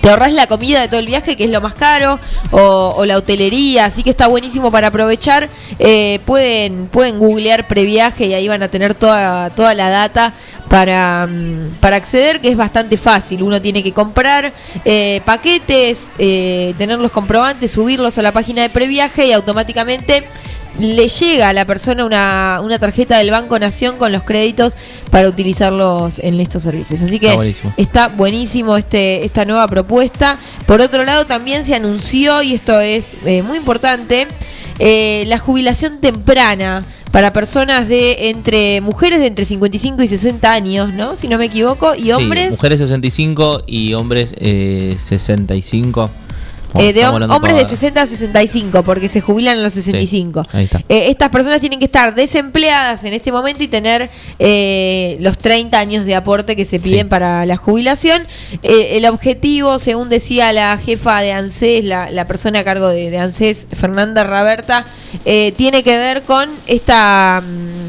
te 0.00 0.08
ahorras 0.08 0.32
la 0.32 0.46
comida 0.46 0.80
de 0.80 0.88
todo 0.88 1.00
el 1.00 1.06
viaje, 1.06 1.36
que 1.36 1.44
es 1.44 1.50
lo 1.50 1.60
más 1.60 1.74
caro, 1.74 2.18
o, 2.50 2.94
o 2.96 3.04
la 3.04 3.16
hotelería, 3.18 3.84
así 3.84 4.02
que 4.02 4.10
está 4.10 4.28
buenísimo 4.28 4.70
para 4.70 4.88
aprovechar. 4.88 5.48
Eh, 5.78 6.20
pueden, 6.24 6.86
pueden 6.86 7.18
googlear 7.18 7.68
previaje 7.68 8.26
y 8.26 8.34
ahí 8.34 8.48
van 8.48 8.62
a 8.62 8.68
tener 8.68 8.94
toda, 8.94 9.50
toda 9.50 9.74
la 9.74 9.90
data 9.90 10.32
para, 10.68 11.26
mm, 11.26 11.76
para 11.80 11.96
acceder, 11.96 12.40
que 12.40 12.48
es 12.48 12.56
bastante 12.56 12.96
fácil. 12.96 13.42
Uno 13.42 13.60
tiene 13.60 13.82
que 13.82 13.92
comprar 13.92 14.52
eh, 14.84 15.20
paquetes, 15.26 16.12
eh, 16.18 16.74
tener 16.78 16.98
los 16.98 17.10
comprobantes, 17.10 17.70
subirlos 17.70 18.16
a 18.16 18.22
la 18.22 18.32
página 18.32 18.62
de 18.62 18.70
previaje 18.70 19.26
y 19.26 19.32
automáticamente 19.32 20.24
le 20.78 21.08
llega 21.08 21.48
a 21.48 21.52
la 21.52 21.64
persona 21.64 22.04
una, 22.04 22.60
una 22.62 22.78
tarjeta 22.78 23.18
del 23.18 23.30
Banco 23.30 23.58
Nación 23.58 23.96
con 23.96 24.12
los 24.12 24.22
créditos 24.22 24.74
para 25.10 25.28
utilizarlos 25.28 26.18
en 26.20 26.40
estos 26.40 26.62
servicios. 26.62 27.02
Así 27.02 27.18
que 27.18 27.26
Está 27.26 27.36
buenísimo. 27.36 27.72
está 27.76 28.08
buenísimo 28.08 28.76
este 28.76 29.24
esta 29.24 29.44
nueva 29.44 29.66
propuesta. 29.68 30.38
Por 30.66 30.80
otro 30.80 31.04
lado, 31.04 31.26
también 31.26 31.64
se 31.64 31.74
anunció, 31.74 32.42
y 32.42 32.54
esto 32.54 32.80
es 32.80 33.18
eh, 33.26 33.42
muy 33.42 33.58
importante, 33.58 34.26
eh, 34.78 35.24
la 35.26 35.38
jubilación 35.38 36.00
temprana 36.00 36.84
para 37.10 37.32
personas 37.32 37.88
de 37.88 38.30
entre 38.30 38.80
mujeres 38.80 39.18
de 39.18 39.26
entre 39.26 39.44
55 39.44 40.02
y 40.04 40.06
60 40.08 40.52
años, 40.52 40.92
¿no? 40.94 41.16
Si 41.16 41.26
no 41.26 41.38
me 41.38 41.46
equivoco, 41.46 41.94
y 41.96 42.04
Sí, 42.04 42.12
hombres 42.12 42.52
mujeres 42.52 42.78
65 42.78 43.62
y 43.66 43.94
hombres 43.94 44.34
eh, 44.38 44.94
65. 44.98 46.08
Eh, 46.78 46.92
de 46.92 47.04
hom- 47.04 47.14
hombres 47.34 47.54
de 47.54 47.62
pavadas. 47.62 47.68
60 47.68 48.02
a 48.02 48.06
65, 48.06 48.82
porque 48.84 49.08
se 49.08 49.20
jubilan 49.20 49.58
a 49.58 49.62
los 49.62 49.72
65. 49.74 50.46
ahí 50.52 50.64
está. 50.64 50.78
Eh, 50.88 51.06
estas 51.08 51.30
personas 51.30 51.60
tienen 51.60 51.78
que 51.78 51.86
estar 51.86 52.14
desempleadas 52.14 53.02
en 53.04 53.12
este 53.12 53.32
momento 53.32 53.62
y 53.64 53.68
tener 53.68 54.08
eh, 54.38 55.16
los 55.20 55.36
30 55.38 55.78
años 55.78 56.04
de 56.06 56.14
aporte 56.14 56.54
que 56.56 56.64
se 56.64 56.78
piden 56.80 57.08
para 57.08 57.44
la 57.46 57.56
jubilación. 57.56 58.22
Eh, 58.62 58.96
el 58.98 59.06
objetivo, 59.06 59.78
según 59.78 60.08
decía 60.08 60.52
la 60.52 60.78
jefa 60.78 61.20
de 61.20 61.32
ANSES, 61.32 61.84
la, 61.84 62.10
la 62.10 62.26
persona 62.26 62.60
a 62.60 62.64
cargo 62.64 62.88
de, 62.88 63.10
de 63.10 63.18
ANSES, 63.18 63.66
Fernanda 63.74 64.24
Raberta, 64.24 64.84
eh, 65.24 65.52
tiene 65.56 65.82
que 65.82 65.98
ver 65.98 66.22
con 66.22 66.48
esta... 66.66 67.42
mm, 67.44 67.79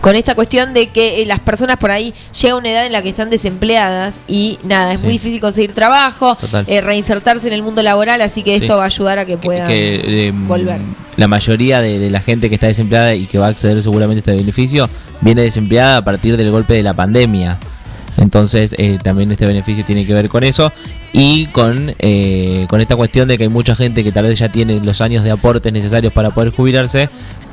con 0.00 0.16
esta 0.16 0.34
cuestión 0.34 0.72
de 0.74 0.88
que 0.88 1.22
eh, 1.22 1.26
las 1.26 1.40
personas 1.40 1.76
por 1.76 1.90
ahí 1.90 2.14
llega 2.40 2.56
una 2.56 2.70
edad 2.70 2.86
en 2.86 2.92
la 2.92 3.02
que 3.02 3.10
están 3.10 3.28
desempleadas 3.30 4.20
y 4.28 4.58
nada, 4.64 4.92
es 4.92 5.00
Sí. 5.00 5.04
muy 5.04 5.12
difícil 5.14 5.40
conseguir 5.40 5.72
trabajo, 5.72 6.36
eh, 6.66 6.80
reinsertarse 6.80 7.46
en 7.48 7.52
el 7.54 7.62
mundo 7.62 7.82
laboral, 7.82 8.20
así 8.22 8.42
que 8.42 8.56
Sí. 8.58 8.64
esto 8.64 8.76
va 8.78 8.84
a 8.84 8.86
ayudar 8.86 9.18
a 9.18 9.26
que 9.26 9.36
puedan 9.36 9.68
que 9.68 10.28
eh, 10.28 10.32
volver. 10.34 10.78
la 11.16 11.28
mayoría 11.28 11.80
de, 11.82 11.98
de 11.98 12.10
la 12.10 12.20
gente 12.20 12.48
que 12.48 12.54
está 12.54 12.66
desempleada 12.66 13.14
y 13.14 13.26
que 13.26 13.38
va 13.38 13.46
a 13.46 13.50
acceder 13.50 13.82
seguramente 13.82 14.18
a 14.18 14.22
este 14.32 14.34
beneficio 14.34 14.88
viene 15.20 15.42
desempleada 15.42 15.98
a 15.98 16.02
partir 16.02 16.36
del 16.36 16.50
golpe 16.50 16.74
de 16.74 16.82
la 16.82 16.94
pandemia. 16.94 17.58
Entonces 18.16 18.74
eh, 18.76 18.98
también 19.02 19.30
este 19.32 19.46
beneficio 19.46 19.84
tiene 19.84 20.04
que 20.06 20.12
ver 20.12 20.28
con 20.28 20.44
eso 20.44 20.72
y 21.12 21.46
con, 21.46 21.94
eh, 22.00 22.66
con 22.68 22.80
esta 22.80 22.94
cuestión 22.96 23.26
de 23.28 23.38
que 23.38 23.44
hay 23.44 23.48
mucha 23.48 23.74
gente 23.74 24.04
que 24.04 24.12
tal 24.12 24.24
vez 24.24 24.38
ya 24.38 24.50
tiene 24.50 24.78
los 24.80 25.00
años 25.00 25.24
de 25.24 25.30
aportes 25.30 25.72
necesarios 25.72 26.12
para 26.12 26.30
poder 26.30 26.50
jubilarse, 26.50 27.08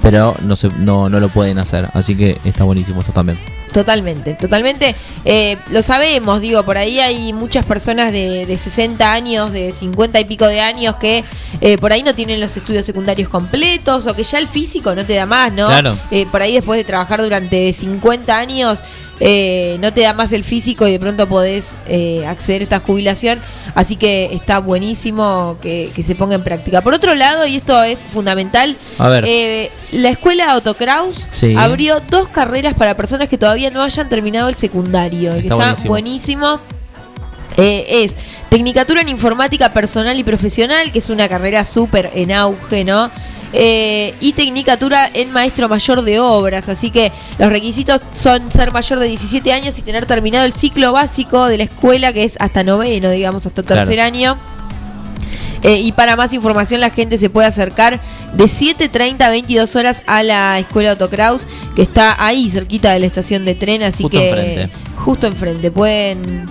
pero 0.10 0.34
no, 0.43 0.55
se, 0.55 0.70
no, 0.70 1.10
no 1.10 1.20
lo 1.20 1.28
pueden 1.28 1.60
hacer. 1.60 1.89
Así 1.93 2.16
que 2.16 2.38
está 2.45 2.64
buenísimo 2.64 3.01
esto 3.01 3.12
también. 3.12 3.38
Totalmente, 3.74 4.36
totalmente. 4.36 4.95
Eh, 5.26 5.58
lo 5.70 5.82
sabemos, 5.82 6.39
digo, 6.39 6.64
por 6.64 6.78
ahí 6.78 7.01
hay 7.01 7.34
muchas 7.34 7.66
personas 7.66 8.14
de, 8.14 8.45
de 8.45 8.58
60 8.58 9.12
años, 9.12 9.51
de 9.51 9.74
50 9.74 10.18
y 10.22 10.24
pico 10.24 10.47
de 10.47 10.62
años 10.62 10.95
que 10.95 11.26
eh, 11.60 11.78
por 11.78 11.91
ahí 11.91 12.03
no 12.03 12.16
tienen 12.16 12.39
los 12.39 12.55
estudios 12.55 12.86
secundarios 12.86 13.28
completos 13.28 14.08
o 14.08 14.16
que 14.16 14.24
ya 14.24 14.39
el 14.39 14.47
físico 14.47 14.95
no 14.95 15.05
te 15.05 15.14
da 15.14 15.26
más, 15.26 15.51
¿no? 15.51 15.68
Claro. 15.68 15.97
Eh, 16.10 16.26
por 16.26 16.41
ahí 16.41 16.53
después 16.53 16.78
de 16.78 16.86
trabajar 16.86 17.22
durante 17.22 17.74
50 17.74 18.38
años 18.38 18.82
eh, 19.20 19.78
no 19.80 19.91
te 19.93 20.01
da 20.01 20.13
más 20.13 20.32
el 20.34 20.43
físico 20.43 20.88
y 20.88 20.91
de 20.91 20.99
pronto 20.99 21.28
podés 21.28 21.78
eh, 21.88 22.26
acceder 22.28 22.61
a 22.61 22.63
esta 22.63 22.80
jubilación. 22.80 23.39
Así 23.76 23.95
que 23.95 24.30
está 24.34 24.59
buenísimo 24.59 25.57
que, 25.61 25.91
que 25.95 26.03
se 26.03 26.15
ponga 26.15 26.36
en 26.36 26.43
práctica. 26.43 26.82
Por 26.82 26.93
otro 26.93 27.15
lado, 27.15 27.45
y 27.47 27.55
esto 27.57 27.82
es 27.84 27.99
fundamental, 27.99 28.76
A 28.99 29.09
ver. 29.09 29.26
eh, 29.28 29.72
la 29.91 30.09
escuela 30.09 30.55
Otto 30.55 30.76
Kraus 30.76 31.28
Sí. 31.32 31.55
abrió 31.57 31.99
dos 32.09 32.28
carreras 32.28 32.74
para 32.76 32.95
personas 32.95 33.28
que 33.30 33.38
todavía 33.38 33.70
no 33.72 33.82
hayan 33.84 34.07
terminado 34.09 34.49
el 34.49 34.55
secundario. 34.55 35.32
y 35.38 35.41
que 35.41 35.47
Está 35.47 35.55
está 35.55 35.86
buenísimo. 35.89 36.49
buenísimo. 36.49 36.59
Eh, 37.57 38.03
es 38.03 38.15
Tecnicatura 38.49 39.01
en 39.01 39.09
Informática 39.09 39.74
Personal 39.74 40.18
y 40.20 40.24
Profesional, 40.24 40.91
que 40.91 40.99
es 40.99 41.09
una 41.09 41.28
carrera 41.28 41.63
súper 41.65 42.11
en 42.13 42.32
auge, 42.32 42.84
¿no? 42.84 43.09
Eh, 43.54 44.14
y 44.20 44.34
Tecnicatura 44.34 45.10
en 45.14 45.32
Maestro 45.32 45.70
Mayor 45.70 46.02
de 46.02 46.20
Obras. 46.20 46.68
Así 46.70 46.91
que 46.91 47.12
los 47.39 47.50
requisitos 47.50 48.02
son 48.14 48.52
ser 48.52 48.72
mayor 48.72 49.00
de 49.00 49.08
17 49.08 49.54
años 49.54 49.78
y 49.80 49.82
tener 49.82 50.06
terminado 50.06 50.45
el 50.45 50.54
ciclo 50.54 50.91
básico 50.91 51.45
de 51.45 51.58
la 51.60 51.64
escuela, 51.64 52.12
que 52.14 52.24
es 52.26 52.36
hasta 52.39 52.64
noveno, 52.64 53.10
digamos, 53.10 53.45
hasta 53.45 53.64
Claro. 53.64 53.82
tercer 53.82 54.00
año. 54.02 54.38
Eh, 55.64 55.80
y 55.80 55.91
para 55.91 56.16
más 56.16 56.34
información 56.34 56.80
la 56.82 56.91
gente 56.91 57.18
se 57.18 57.32
puede 57.32 57.48
acercar 57.48 58.00
de 58.34 58.43
7.30 58.45 59.22
a 59.26 59.30
22 59.32 59.76
horas 59.76 60.04
a 60.06 60.22
la 60.22 60.60
escuela 60.60 60.91
Otto 60.93 61.10
Kraus, 61.10 61.48
que 61.76 61.82
está 61.82 62.16
ahí 62.24 62.50
cerquita 62.52 62.91
de 62.93 63.00
la 63.00 63.08
estación 63.08 63.43
de 63.43 63.56
tren, 63.56 63.82
así 63.82 64.04
Justo 64.04 64.18
que 64.20 64.30
enfrente. 64.30 64.72
justo 65.04 65.28
enfrente. 65.28 65.72
Pueden, 65.72 66.48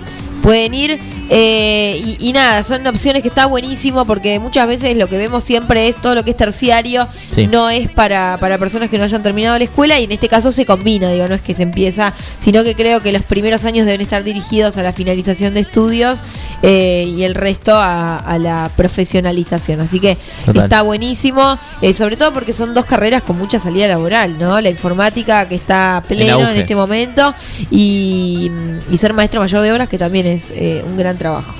pueden 0.46 0.74
ir. 0.74 1.00
eh, 1.28 2.00
y, 2.20 2.28
y 2.28 2.32
nada, 2.32 2.62
son 2.62 2.86
opciones 2.86 3.20
que 3.22 3.26
está 3.28 3.46
buenísimo 3.46 4.04
porque 4.04 4.38
muchas 4.38 4.68
veces 4.68 4.96
lo 4.96 5.08
que 5.08 5.18
vemos 5.18 5.42
siempre 5.42 5.88
es 5.88 5.96
todo 6.00 6.14
lo 6.14 6.22
que 6.22 6.30
es 6.30 6.36
terciario, 6.36 7.08
Sí. 7.30 7.48
no 7.48 7.68
es 7.68 7.90
para, 7.90 8.38
para 8.38 8.56
personas 8.56 8.88
que 8.88 8.96
no 8.96 9.02
hayan 9.02 9.24
terminado 9.24 9.58
la 9.58 9.64
escuela 9.64 9.98
y 9.98 10.04
en 10.04 10.12
este 10.12 10.28
caso 10.28 10.52
se 10.52 10.64
combina, 10.64 11.10
digo, 11.10 11.26
no 11.26 11.34
es 11.34 11.40
que 11.42 11.52
se 11.52 11.64
empieza, 11.64 12.12
sino 12.40 12.62
que 12.62 12.76
creo 12.76 13.02
que 13.02 13.10
los 13.10 13.22
primeros 13.22 13.64
años 13.64 13.86
deben 13.86 14.02
estar 14.02 14.22
dirigidos 14.22 14.76
a 14.76 14.84
la 14.84 14.92
finalización 14.92 15.52
de 15.54 15.60
estudios 15.60 16.20
eh, 16.62 17.12
y 17.16 17.24
el 17.24 17.34
resto 17.34 17.74
a, 17.74 18.18
a 18.18 18.38
la 18.38 18.70
profesionalización. 18.76 19.80
Así 19.80 19.98
que 19.98 20.16
Total. 20.44 20.62
está 20.64 20.82
buenísimo, 20.82 21.58
eh, 21.82 21.92
sobre 21.92 22.16
todo 22.16 22.32
porque 22.32 22.52
son 22.52 22.72
dos 22.72 22.84
carreras 22.84 23.24
con 23.24 23.36
mucha 23.36 23.58
salida 23.58 23.88
laboral, 23.88 24.38
¿no? 24.38 24.60
La 24.60 24.70
informática 24.70 25.48
que 25.48 25.56
está 25.56 26.04
pleno 26.06 26.48
en, 26.48 26.56
este 26.56 26.76
momento 26.76 27.34
y, 27.70 28.48
y 28.92 28.96
ser 28.96 29.12
maestro 29.12 29.40
mayor 29.40 29.62
de 29.62 29.72
obras 29.72 29.88
que 29.88 29.98
también 29.98 30.26
es 30.26 30.35
eh, 30.54 30.82
un 30.86 30.96
gran 30.96 31.16
trabajo. 31.18 31.52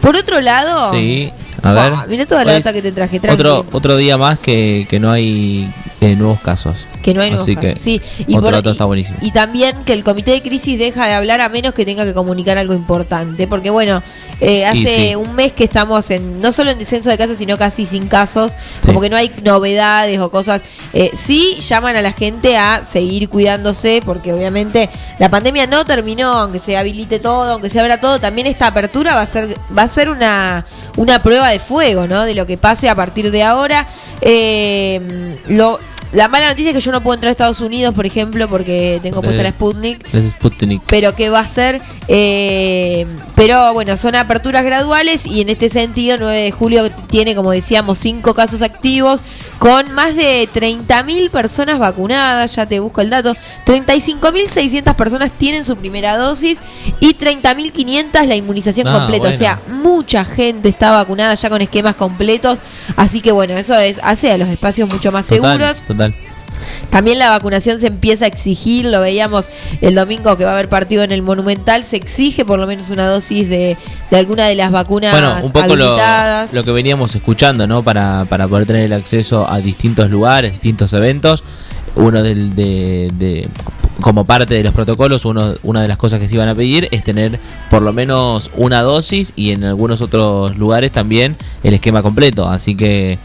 Por 0.00 0.16
otro 0.16 0.40
lado, 0.40 0.90
Sí, 0.92 1.32
a 1.62 1.72
ver. 1.72 1.92
mirá 2.08 2.26
toda 2.26 2.44
la 2.44 2.56
es 2.58 2.66
que 2.66 2.82
te 2.82 2.92
traje. 2.92 3.20
Otro, 3.30 3.64
otro 3.72 3.96
día 3.96 4.18
más 4.18 4.38
que, 4.38 4.86
que 4.90 5.00
no 5.00 5.10
hay 5.10 5.68
eh, 6.00 6.14
nuevos 6.14 6.40
casos. 6.40 6.86
Que 7.02 7.14
no 7.14 7.22
hay 7.22 7.30
nuevos 7.30 7.44
Así 7.46 7.54
casos. 7.56 7.70
que 7.70 7.76
Sí, 7.76 8.00
otro 8.28 8.42
por- 8.42 8.52
dato 8.52 8.70
está 8.70 8.84
buenísimo. 8.84 9.18
Y 9.22 9.30
también 9.30 9.74
que 9.86 9.94
el 9.94 10.04
comité 10.04 10.32
de 10.32 10.42
crisis 10.42 10.78
deja 10.78 11.06
de 11.06 11.14
hablar 11.14 11.40
a 11.40 11.48
menos 11.48 11.72
que 11.72 11.86
tenga 11.86 12.04
que 12.04 12.12
comunicar 12.12 12.58
algo 12.58 12.74
importante. 12.74 13.46
Porque 13.46 13.70
bueno, 13.70 14.02
eh, 14.46 14.66
hace 14.66 14.88
sí. 14.88 15.16
un 15.16 15.34
mes 15.34 15.54
que 15.54 15.64
estamos 15.64 16.10
en 16.10 16.42
no 16.42 16.52
solo 16.52 16.70
en 16.70 16.78
descenso 16.78 17.08
de 17.08 17.16
casos, 17.16 17.38
sino 17.38 17.56
casi 17.56 17.86
sin 17.86 18.08
casos. 18.08 18.56
Como 18.84 19.00
que 19.00 19.08
no 19.08 19.16
hay 19.16 19.32
novedades 19.42 20.20
o 20.20 20.30
cosas. 20.30 20.60
Eh, 20.92 21.10
sí 21.14 21.56
llaman 21.60 21.96
a 21.96 22.02
la 22.02 22.12
gente 22.12 22.58
a 22.58 22.84
seguir 22.84 23.30
cuidándose 23.30 24.02
porque 24.04 24.34
obviamente 24.34 24.90
la 25.18 25.30
pandemia 25.30 25.66
no 25.66 25.86
terminó, 25.86 26.28
aunque 26.28 26.58
se 26.58 26.76
habilite 26.76 27.20
todo, 27.20 27.54
aunque 27.54 27.70
se 27.70 27.80
abra 27.80 28.00
todo. 28.00 28.20
También 28.20 28.46
esta 28.46 28.66
apertura 28.66 29.14
va 29.14 29.22
a 29.22 29.26
ser, 29.26 29.56
va 29.76 29.82
a 29.82 29.88
ser 29.88 30.10
una, 30.10 30.66
una 30.98 31.22
prueba 31.22 31.48
de 31.48 31.58
fuego, 31.58 32.06
¿no? 32.06 32.24
De 32.24 32.34
lo 32.34 32.44
que 32.44 32.58
pase 32.58 32.90
a 32.90 32.94
partir 32.94 33.30
de 33.30 33.42
ahora. 33.42 33.86
Eh, 34.20 35.38
lo, 35.48 35.80
la 36.14 36.28
mala 36.28 36.48
noticia 36.48 36.70
es 36.70 36.76
que 36.76 36.80
yo 36.80 36.92
no 36.92 37.02
puedo 37.02 37.14
entrar 37.14 37.28
a 37.28 37.32
Estados 37.32 37.60
Unidos, 37.60 37.94
por 37.94 38.06
ejemplo, 38.06 38.48
porque 38.48 39.00
tengo 39.02 39.20
puesta 39.20 39.42
la 39.42 39.50
Sputnik. 39.50 40.14
Es 40.14 40.30
Sputnik. 40.30 40.82
Pero 40.86 41.14
que 41.16 41.28
va 41.28 41.40
a 41.40 41.46
ser, 41.46 41.82
eh, 42.06 43.04
pero 43.34 43.74
bueno, 43.74 43.96
son 43.96 44.14
aperturas 44.14 44.62
graduales 44.64 45.26
y 45.26 45.40
en 45.40 45.48
este 45.48 45.68
sentido 45.68 46.16
9 46.18 46.42
de 46.42 46.50
julio 46.52 46.90
tiene, 47.08 47.34
como 47.34 47.50
decíamos, 47.50 47.98
cinco 47.98 48.32
casos 48.32 48.62
activos 48.62 49.22
con 49.64 49.92
más 49.92 50.14
de 50.14 50.46
30.000 50.52 51.30
personas 51.30 51.78
vacunadas, 51.78 52.54
ya 52.54 52.66
te 52.66 52.80
busco 52.80 53.00
el 53.00 53.08
dato, 53.08 53.34
35.600 53.64 54.94
personas 54.94 55.32
tienen 55.32 55.64
su 55.64 55.78
primera 55.78 56.18
dosis 56.18 56.58
y 57.00 57.14
30.500 57.14 58.26
la 58.26 58.36
inmunización 58.36 58.88
Ah, 58.88 58.92
completa, 58.92 59.22
bueno. 59.22 59.34
o 59.34 59.38
sea, 59.38 59.58
mucha 59.68 60.26
gente 60.26 60.68
está 60.68 60.90
vacunada 60.90 61.32
ya 61.32 61.48
con 61.48 61.62
esquemas 61.62 61.94
completos, 61.94 62.58
así 62.96 63.22
que 63.22 63.32
bueno, 63.32 63.56
eso 63.56 63.74
es 63.78 64.00
hace 64.02 64.30
a 64.32 64.36
los 64.36 64.50
espacios 64.50 64.86
mucho 64.92 65.10
más 65.12 65.24
seguros. 65.24 65.80
Total. 65.88 66.14
También 66.90 67.18
la 67.18 67.30
vacunación 67.30 67.80
se 67.80 67.88
empieza 67.88 68.24
a 68.24 68.28
exigir, 68.28 68.86
lo 68.86 69.00
veíamos 69.00 69.50
el 69.80 69.94
domingo 69.94 70.36
que 70.36 70.44
va 70.44 70.50
a 70.50 70.54
haber 70.54 70.68
partido 70.68 71.02
en 71.02 71.12
el 71.12 71.22
Monumental, 71.22 71.84
se 71.84 71.96
exige 71.96 72.44
por 72.44 72.58
lo 72.58 72.66
menos 72.66 72.90
una 72.90 73.08
dosis 73.08 73.48
de, 73.48 73.76
de 74.10 74.16
alguna 74.16 74.46
de 74.46 74.54
las 74.54 74.70
vacunas 74.70 75.12
Bueno, 75.12 75.36
un 75.42 75.52
poco 75.52 75.74
lo, 75.76 75.96
lo 76.52 76.64
que 76.64 76.70
veníamos 76.72 77.14
escuchando, 77.14 77.66
¿no? 77.66 77.82
Para, 77.82 78.26
para 78.28 78.46
poder 78.48 78.66
tener 78.66 78.84
el 78.84 78.92
acceso 78.92 79.48
a 79.50 79.58
distintos 79.60 80.10
lugares, 80.10 80.52
distintos 80.52 80.92
eventos. 80.92 81.42
Uno 81.96 82.22
del, 82.24 82.56
de, 82.56 83.12
de- 83.18 83.48
como 84.00 84.24
parte 84.24 84.54
de 84.54 84.64
los 84.64 84.74
protocolos, 84.74 85.24
uno, 85.24 85.54
una 85.62 85.80
de 85.80 85.86
las 85.86 85.96
cosas 85.96 86.18
que 86.18 86.26
se 86.26 86.34
iban 86.34 86.48
a 86.48 86.54
pedir 86.56 86.88
es 86.90 87.04
tener 87.04 87.38
por 87.70 87.82
lo 87.82 87.92
menos 87.92 88.50
una 88.56 88.82
dosis 88.82 89.32
y 89.36 89.52
en 89.52 89.64
algunos 89.64 90.00
otros 90.00 90.56
lugares 90.58 90.90
también 90.90 91.36
el 91.62 91.74
esquema 91.74 92.02
completo. 92.02 92.48
Así 92.48 92.74
que 92.76 93.18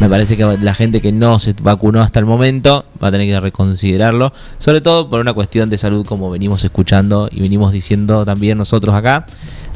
me 0.00 0.08
parece 0.08 0.34
que 0.34 0.44
la 0.62 0.74
gente 0.74 1.02
que 1.02 1.12
no 1.12 1.38
se 1.38 1.54
vacunó 1.62 2.00
hasta 2.00 2.18
el 2.18 2.24
momento 2.24 2.86
va 3.02 3.08
a 3.08 3.10
tener 3.12 3.26
que 3.26 3.38
reconsiderarlo, 3.38 4.32
sobre 4.58 4.80
todo 4.80 5.10
por 5.10 5.20
una 5.20 5.34
cuestión 5.34 5.68
de 5.68 5.76
salud 5.76 6.06
como 6.06 6.30
venimos 6.30 6.64
escuchando 6.64 7.28
y 7.30 7.40
venimos 7.40 7.70
diciendo 7.70 8.24
también 8.24 8.56
nosotros 8.56 8.94
acá 8.94 9.26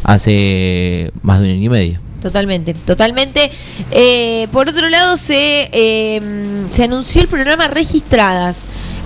hace 0.03 1.13
más 1.23 1.41
de 1.41 1.49
un 1.49 1.53
año 1.57 1.65
y 1.65 1.69
medio. 1.69 2.01
Totalmente, 2.23 2.73
totalmente. 2.73 3.51
Eh, 3.91 4.49
por 4.51 4.67
otro 4.67 4.89
lado, 4.89 5.19
se, 5.19 5.69
eh, 5.73 6.23
se 6.73 6.85
anunció 6.85 7.21
el 7.21 7.29
programa 7.29 7.69
Registradas, 7.69 8.57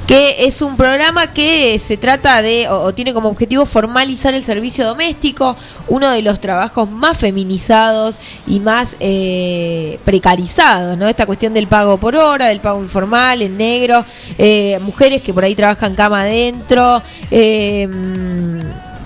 que 0.09 0.47
es 0.47 0.63
un 0.63 0.75
programa 0.75 1.35
que 1.35 1.79
se 1.79 1.99
trata 1.99 2.41
de, 2.41 2.67
o, 2.71 2.95
tiene 2.95 3.13
como 3.13 3.29
objetivo 3.29 3.67
formalizar 3.67 4.33
el 4.33 4.43
servicio 4.43 4.87
doméstico, 4.87 5.55
uno 5.87 6.11
de 6.11 6.23
los 6.23 6.41
trabajos 6.41 6.91
más 6.91 7.19
feminizados 7.19 8.19
y 8.47 8.59
más 8.59 8.97
eh, 9.01 9.99
precarizados, 10.07 10.97
¿no? 10.97 11.09
Esta 11.09 11.27
cuestión 11.27 11.53
del 11.53 11.67
pago 11.67 11.99
por 11.99 12.17
hora, 12.17 12.47
del 12.47 12.61
pago 12.61 12.81
informal, 12.81 13.43
en 13.43 13.59
negro, 13.59 14.03
eh, 14.39 14.79
mujeres 14.81 15.21
que 15.21 15.35
por 15.35 15.45
ahí 15.45 15.55
trabajan 15.55 15.95
cama 15.95 16.23
adentro, 16.23 17.03
eh, 17.31 17.87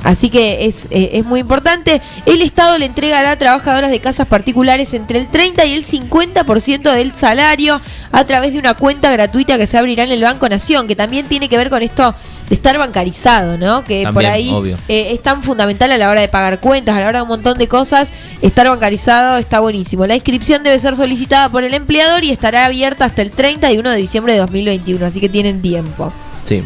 Así 0.02 0.30
que 0.30 0.66
es, 0.66 0.86
eh, 0.90 1.10
es 1.14 1.24
muy 1.24 1.40
importante. 1.40 2.00
El 2.26 2.42
Estado 2.42 2.78
le 2.78 2.86
entregará 2.86 3.32
a 3.32 3.38
trabajadoras 3.38 3.90
de 3.90 4.00
casas 4.00 4.26
particulares 4.26 4.94
entre 4.94 5.18
el 5.18 5.28
30 5.28 5.64
y 5.66 5.74
el 5.74 5.84
50% 5.84 6.92
del 6.92 7.14
salario 7.14 7.80
a 8.10 8.24
través 8.24 8.52
de 8.52 8.58
una 8.58 8.74
cuenta 8.74 9.10
gratuita 9.10 9.58
que 9.58 9.66
se 9.66 9.78
abrirá 9.78 10.04
en 10.04 10.10
el 10.10 10.22
Banco 10.22 10.48
Nación, 10.48 10.88
que 10.88 10.96
también 10.96 11.26
tiene 11.26 11.48
que 11.48 11.56
ver 11.56 11.70
con 11.70 11.82
esto 11.82 12.14
de 12.48 12.56
estar 12.56 12.76
bancarizado, 12.76 13.56
¿no? 13.56 13.84
Que 13.84 14.06
por 14.12 14.26
ahí 14.26 14.52
eh, 14.88 15.12
es 15.12 15.22
tan 15.22 15.42
fundamental 15.42 15.90
a 15.92 15.98
la 15.98 16.10
hora 16.10 16.20
de 16.20 16.28
pagar 16.28 16.60
cuentas, 16.60 16.96
a 16.96 17.00
la 17.00 17.06
hora 17.06 17.18
de 17.20 17.22
un 17.22 17.28
montón 17.28 17.56
de 17.56 17.68
cosas. 17.68 18.12
Estar 18.42 18.68
bancarizado 18.68 19.38
está 19.38 19.60
buenísimo. 19.60 20.06
La 20.06 20.16
inscripción 20.16 20.62
debe 20.62 20.78
ser 20.78 20.96
solicitada 20.96 21.48
por 21.48 21.64
el 21.64 21.74
empleador 21.74 22.24
y 22.24 22.30
estará 22.30 22.66
abierta 22.66 23.04
hasta 23.04 23.22
el 23.22 23.30
31 23.30 23.88
de 23.88 23.96
diciembre 23.96 24.32
de 24.34 24.40
2021, 24.40 25.06
así 25.06 25.20
que 25.20 25.28
tienen 25.28 25.62
tiempo. 25.62 26.12
Sí, 26.44 26.62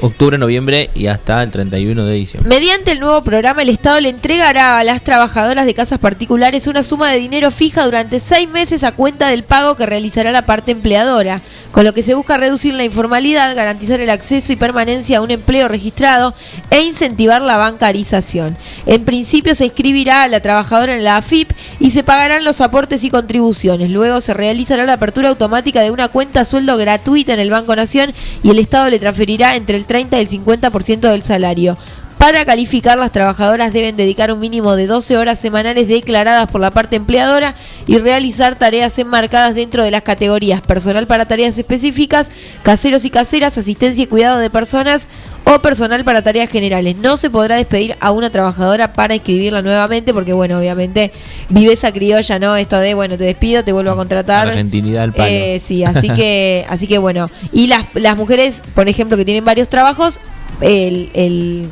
octubre, 0.00 0.38
noviembre 0.38 0.90
y 0.94 1.06
hasta 1.06 1.42
el 1.42 1.50
31 1.50 2.04
de 2.04 2.14
diciembre. 2.14 2.48
Mediante 2.48 2.92
el 2.92 3.00
nuevo 3.00 3.22
programa, 3.22 3.62
el 3.62 3.68
Estado 3.68 4.00
le 4.00 4.08
entregará 4.08 4.78
a 4.78 4.84
las 4.84 5.02
trabajadoras 5.02 5.66
de 5.66 5.74
casas 5.74 5.98
particulares 5.98 6.66
una 6.66 6.82
suma 6.82 7.10
de 7.10 7.18
dinero 7.18 7.50
fija 7.50 7.84
durante 7.84 8.20
seis 8.20 8.48
meses 8.48 8.84
a 8.84 8.92
cuenta 8.92 9.28
del 9.28 9.44
pago 9.44 9.76
que 9.76 9.86
realizará 9.86 10.32
la 10.32 10.46
parte 10.46 10.72
empleadora, 10.72 11.42
con 11.72 11.84
lo 11.84 11.94
que 11.94 12.02
se 12.02 12.14
busca 12.14 12.36
reducir 12.36 12.74
la 12.74 12.84
informalidad, 12.84 13.54
garantizar 13.54 14.00
el 14.00 14.10
acceso 14.10 14.52
y 14.52 14.56
permanencia 14.56 15.18
a 15.18 15.20
un 15.20 15.30
empleo 15.30 15.68
registrado 15.68 16.34
e 16.70 16.82
incentivar 16.82 17.42
la 17.42 17.56
bancarización. 17.56 18.56
En 18.86 19.04
principio 19.04 19.54
se 19.54 19.64
inscribirá 19.64 20.24
a 20.24 20.28
la 20.28 20.40
trabajadora 20.40 20.96
en 20.96 21.04
la 21.04 21.16
AFIP 21.16 21.50
y 21.78 21.90
se 21.90 22.04
pagarán 22.04 22.44
los 22.44 22.60
aportes 22.60 23.04
y 23.04 23.10
contribuciones. 23.10 23.90
Luego 23.90 24.20
se 24.20 24.34
realizará 24.34 24.84
la 24.84 24.94
apertura 24.94 25.28
automática 25.28 25.82
de 25.82 25.90
una 25.90 26.08
cuenta 26.08 26.44
sueldo 26.44 26.76
gratuita 26.76 27.32
en 27.34 27.40
el 27.40 27.50
Banco 27.50 27.76
Nación 27.76 28.12
y 28.42 28.50
el 28.50 28.58
Estado 28.58 28.90
le 28.90 28.98
transferirá 28.98 29.56
entre 29.60 29.76
el 29.76 29.86
30 29.86 30.18
y 30.18 30.20
el 30.22 30.28
50% 30.28 31.00
del 31.00 31.22
salario. 31.22 31.76
Para 32.20 32.44
calificar, 32.44 32.98
las 32.98 33.12
trabajadoras 33.12 33.72
deben 33.72 33.96
dedicar 33.96 34.30
un 34.30 34.40
mínimo 34.40 34.76
de 34.76 34.86
12 34.86 35.16
horas 35.16 35.38
semanales 35.38 35.88
declaradas 35.88 36.50
por 36.50 36.60
la 36.60 36.70
parte 36.70 36.96
empleadora 36.96 37.54
y 37.86 37.96
realizar 37.96 38.56
tareas 38.56 38.98
enmarcadas 38.98 39.54
dentro 39.54 39.82
de 39.82 39.90
las 39.90 40.02
categorías 40.02 40.60
personal 40.60 41.06
para 41.06 41.24
tareas 41.24 41.58
específicas, 41.58 42.30
caseros 42.62 43.06
y 43.06 43.10
caseras, 43.10 43.56
asistencia 43.56 44.04
y 44.04 44.06
cuidado 44.06 44.38
de 44.38 44.50
personas 44.50 45.08
o 45.44 45.60
personal 45.60 46.04
para 46.04 46.20
tareas 46.20 46.50
generales. 46.50 46.94
No 46.96 47.16
se 47.16 47.30
podrá 47.30 47.56
despedir 47.56 47.96
a 48.00 48.10
una 48.10 48.28
trabajadora 48.28 48.92
para 48.92 49.14
inscribirla 49.14 49.62
nuevamente 49.62 50.12
porque, 50.12 50.34
bueno, 50.34 50.58
obviamente 50.58 51.12
vive 51.48 51.72
esa 51.72 51.90
criolla, 51.90 52.38
¿no? 52.38 52.54
Esto 52.54 52.78
de, 52.80 52.92
bueno, 52.92 53.16
te 53.16 53.24
despido, 53.24 53.64
te 53.64 53.72
vuelvo 53.72 53.92
a 53.92 53.96
contratar. 53.96 54.46
Argentinidad 54.46 55.04
al 55.04 55.14
palo. 55.14 55.30
Eh, 55.30 55.58
sí, 55.64 55.84
así 55.84 56.10
que, 56.14 56.66
así 56.68 56.86
que 56.86 56.98
bueno. 56.98 57.30
Y 57.50 57.68
las, 57.68 57.86
las 57.94 58.14
mujeres, 58.14 58.62
por 58.74 58.90
ejemplo, 58.90 59.16
que 59.16 59.24
tienen 59.24 59.46
varios 59.46 59.70
trabajos, 59.70 60.20
el, 60.60 61.08
el, 61.14 61.68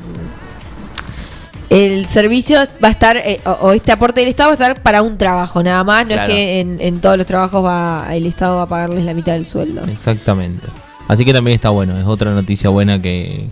el 1.71 2.07
servicio 2.07 2.59
va 2.83 2.89
a 2.89 2.91
estar, 2.93 3.17
eh, 3.19 3.41
o, 3.45 3.51
o 3.51 3.73
este 3.73 3.93
aporte 3.93 4.21
del 4.21 4.29
Estado 4.31 4.49
va 4.51 4.53
a 4.53 4.55
estar 4.55 4.83
para 4.83 5.03
un 5.03 5.19
trabajo 5.19 5.63
nada 5.63 5.85
más. 5.85 6.05
No 6.07 6.15
Claro. 6.15 6.29
es 6.29 6.35
que 6.35 6.61
en, 6.61 6.81
en 6.81 7.01
todos 7.01 7.17
los 7.19 7.27
trabajos 7.27 7.65
va 7.65 8.07
el 8.13 8.27
Estado 8.27 8.57
va 8.57 8.63
a 8.63 8.67
pagarles 8.69 9.05
la 9.05 9.15
mitad 9.15 9.33
del 9.35 9.47
sueldo. 9.47 9.85
Exactamente. 9.85 10.67
Así 11.09 11.25
que 11.25 11.33
también 11.33 11.55
está 11.55 11.71
bueno, 11.71 11.99
es 11.99 12.07
otra 12.07 12.33
noticia 12.33 12.71
buena 12.71 13.01
que, 13.01 13.47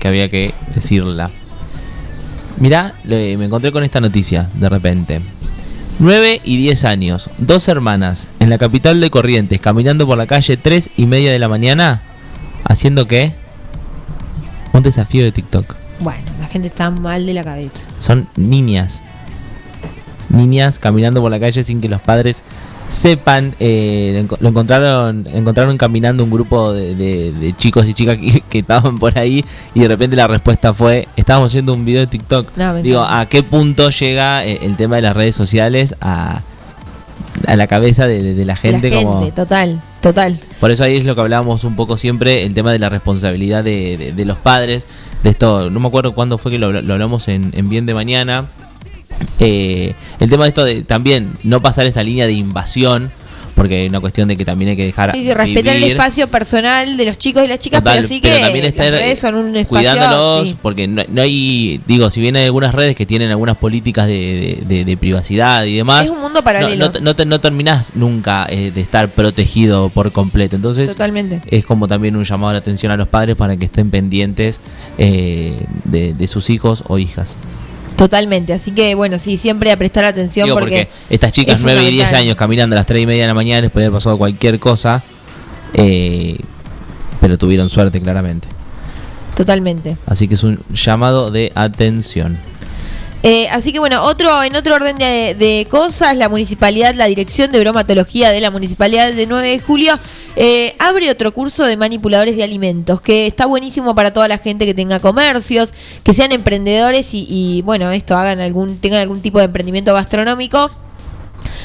que 0.00 0.08
había 0.08 0.28
que 0.28 0.52
decirla. 0.74 1.30
Mirá, 2.58 2.94
le- 3.04 3.36
me 3.36 3.44
encontré 3.44 3.70
con 3.72 3.84
esta 3.84 4.00
noticia 4.00 4.48
de 4.54 4.68
repente. 4.68 5.20
9 6.00 6.40
y 6.44 6.56
10 6.58 6.84
años, 6.84 7.28
dos 7.38 7.66
hermanas 7.68 8.28
en 8.38 8.50
la 8.50 8.58
capital 8.58 9.00
de 9.00 9.10
Corrientes, 9.10 9.60
caminando 9.60 10.06
por 10.06 10.16
la 10.16 10.26
calle 10.26 10.56
3 10.56 10.90
y 10.96 11.06
media 11.06 11.32
de 11.32 11.38
la 11.40 11.48
mañana, 11.48 12.02
haciendo 12.64 13.06
qué? 13.08 13.32
Un 14.72 14.82
desafío 14.82 15.24
de 15.24 15.32
TikTok. 15.32 15.74
Bueno, 16.00 16.22
gente 16.48 16.68
está 16.68 16.90
mal 16.90 17.24
de 17.26 17.34
la 17.34 17.44
cabeza. 17.44 17.80
Son 17.98 18.26
niñas. 18.36 19.02
Niñas 20.28 20.78
caminando 20.78 21.20
por 21.22 21.30
la 21.30 21.40
calle 21.40 21.64
sin 21.64 21.80
que 21.80 21.88
los 21.88 22.00
padres 22.02 22.42
sepan, 22.88 23.54
eh, 23.60 24.12
lo 24.14 24.20
enco- 24.28 24.38
lo 24.40 24.48
encontraron, 24.50 25.26
encontraron 25.32 25.76
caminando 25.78 26.24
un 26.24 26.30
grupo 26.30 26.72
de, 26.72 26.94
de- 26.94 27.32
de 27.32 27.56
chicos 27.56 27.86
y 27.86 27.94
chicas 27.94 28.16
que, 28.18 28.42
que 28.48 28.58
estaban 28.60 28.98
por 28.98 29.18
ahí 29.18 29.44
y 29.74 29.80
de 29.80 29.88
repente 29.88 30.16
la 30.16 30.26
respuesta 30.26 30.72
fue, 30.74 31.06
estábamos 31.16 31.50
haciendo 31.50 31.72
un 31.74 31.84
video 31.84 32.00
de 32.00 32.06
TikTok. 32.08 32.56
No, 32.56 32.74
Digo. 32.76 33.02
¿a 33.02 33.26
qué 33.26 33.42
punto 33.42 33.90
llega 33.90 34.44
eh, 34.44 34.58
el 34.62 34.76
tema 34.76 34.96
de 34.96 35.02
las 35.02 35.14
redes 35.16 35.34
sociales 35.36 35.94
a, 36.00 36.40
a 37.46 37.56
la 37.56 37.66
cabeza 37.66 38.06
de, 38.06 38.20
la 38.44 38.56
gente? 38.56 38.90
la 38.90 38.96
gente, 38.96 39.02
como 39.04 39.26
total, 39.32 39.80
total. 40.02 40.38
Por 40.60 40.70
eso 40.70 40.84
ahí 40.84 40.96
es 40.96 41.04
lo 41.06 41.14
que 41.14 41.20
hablábamos 41.22 41.64
un 41.64 41.76
poco 41.76 41.96
siempre, 41.98 42.44
el 42.44 42.52
tema 42.54 42.72
de 42.72 42.78
la 42.78 42.88
responsabilidad 42.90 43.64
de 43.64 44.24
los 44.26 44.38
padres, 44.38 44.86
de 45.22 45.30
esto, 45.30 45.70
no 45.70 45.80
me 45.80 45.88
acuerdo 45.88 46.14
cuándo 46.14 46.38
fue 46.38 46.52
que 46.52 46.58
lo, 46.58 46.70
lo 46.72 46.92
hablamos 46.92 47.28
en, 47.28 47.50
en 47.54 47.68
Bien 47.68 47.86
de 47.86 47.94
Mañana, 47.94 48.46
Eh, 49.40 49.94
el 50.20 50.30
tema 50.30 50.44
de 50.44 50.48
esto 50.48 50.64
de 50.64 50.82
también 50.82 51.32
no 51.42 51.60
pasar 51.60 51.86
esa 51.86 52.02
línea 52.02 52.26
de 52.26 52.34
invasión, 52.34 53.10
porque 53.58 53.80
hay 53.82 53.88
una 53.88 54.00
cuestión 54.00 54.28
de 54.28 54.36
que 54.36 54.44
también 54.44 54.70
hay 54.70 54.76
que 54.76 54.84
dejar 54.86 55.12
Sí, 55.12 55.22
sí, 55.24 55.34
respetar 55.34 55.76
el 55.76 55.82
espacio 55.84 56.28
personal 56.28 56.96
de 56.96 57.04
los 57.04 57.18
chicos 57.18 57.42
y 57.44 57.48
las 57.48 57.58
chicas, 57.58 57.80
Total, 57.80 57.96
pero 57.96 58.08
sí 58.08 58.20
que 58.20 58.30
también 58.38 58.64
las 58.64 58.72
estar 58.72 58.90
redes 58.90 59.18
son 59.18 59.34
un 59.34 59.56
espacio... 59.56 59.90
cuidándolos, 59.90 60.48
sí. 60.48 60.56
porque 60.62 60.86
no, 60.86 61.02
no 61.08 61.22
hay, 61.22 61.80
digo, 61.86 62.08
si 62.10 62.20
bien 62.20 62.36
hay 62.36 62.44
algunas 62.44 62.74
redes 62.74 62.94
que 62.96 63.04
tienen 63.04 63.30
algunas 63.30 63.56
políticas 63.56 64.06
de, 64.06 64.58
de- 64.68 64.76
de- 64.76 64.84
de 64.84 64.96
privacidad 64.96 65.64
y 65.64 65.76
demás, 65.76 66.04
Es 66.04 66.10
un 66.10 66.20
mundo 66.20 66.42
paralelo. 66.42 66.90
No, 66.92 67.00
no, 67.00 67.16
te- 67.16 67.26
no 67.26 67.40
terminás 67.40 67.92
nunca 67.94 68.46
eh, 68.48 68.70
de 68.74 68.80
estar 68.80 69.08
protegido 69.08 69.88
por 69.88 70.12
completo. 70.12 70.54
Entonces, 70.56 70.88
Totalmente. 70.88 71.40
es 71.50 71.64
como 71.66 71.88
también 71.88 72.16
un 72.16 72.24
llamado 72.24 72.52
de 72.52 72.58
atención 72.58 72.92
a 72.92 72.96
los 72.96 73.08
padres 73.08 73.34
para 73.36 73.56
que 73.56 73.64
estén 73.64 73.90
pendientes 73.90 74.60
eh, 74.98 75.56
de 75.84 76.26
sus 76.26 76.48
hijos 76.50 76.84
o 76.86 76.98
hijas. 76.98 77.36
Totalmente, 77.98 78.52
así 78.52 78.70
que 78.70 78.94
bueno, 78.94 79.18
sí, 79.18 79.36
siempre 79.36 79.72
a 79.72 79.76
prestar 79.76 80.04
atención 80.04 80.46
Digo, 80.46 80.56
porque, 80.56 80.86
porque, 80.86 81.14
estas 81.14 81.32
chicas 81.32 81.58
es 81.58 81.64
9 81.64 81.80
y 81.80 81.82
10 81.82 81.90
fundamental. 81.90 82.20
años 82.20 82.36
caminando 82.36 82.76
a 82.76 82.78
las 82.78 82.86
3 82.86 83.02
y 83.02 83.06
media 83.06 83.22
de 83.22 83.26
la 83.26 83.34
mañana 83.34 83.62
les 83.62 83.72
puede 83.72 83.86
haber 83.86 83.94
pasado 83.94 84.16
cualquier 84.16 84.60
cosa, 84.60 85.02
eh, 85.74 86.38
pero 87.20 87.36
tuvieron 87.36 87.68
suerte 87.68 88.00
claramente. 88.00 88.46
Totalmente. 89.36 89.96
Así 90.06 90.28
que 90.28 90.34
es 90.34 90.44
un 90.44 90.60
llamado 90.72 91.32
de 91.32 91.50
atención. 91.56 92.38
Eh, 93.22 93.48
así 93.50 93.72
que 93.72 93.80
bueno, 93.80 94.04
otro 94.04 94.44
en 94.44 94.54
otro 94.54 94.76
orden 94.76 94.96
de, 94.96 95.34
de 95.34 95.66
cosas, 95.68 96.16
la 96.16 96.28
municipalidad, 96.28 96.94
la 96.94 97.06
dirección 97.06 97.50
de 97.50 97.58
bromatología 97.58 98.30
de 98.30 98.40
la 98.40 98.50
municipalidad 98.50 99.12
de 99.12 99.26
9 99.26 99.50
de 99.50 99.58
julio 99.58 99.98
eh, 100.36 100.76
abre 100.78 101.10
otro 101.10 101.34
curso 101.34 101.64
de 101.64 101.76
manipuladores 101.76 102.36
de 102.36 102.44
alimentos 102.44 103.00
que 103.00 103.26
está 103.26 103.46
buenísimo 103.46 103.96
para 103.96 104.12
toda 104.12 104.28
la 104.28 104.38
gente 104.38 104.66
que 104.66 104.74
tenga 104.74 105.00
comercios, 105.00 105.74
que 106.04 106.14
sean 106.14 106.30
emprendedores 106.30 107.10
y, 107.12 107.60
bueno 107.64 107.90
esto 107.90 108.16
hagan 108.16 108.38
algún 108.38 108.78
tengan 108.78 109.00
algún 109.00 109.20
tipo 109.20 109.38
de 109.38 109.46
emprendimiento 109.46 109.92
gastronómico. 109.94 110.70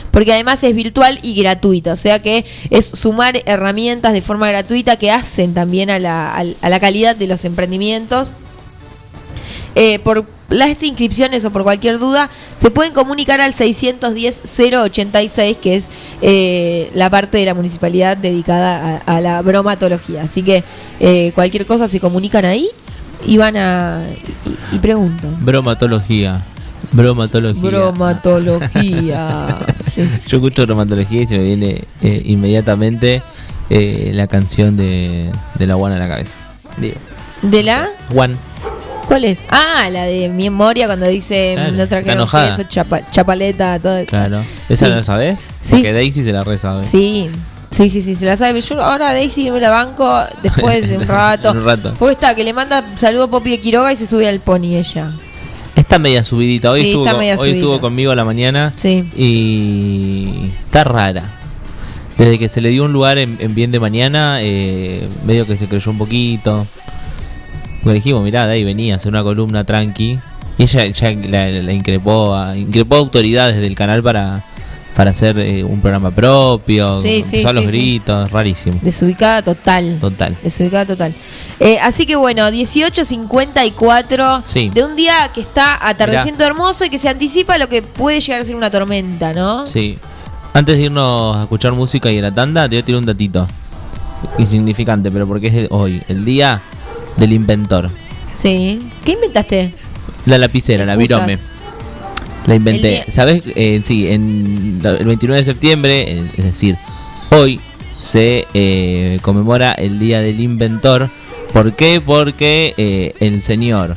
Porque 0.09 0.31
además 0.31 0.63
es 0.63 0.75
virtual 0.75 1.19
y 1.23 1.35
gratuito, 1.35 1.91
o 1.91 1.95
sea 1.95 2.21
que 2.21 2.45
es 2.69 2.85
sumar 2.85 3.41
herramientas 3.45 4.13
de 4.13 4.21
forma 4.21 4.47
gratuita 4.47 4.95
que 4.95 5.11
hacen 5.11 5.55
también 5.55 5.89
a 5.89 5.97
la, 5.97 6.33
a 6.35 6.69
la 6.69 6.79
calidad 6.79 7.15
de 7.15 7.25
los 7.25 7.45
emprendimientos. 7.45 8.33
Eh, 9.75 9.97
por 9.99 10.27
las 10.53 10.81
inscripciones 10.83 11.43
o 11.45 11.51
por 11.51 11.63
cualquier 11.63 11.99
duda, 11.99 12.29
se 12.59 12.71
pueden 12.71 12.93
comunicar 12.93 13.41
al 13.41 13.53
610-086, 13.53 15.57
que 15.57 15.75
es 15.75 15.89
eh, 16.21 16.89
la 16.93 17.09
parte 17.09 17.37
de 17.37 17.45
la 17.45 17.53
municipalidad 17.53 18.17
dedicada 18.17 19.01
a, 19.05 19.17
a 19.17 19.21
la 19.21 19.41
bromatología. 19.41 20.23
Así 20.23 20.43
que 20.43 20.63
eh, 20.99 21.31
cualquier 21.35 21.65
cosa 21.65 21.87
se 21.87 21.99
comunican 21.99 22.45
ahí 22.45 22.67
y 23.25 23.37
van 23.37 23.57
a. 23.57 24.01
y, 24.45 24.75
y 24.75 24.79
preguntan. 24.79 25.35
Bromatología. 25.43 26.43
Bromatología. 26.91 27.61
Bromatología. 27.69 29.57
Sí. 29.85 30.09
Yo 30.27 30.37
escucho 30.37 30.65
bromatología 30.65 31.21
y 31.21 31.27
se 31.27 31.37
me 31.37 31.43
viene 31.43 31.83
eh, 32.01 32.21
inmediatamente 32.25 33.21
eh, 33.69 34.09
la 34.13 34.25
canción 34.25 34.75
de, 34.75 35.31
de 35.55 35.67
la 35.67 35.75
One 35.75 35.95
a 35.95 35.99
la 35.99 36.07
cabeza. 36.07 36.39
Digo, 36.77 36.95
¿De 37.43 37.61
la? 37.61 37.89
One. 38.15 38.35
¿Cuál 39.13 39.25
es? 39.25 39.39
Ah, 39.49 39.89
la 39.91 40.05
de 40.05 40.27
mi 40.29 40.45
memoria 40.49 40.87
cuando 40.87 41.05
dice 41.07 41.53
Claro, 41.55 41.71
no 41.73 41.87
trajeron 41.87 42.25
queso, 42.27 42.63
chapa- 42.67 43.09
chapaleta, 43.11 43.77
todo 43.79 43.97
eso. 43.97 44.07
Claro. 44.09 44.43
¿Esa 44.69 44.87
Sí. 44.87 44.91
la 44.91 45.03
sabes? 45.03 45.39
Sí. 45.61 45.75
Porque 45.75 45.93
Daisy 45.93 46.23
se 46.23 46.31
la 46.31 46.43
re 46.43 46.57
sabe. 46.57 46.83
Sí, 46.85 47.29
sí, 47.69 47.89
sí, 47.89 48.01
sí, 48.01 48.15
se 48.15 48.25
la 48.25 48.37
sabe. 48.37 48.59
Yo 48.59 48.81
ahora 48.83 49.13
Daisy 49.13 49.51
me 49.51 49.59
la 49.59 49.69
banco 49.69 50.11
después 50.41 50.87
de 50.89 50.97
un 50.97 51.07
rato. 51.07 51.51
Un 51.51 51.63
rato. 51.63 51.93
Porque 51.99 52.13
está, 52.13 52.33
que 52.35 52.43
le 52.43 52.53
manda 52.53 52.83
saludo 52.95 53.25
a 53.25 53.29
Popi 53.29 53.51
de 53.51 53.59
Quiroga 53.61 53.93
y 53.93 53.95
se 53.95 54.07
sube 54.07 54.27
al 54.27 54.39
pony 54.39 54.75
ella. 54.77 55.11
Está 55.75 55.99
media 55.99 56.23
subidita. 56.23 56.71
Hoy, 56.71 56.81
Sí, 56.81 56.87
estuvo, 56.89 57.03
está 57.03 57.11
con- 57.11 57.19
media 57.19 57.33
hoy 57.33 57.37
subidita. 57.39 57.57
estuvo 57.59 57.81
conmigo 57.81 58.11
a 58.11 58.15
la 58.15 58.25
mañana. 58.25 58.73
Sí. 58.75 59.03
Y 59.15 60.49
está 60.65 60.83
rara. 60.83 61.23
Desde 62.17 62.37
que 62.37 62.47
se 62.47 62.61
le 62.61 62.69
dio 62.69 62.83
un 62.85 62.93
lugar 62.93 63.17
en, 63.17 63.37
en 63.39 63.55
bien 63.55 63.71
de 63.71 63.79
mañana, 63.79 64.37
eh, 64.41 65.07
medio 65.25 65.45
que 65.47 65.57
se 65.57 65.67
creyó 65.67 65.89
un 65.91 65.97
poquito. 65.97 66.65
Porque 67.83 67.95
dijimos, 67.95 68.23
mirá, 68.23 68.47
de 68.47 68.53
ahí 68.53 68.63
venía 68.63 68.93
a 68.93 68.97
hacer 68.97 69.09
una 69.11 69.23
columna 69.23 69.63
tranqui. 69.63 70.19
Y 70.57 70.63
ella 70.63 70.85
ya 70.87 71.11
la, 71.11 71.49
la 71.49 71.73
increpó, 71.73 72.35
a, 72.35 72.55
increpó 72.55 72.95
autoridades 72.95 73.57
del 73.57 73.75
canal 73.75 74.01
para, 74.03 74.43
para 74.95 75.09
hacer 75.11 75.37
eh, 75.39 75.63
un 75.63 75.81
programa 75.81 76.11
propio. 76.11 77.01
Sí, 77.01 77.23
sí, 77.27 77.39
sí, 77.39 77.43
los 77.53 77.65
gritos, 77.67 78.31
rarísimo. 78.31 78.79
Desubicada 78.81 79.41
total. 79.41 79.97
Total. 79.99 80.37
Desubicada 80.43 80.85
total. 80.85 81.13
Eh, 81.59 81.79
así 81.81 82.05
que 82.05 82.15
bueno, 82.15 82.43
18.54 82.49 84.43
Sí. 84.45 84.69
de 84.73 84.83
un 84.83 84.95
día 84.95 85.29
que 85.33 85.41
está 85.41 85.87
atardeciendo 85.87 86.43
hermoso 86.45 86.85
y 86.85 86.89
que 86.89 86.99
se 86.99 87.09
anticipa 87.09 87.57
lo 87.57 87.67
que 87.67 87.81
puede 87.81 88.21
llegar 88.21 88.41
a 88.41 88.43
ser 88.45 88.55
una 88.55 88.69
tormenta, 88.69 89.33
¿no? 89.33 89.65
Sí. 89.67 89.97
Antes 90.53 90.77
de 90.77 90.83
irnos 90.83 91.35
a 91.35 91.41
escuchar 91.43 91.73
música 91.73 92.11
y 92.11 92.19
a 92.19 92.21
la 92.21 92.31
tanda, 92.31 92.69
te 92.69 92.75
voy 92.75 92.81
a 92.81 92.85
tirar 92.85 92.99
un 92.99 93.05
datito. 93.07 93.47
Insignificante, 94.37 95.11
pero 95.11 95.27
porque 95.27 95.47
es 95.47 95.67
hoy, 95.71 96.01
el 96.07 96.23
día 96.23 96.61
del 97.17 97.33
inventor. 97.33 97.89
Sí. 98.35 98.79
¿Qué 99.05 99.13
inventaste? 99.13 99.73
La 100.25 100.37
lapicera, 100.37 100.85
la 100.85 100.95
virome. 100.95 101.37
La 102.45 102.55
inventé. 102.55 103.05
¿Sabes? 103.09 103.43
Eh, 103.55 103.81
sí, 103.83 104.09
en 104.09 104.81
el 104.83 105.05
29 105.05 105.39
de 105.39 105.45
septiembre, 105.45 106.11
eh, 106.11 106.31
es 106.37 106.43
decir, 106.43 106.77
hoy 107.31 107.59
se 107.99 108.45
eh, 108.53 109.19
conmemora 109.21 109.71
el 109.73 109.99
Día 109.99 110.21
del 110.21 110.39
Inventor. 110.41 111.09
¿Por 111.53 111.73
qué? 111.73 112.01
Porque 112.05 112.73
eh, 112.77 113.13
el 113.19 113.39
señor 113.39 113.95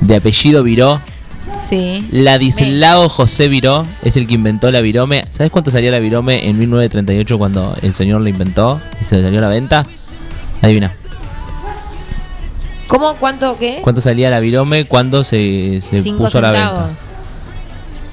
de 0.00 0.16
apellido 0.16 0.62
Viró, 0.62 1.00
Sí. 1.64 2.04
Ladislao 2.12 3.08
José 3.08 3.48
Viró, 3.48 3.86
es 4.02 4.16
el 4.16 4.26
que 4.26 4.34
inventó 4.34 4.70
la 4.70 4.80
virome. 4.80 5.24
¿Sabes 5.30 5.50
cuánto 5.50 5.70
salía 5.70 5.90
la 5.90 5.98
virome 5.98 6.48
en 6.48 6.58
1938 6.58 7.38
cuando 7.38 7.76
el 7.82 7.92
señor 7.92 8.20
la 8.20 8.30
inventó 8.30 8.80
y 9.00 9.04
se 9.04 9.20
salió 9.20 9.38
a 9.40 9.42
la 9.42 9.48
venta? 9.48 9.84
Adivina. 10.62 10.92
¿Cómo? 12.86 13.16
¿Cuánto? 13.16 13.58
¿Qué? 13.58 13.80
¿Cuánto 13.82 14.00
salía 14.00 14.30
la 14.30 14.40
virome 14.40 14.84
cuando 14.84 15.24
se, 15.24 15.80
se 15.80 16.00
Cinco 16.00 16.24
puso 16.24 16.38
a 16.38 16.42
la 16.42 16.50
venta? 16.50 16.88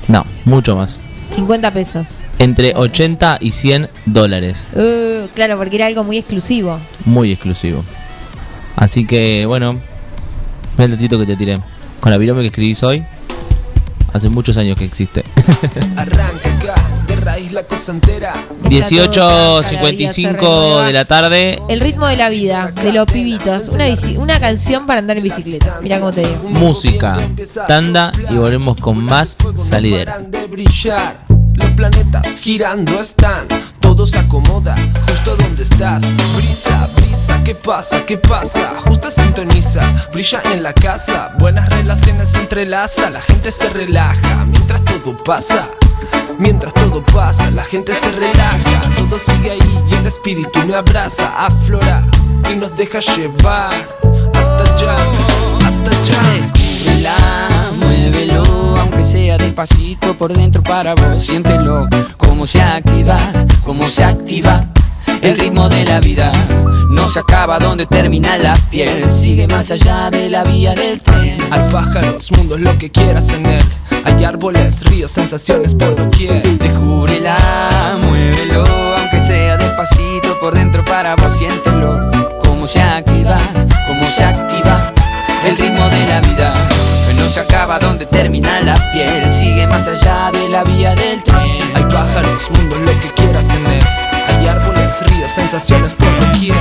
No, 0.08 0.26
mucho 0.46 0.76
más. 0.76 1.00
50 1.32 1.72
pesos. 1.72 2.08
Entre 2.40 2.74
80 2.76 3.38
y 3.42 3.52
100 3.52 3.90
dólares. 4.06 4.70
Uh, 4.76 5.28
claro, 5.34 5.58
porque 5.58 5.76
era 5.76 5.88
algo 5.88 6.04
muy 6.04 6.18
exclusivo. 6.18 6.80
Muy 7.06 7.32
exclusivo. 7.32 7.84
Así 8.76 9.06
que, 9.06 9.46
bueno, 9.46 9.80
ve 10.78 10.86
el 10.86 10.92
datito 10.92 11.18
que 11.20 11.26
te 11.26 11.36
tiré. 11.36 11.60
Con 12.00 12.12
la 12.12 12.18
virome 12.18 12.42
que 12.42 12.48
escribís 12.48 12.84
hoy, 12.84 13.04
hace 14.14 14.30
muchos 14.30 14.58
años 14.58 14.78
que 14.78 14.86
existe. 14.86 15.24
Arranca 15.96 16.50
acá, 16.60 16.76
de 17.24 17.32
raíz 17.32 17.52
la 17.52 17.64
cosa 17.64 17.92
entera. 17.94 18.34
18.55 18.64 20.86
de 20.86 20.94
la 20.94 21.06
tarde. 21.06 21.60
El 21.70 21.80
ritmo 21.80 22.08
de 22.08 22.18
la 22.18 22.30
vida, 22.30 22.72
de 22.84 22.92
los 22.92 23.06
pibitos. 23.12 23.70
Una, 23.70 23.88
bici- 23.88 24.18
una 24.18 24.40
canción 24.40 24.86
para 24.86 25.00
andar 25.00 25.18
en 25.18 25.24
bicicleta. 25.24 25.80
Mira 25.82 26.00
cómo 26.00 26.12
te 26.12 26.22
digo. 26.22 26.50
Música, 26.50 27.16
tanda 27.68 28.12
y 28.30 28.36
volvemos 28.36 28.78
con 28.78 29.04
más 29.04 29.38
salidera. 29.56 30.22
Los 31.64 31.72
planetas 31.72 32.40
girando 32.40 33.00
están, 33.00 33.48
todo 33.80 34.06
se 34.06 34.20
acomoda 34.20 34.76
justo 35.10 35.36
donde 35.36 35.64
estás. 35.64 36.02
Brisa, 36.02 36.90
brisa, 36.96 37.44
¿qué 37.44 37.56
pasa? 37.56 38.06
¿Qué 38.06 38.18
pasa? 38.18 38.74
Justa 38.86 39.10
sintoniza, 39.10 39.82
brilla 40.12 40.42
en 40.54 40.62
la 40.62 40.74
casa. 40.74 41.34
Buenas 41.40 41.70
relaciones 41.70 42.30
se 42.30 42.40
entrelaza, 42.40 43.10
la 43.10 43.22
gente 43.22 43.50
se 43.50 43.70
relaja 43.70 44.46
mientras 44.46 44.84
todo 44.84 45.16
pasa. 45.24 45.70
Mientras 46.38 46.74
todo 46.74 47.04
pasa, 47.06 47.50
la 47.52 47.64
gente 47.64 47.94
se 47.94 48.12
relaja, 48.12 48.90
todo 48.98 49.18
sigue 49.18 49.52
ahí 49.52 49.80
y 49.90 49.94
el 49.96 50.06
espíritu 50.06 50.60
me 50.68 50.76
abraza, 50.76 51.46
aflora 51.46 52.04
y 52.52 52.56
nos 52.56 52.76
deja 52.76 53.00
llevar 53.00 53.74
hasta 54.34 54.64
allá, 54.64 54.96
hasta 55.66 55.90
allá. 55.90 56.63
Descúbrela, 57.04 57.72
muévelo, 57.80 58.44
aunque 58.80 59.04
sea 59.04 59.38
despacito 59.38 60.14
por 60.14 60.34
dentro 60.34 60.64
para 60.64 60.96
vos. 60.96 61.22
Siéntelo, 61.22 61.88
cómo 62.18 62.46
se 62.46 62.62
activa, 62.62 63.18
cómo 63.66 63.86
se 63.88 64.06
activa. 64.06 64.66
El 65.22 65.38
ritmo 65.38 65.68
de 65.68 65.84
la 65.84 66.00
vida 66.00 66.32
no 66.90 67.08
se 67.10 67.20
acaba 67.20 67.60
donde 67.60 67.86
termina 67.86 68.38
la 68.38 68.54
piel, 68.70 69.12
sigue 69.12 69.48
más 69.48 69.70
allá 69.72 70.10
de 70.12 70.30
la 70.30 70.46
vía 70.46 70.74
del 70.76 71.02
tren. 71.02 71.38
Hay 71.52 71.62
pájaros, 71.72 72.32
mundos, 72.38 72.62
lo 72.62 72.78
que 72.78 72.90
quieras 72.90 73.30
en 73.34 73.48
él. 73.48 73.64
Hay 74.06 74.24
árboles, 74.24 74.82
ríos, 74.86 75.12
sensaciones 75.12 75.76
por 75.76 75.96
doquier. 75.98 76.42
Descúbrela, 76.58 77.98
muévelo, 78.02 78.64
aunque 78.98 79.20
sea 79.20 79.58
despacito 79.58 80.40
por 80.40 80.54
dentro 80.54 80.86
para 80.86 81.18
vos, 81.18 81.34
siéntelo. 81.34 82.12
Cómo 82.46 82.66
se 82.66 82.82
activa, 82.82 83.38
cómo 83.88 84.08
se 84.08 84.24
activa 84.24 84.93
el 85.46 85.58
ritmo 85.58 85.90
de 85.90 86.08
la 86.08 86.22
vida. 86.22 86.54
No 87.18 87.30
se 87.30 87.40
acaba 87.40 87.80
donde 87.80 88.06
termina 88.06 88.62
la 88.62 88.76
piel, 88.92 89.32
sigue 89.32 89.66
más 89.68 89.88
allá 89.88 90.32
de 90.32 90.50
la 90.50 90.64
vía 90.64 90.96
del 90.96 91.24
tren. 91.24 91.58
Hay 91.76 91.84
pájaros, 91.86 92.50
mundos, 92.52 92.80
lo 92.80 93.02
que 93.02 93.14
quieras 93.16 93.48
en 93.50 93.66
él. 93.68 93.84
Hay 94.28 94.48
árboles, 94.48 95.02
ríos, 95.08 95.32
sensaciones 95.32 95.94
por 95.94 96.08
doquier. 96.20 96.56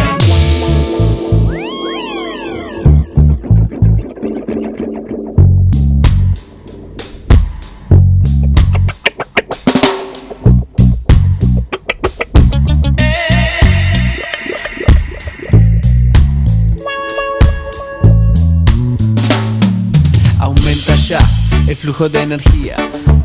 De 22.08 22.22
energía. 22.22 22.76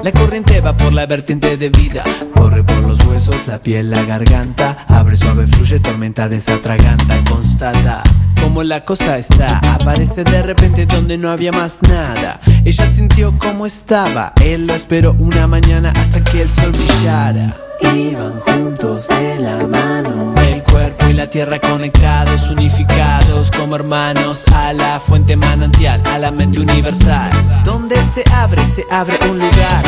La 0.03 0.11
corriente 0.11 0.61
va 0.61 0.75
por 0.75 0.93
la 0.93 1.05
vertiente 1.05 1.57
de 1.57 1.69
vida. 1.69 2.03
Corre 2.35 2.63
por 2.63 2.77
los 2.83 3.03
huesos, 3.05 3.47
la 3.47 3.59
piel, 3.59 3.89
la 3.89 4.03
garganta. 4.03 4.85
Abre 4.87 5.17
suave, 5.17 5.47
fluye, 5.47 5.79
tormenta 5.79 6.29
desatraganta. 6.29 7.23
Constata 7.29 8.03
cómo 8.41 8.63
la 8.63 8.85
cosa 8.85 9.17
está. 9.17 9.59
Aparece 9.59 10.23
de 10.23 10.43
repente 10.43 10.85
donde 10.85 11.17
no 11.17 11.29
había 11.29 11.51
más 11.51 11.79
nada. 11.83 12.39
Ella 12.65 12.87
sintió 12.87 13.33
cómo 13.37 13.65
estaba. 13.65 14.33
Él 14.41 14.67
lo 14.67 14.73
esperó 14.73 15.15
una 15.19 15.47
mañana 15.47 15.91
hasta 15.95 16.23
que 16.23 16.41
el 16.41 16.49
sol 16.49 16.71
brillara. 16.71 17.55
Iban 17.81 18.39
juntos 18.39 19.07
de 19.07 19.39
la 19.39 19.67
mano. 19.67 20.33
El 20.41 20.63
cuerpo 20.63 21.07
y 21.09 21.13
la 21.13 21.29
tierra 21.29 21.59
conectados, 21.59 22.49
unificados 22.49 23.51
como 23.51 23.75
hermanos 23.75 24.43
a 24.53 24.73
la 24.73 24.99
fuente 24.99 25.35
manantial, 25.35 26.01
a 26.11 26.17
la 26.17 26.31
mente 26.31 26.59
universal. 26.59 27.29
Donde 27.63 27.95
se 28.03 28.23
abre, 28.33 28.65
se 28.65 28.83
abre 28.89 29.19
un 29.29 29.39
lugar. 29.39 29.83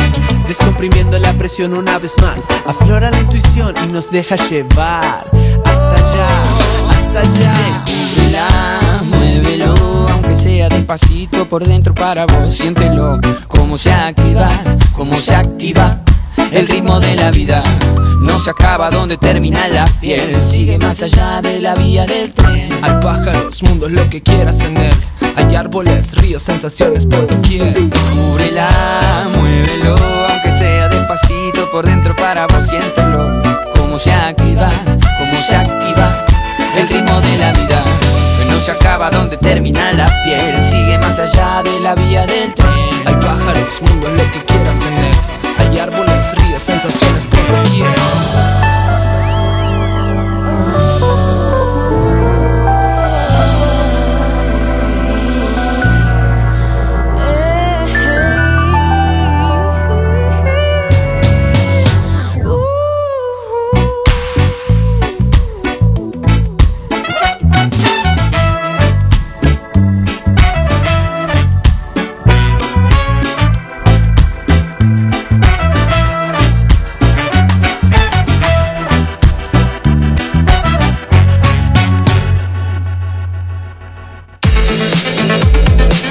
Descomprimiendo 0.46 1.18
la 1.18 1.32
presión 1.32 1.74
una 1.74 1.98
vez 1.98 2.14
más. 2.22 2.46
Aflora 2.66 3.10
la 3.10 3.20
intuición 3.20 3.74
y 3.84 3.92
nos 3.92 4.10
deja 4.10 4.36
llevar. 4.36 5.26
Hasta 5.64 5.94
allá, 5.94 6.42
hasta 6.90 7.20
allá. 7.20 7.89
Descúbrela, 8.10 9.02
muévelo, 9.04 9.74
aunque 10.10 10.34
sea 10.34 10.68
despacito 10.68 11.46
por 11.46 11.64
dentro 11.64 11.94
para 11.94 12.26
vos, 12.26 12.52
siéntelo. 12.52 13.20
Cómo 13.46 13.78
se 13.78 13.92
activa, 13.92 14.48
cómo 14.92 15.14
se 15.14 15.36
activa 15.36 16.00
el 16.50 16.66
ritmo 16.66 16.98
de 16.98 17.14
la 17.14 17.30
vida. 17.30 17.62
No 18.20 18.40
se 18.40 18.50
acaba 18.50 18.90
donde 18.90 19.16
termina 19.16 19.68
la 19.68 19.84
piel, 20.00 20.34
sigue 20.34 20.76
más 20.78 21.02
allá 21.02 21.40
de 21.40 21.60
la 21.60 21.76
vía 21.76 22.04
del 22.04 22.32
tren. 22.32 22.68
Hay 22.82 22.94
pájaros, 23.00 23.62
mundos, 23.62 23.92
lo 23.92 24.10
que 24.10 24.20
quieras 24.20 24.60
en 24.62 24.76
él. 24.78 24.94
Hay 25.36 25.54
árboles, 25.54 26.12
ríos, 26.16 26.42
sensaciones 26.42 27.06
por 27.06 27.28
doquier. 27.28 27.74
Descúbrela, 27.74 29.28
muévelo, 29.36 29.94
aunque 30.28 30.50
sea 30.50 30.88
despacito 30.88 31.70
por 31.70 31.86
dentro 31.86 32.16
para 32.16 32.48
vos, 32.48 32.66
siéntelo. 32.66 33.40
Cómo 33.76 34.00
se 34.00 34.12
activa, 34.12 34.68
cómo 35.18 35.34
se 35.40 35.54
activa 35.54 36.19
el 36.76 36.88
ritmo 36.88 37.20
de 37.20 37.38
la 37.38 37.52
vida. 37.52 37.82
Que 38.38 38.44
no 38.46 38.60
se 38.60 38.70
acaba 38.70 39.10
donde 39.10 39.36
termina 39.36 39.92
la 39.92 40.06
piel, 40.24 40.62
sigue 40.62 40.98
más 40.98 41.18
allá 41.18 41.62
de 41.62 41.80
la 41.80 41.94
vía 41.94 42.26
del 42.26 42.54
tren. 42.54 43.06
Hay 43.06 43.14
pájaros, 43.14 43.80
mundos, 43.82 44.10
lo 44.10 44.32
que 44.32 44.44
quieras 44.44 44.78
en 44.82 44.98
él. 45.04 45.14
Hay 45.58 45.78
árboles, 45.78 46.34
ríos, 46.36 46.62
sensaciones 46.62 47.26
por 47.26 47.64
doquier. 47.64 47.88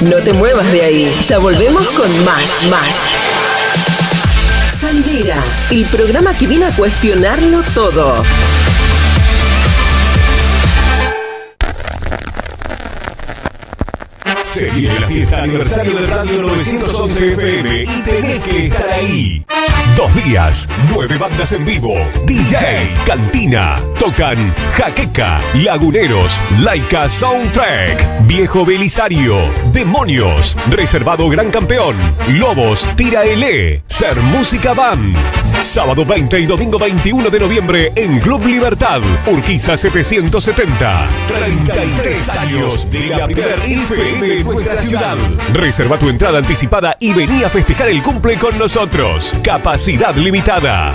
No 0.02 0.16
te 0.22 0.32
muevas 0.32 0.70
de 0.72 0.80
ahí. 0.80 1.16
Ya 1.20 1.38
volvemos 1.38 1.86
con 1.90 2.24
más, 2.24 2.50
más. 2.70 2.94
Salidera, 4.80 5.36
el 5.70 5.84
programa 5.86 6.36
que 6.38 6.46
viene 6.46 6.64
a 6.66 6.70
cuestionarlo 6.70 7.62
todo. 7.74 8.22
Se 14.44 14.66
la 14.68 15.06
fiesta 15.06 15.42
aniversario 15.42 15.94
de 16.00 16.06
Radio 16.06 16.42
911 16.42 17.32
FM 17.32 17.82
y 17.82 18.02
tenés 18.02 18.42
que 18.42 18.66
estar 18.66 18.88
ahí. 18.88 19.44
Dos 19.96 20.14
días, 20.24 20.68
nueve 20.88 21.18
bandas 21.18 21.52
en 21.52 21.64
vivo, 21.64 21.94
DJs, 22.26 22.98
cantina, 23.06 23.80
tocan 23.98 24.54
Jaqueca, 24.74 25.40
Laguneros, 25.54 26.40
Laika 26.60 27.08
Soundtrack, 27.08 28.26
Viejo 28.26 28.64
Belisario, 28.64 29.36
Demonios, 29.72 30.56
Reservado 30.68 31.28
Gran 31.28 31.50
Campeón, 31.50 31.96
Lobos, 32.28 32.88
Tira 32.96 33.24
L, 33.24 33.82
Ser 33.86 34.16
Música 34.16 34.72
Band. 34.74 35.16
Sábado 35.62 36.06
20 36.06 36.40
y 36.40 36.46
domingo 36.46 36.78
21 36.78 37.28
de 37.28 37.38
noviembre 37.38 37.92
en 37.94 38.18
Club 38.18 38.46
Libertad, 38.46 39.00
Urquiza 39.26 39.76
770. 39.76 41.08
33 41.28 42.36
años 42.36 42.90
de 42.90 43.06
la 43.06 43.24
primera 43.26 43.54
FM 43.64 44.40
en 44.40 44.44
nuestra 44.44 44.76
ciudad. 44.76 45.16
Reserva 45.52 45.98
tu 45.98 46.08
entrada 46.08 46.38
anticipada 46.38 46.96
y 46.98 47.12
vení 47.12 47.44
a 47.44 47.50
festejar 47.50 47.88
el 47.88 48.02
cumple 48.02 48.36
con 48.36 48.56
nosotros. 48.58 49.36
Capacidad 49.42 50.14
limitada. 50.16 50.94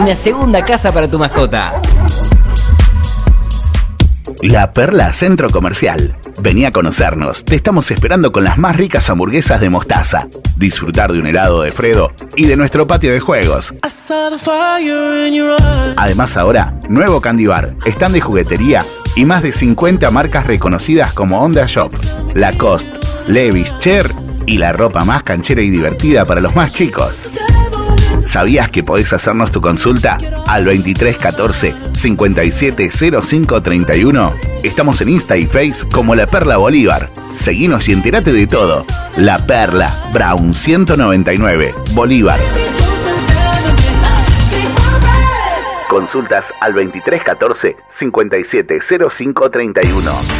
una 0.00 0.14
segunda 0.14 0.62
casa 0.62 0.92
para 0.92 1.10
tu 1.10 1.18
mascota. 1.18 1.72
La 4.42 4.72
Perla 4.72 5.12
Centro 5.12 5.50
Comercial. 5.50 6.16
Vení 6.40 6.64
a 6.64 6.70
conocernos. 6.70 7.44
Te 7.44 7.56
estamos 7.56 7.90
esperando 7.90 8.30
con 8.30 8.44
las 8.44 8.58
más 8.58 8.76
ricas 8.76 9.10
hamburguesas 9.10 9.60
de 9.60 9.70
mostaza. 9.70 10.28
Disfrutar 10.56 11.12
de 11.12 11.18
un 11.18 11.26
helado 11.26 11.62
de 11.62 11.70
Fredo 11.70 12.12
y 12.36 12.46
de 12.46 12.56
nuestro 12.56 12.86
patio 12.86 13.12
de 13.12 13.18
juegos. 13.18 13.74
Además 15.96 16.36
ahora, 16.36 16.72
nuevo 16.88 17.20
Candy 17.20 17.46
Bar, 17.46 17.74
stand 17.84 18.14
de 18.14 18.20
juguetería 18.20 18.86
y 19.16 19.24
más 19.24 19.42
de 19.42 19.50
50 19.50 20.08
marcas 20.12 20.46
reconocidas 20.46 21.12
como 21.12 21.40
Honda 21.42 21.66
Shop, 21.66 21.92
Lacoste, 22.34 23.00
Levi's, 23.26 23.76
Cher 23.80 24.08
y 24.46 24.58
la 24.58 24.72
ropa 24.72 25.04
más 25.04 25.24
canchera 25.24 25.60
y 25.60 25.70
divertida 25.70 26.24
para 26.24 26.40
los 26.40 26.54
más 26.54 26.72
chicos. 26.72 27.28
¿Sabías 28.24 28.70
que 28.70 28.82
podés 28.82 29.12
hacernos 29.12 29.52
tu 29.52 29.60
consulta 29.60 30.16
al 30.46 30.64
2314 30.64 31.74
570531? 31.92 34.34
Estamos 34.62 35.00
en 35.00 35.08
Insta 35.10 35.36
y 35.36 35.46
Face 35.46 35.86
como 35.90 36.14
La 36.14 36.26
Perla 36.26 36.56
Bolívar. 36.56 37.10
Seguinos 37.34 37.88
y 37.88 37.92
entérate 37.92 38.32
de 38.32 38.46
todo. 38.46 38.84
La 39.16 39.38
Perla, 39.38 39.92
Brown 40.12 40.54
199, 40.54 41.74
Bolívar. 41.92 42.38
Consultas 45.88 46.52
al 46.60 46.74
2314 46.74 47.76
570531. 47.88 50.39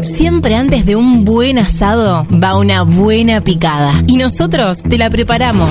Siempre 0.00 0.54
antes 0.54 0.84
de 0.84 0.96
un 0.96 1.24
buen 1.24 1.58
asado 1.58 2.26
va 2.30 2.58
una 2.58 2.82
buena 2.82 3.40
picada. 3.40 4.02
Y 4.06 4.16
nosotros 4.16 4.82
te 4.82 4.98
la 4.98 5.08
preparamos. 5.10 5.70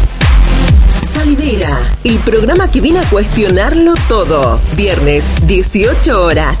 El 2.03 2.17
programa 2.17 2.71
que 2.71 2.81
viene 2.81 2.99
a 2.99 3.07
cuestionarlo 3.07 3.93
todo. 4.09 4.59
Viernes, 4.75 5.23
18 5.45 6.19
horas. 6.19 6.59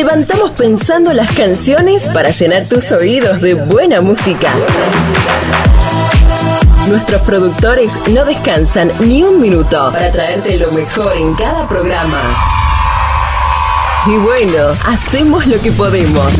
Levantamos 0.00 0.52
pensando 0.52 1.12
las 1.12 1.30
canciones 1.32 2.06
para 2.06 2.30
llenar 2.30 2.66
tus 2.66 2.90
oídos 2.90 3.38
de 3.42 3.52
buena 3.52 4.00
música. 4.00 4.50
Nuestros 6.88 7.20
productores 7.20 7.92
no 8.08 8.24
descansan 8.24 8.90
ni 9.00 9.22
un 9.22 9.38
minuto 9.42 9.90
para 9.92 10.10
traerte 10.10 10.56
lo 10.56 10.72
mejor 10.72 11.12
en 11.18 11.34
cada 11.34 11.68
programa. 11.68 12.34
Y 14.06 14.16
bueno, 14.16 14.74
hacemos 14.86 15.46
lo 15.46 15.60
que 15.60 15.70
podemos. 15.70 16.32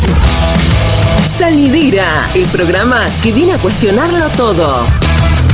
Salidera, 1.38 2.30
el 2.32 2.48
programa 2.48 3.10
que 3.22 3.30
viene 3.30 3.52
a 3.52 3.58
cuestionarlo 3.58 4.30
todo. 4.30 4.86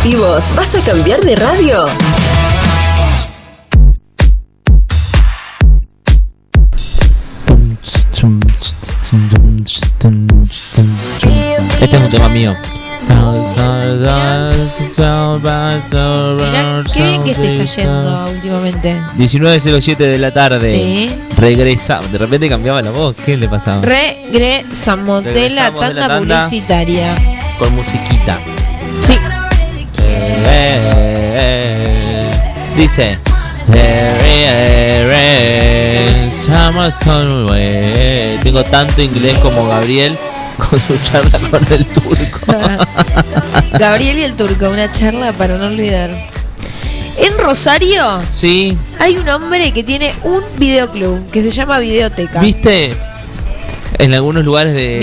¿Y 0.05 0.15
vos 0.15 0.45
vas 0.55 0.73
a 0.77 0.81
cambiar 0.89 1.23
de 1.23 1.35
radio? 1.35 1.89
Mío. 12.37 12.55
Mirá 16.37 16.83
qué 16.93 17.03
bien 17.03 17.25
que 17.25 17.31
está 17.31 17.65
yendo 17.65 18.31
últimamente. 18.31 19.01
19.07 19.17 19.97
de 19.97 20.19
la 20.19 20.33
tarde. 20.33 20.71
Sí. 20.71 21.11
Regresa. 21.37 22.01
De 22.13 22.19
repente 22.19 22.49
cambiaba 22.49 22.83
la 22.83 22.91
voz. 22.91 23.17
¿Qué 23.25 23.37
le 23.37 23.49
pasaba? 23.49 23.81
Regresamos 23.83 25.25
de 25.25 25.51
la 25.51 25.71
Regresamos 25.71 25.89
de 25.89 25.95
la 25.95 26.09
tanda 26.09 26.19
publicitaria. 26.19 27.15
Con 27.59 27.75
musiquita. 27.75 28.39
Sí. 29.07 29.15
Eh, 29.99 30.45
eh, 30.47 31.33
eh. 31.39 32.31
Dice. 32.77 33.19
Tengo 38.43 38.63
tanto 38.65 39.03
inglés 39.03 39.37
como 39.39 39.67
Gabriel 39.67 40.17
con 40.57 40.81
su 40.81 40.97
charla 40.99 41.39
con 41.51 41.73
el 41.73 41.87
turco. 41.87 42.41
Gabriel 43.79 44.19
y 44.19 44.23
el 44.25 44.35
turco, 44.35 44.71
una 44.71 44.91
charla 44.91 45.33
para 45.33 45.59
no 45.59 45.67
olvidar. 45.67 46.11
En 47.19 47.39
Rosario 47.39 48.21
Sí, 48.29 48.77
hay 48.99 49.17
un 49.17 49.29
hombre 49.29 49.73
que 49.73 49.83
tiene 49.83 50.13
un 50.23 50.43
videoclub 50.59 51.31
que 51.31 51.43
se 51.43 51.51
llama 51.51 51.79
Videoteca. 51.79 52.41
¿viste? 52.41 52.95
En 53.99 54.13
algunos 54.13 54.45
lugares 54.45 54.75
de, 54.75 54.99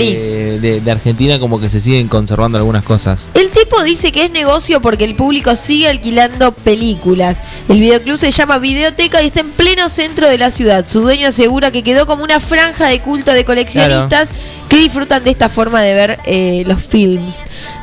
de- 0.58 0.80
de 0.80 0.90
Argentina 0.90 1.38
como 1.38 1.60
que 1.60 1.70
se 1.70 1.80
siguen 1.80 2.08
conservando 2.08 2.58
algunas 2.58 2.84
cosas. 2.84 3.28
El 3.34 3.50
tipo 3.50 3.82
dice 3.82 4.12
que 4.12 4.24
es 4.24 4.30
negocio 4.30 4.80
porque 4.80 5.04
el 5.04 5.14
público 5.14 5.54
sigue 5.56 5.88
alquilando 5.88 6.52
películas. 6.52 7.38
El 7.68 7.80
videoclub 7.80 8.18
se 8.18 8.30
llama 8.30 8.58
Videoteca 8.58 9.22
y 9.22 9.26
está 9.26 9.40
en 9.40 9.50
pleno 9.50 9.88
centro 9.88 10.28
de 10.28 10.38
la 10.38 10.50
ciudad. 10.50 10.86
Su 10.88 11.00
dueño 11.00 11.28
asegura 11.28 11.70
que 11.70 11.82
quedó 11.82 12.06
como 12.06 12.24
una 12.24 12.40
franja 12.40 12.86
de 12.88 13.00
culto 13.00 13.32
de 13.32 13.44
coleccionistas 13.44 14.30
que 14.68 14.78
disfrutan 14.78 15.22
de 15.24 15.30
esta 15.30 15.48
forma 15.48 15.80
de 15.82 15.94
ver 15.94 16.18
eh, 16.26 16.64
los 16.66 16.82
films. 16.82 17.34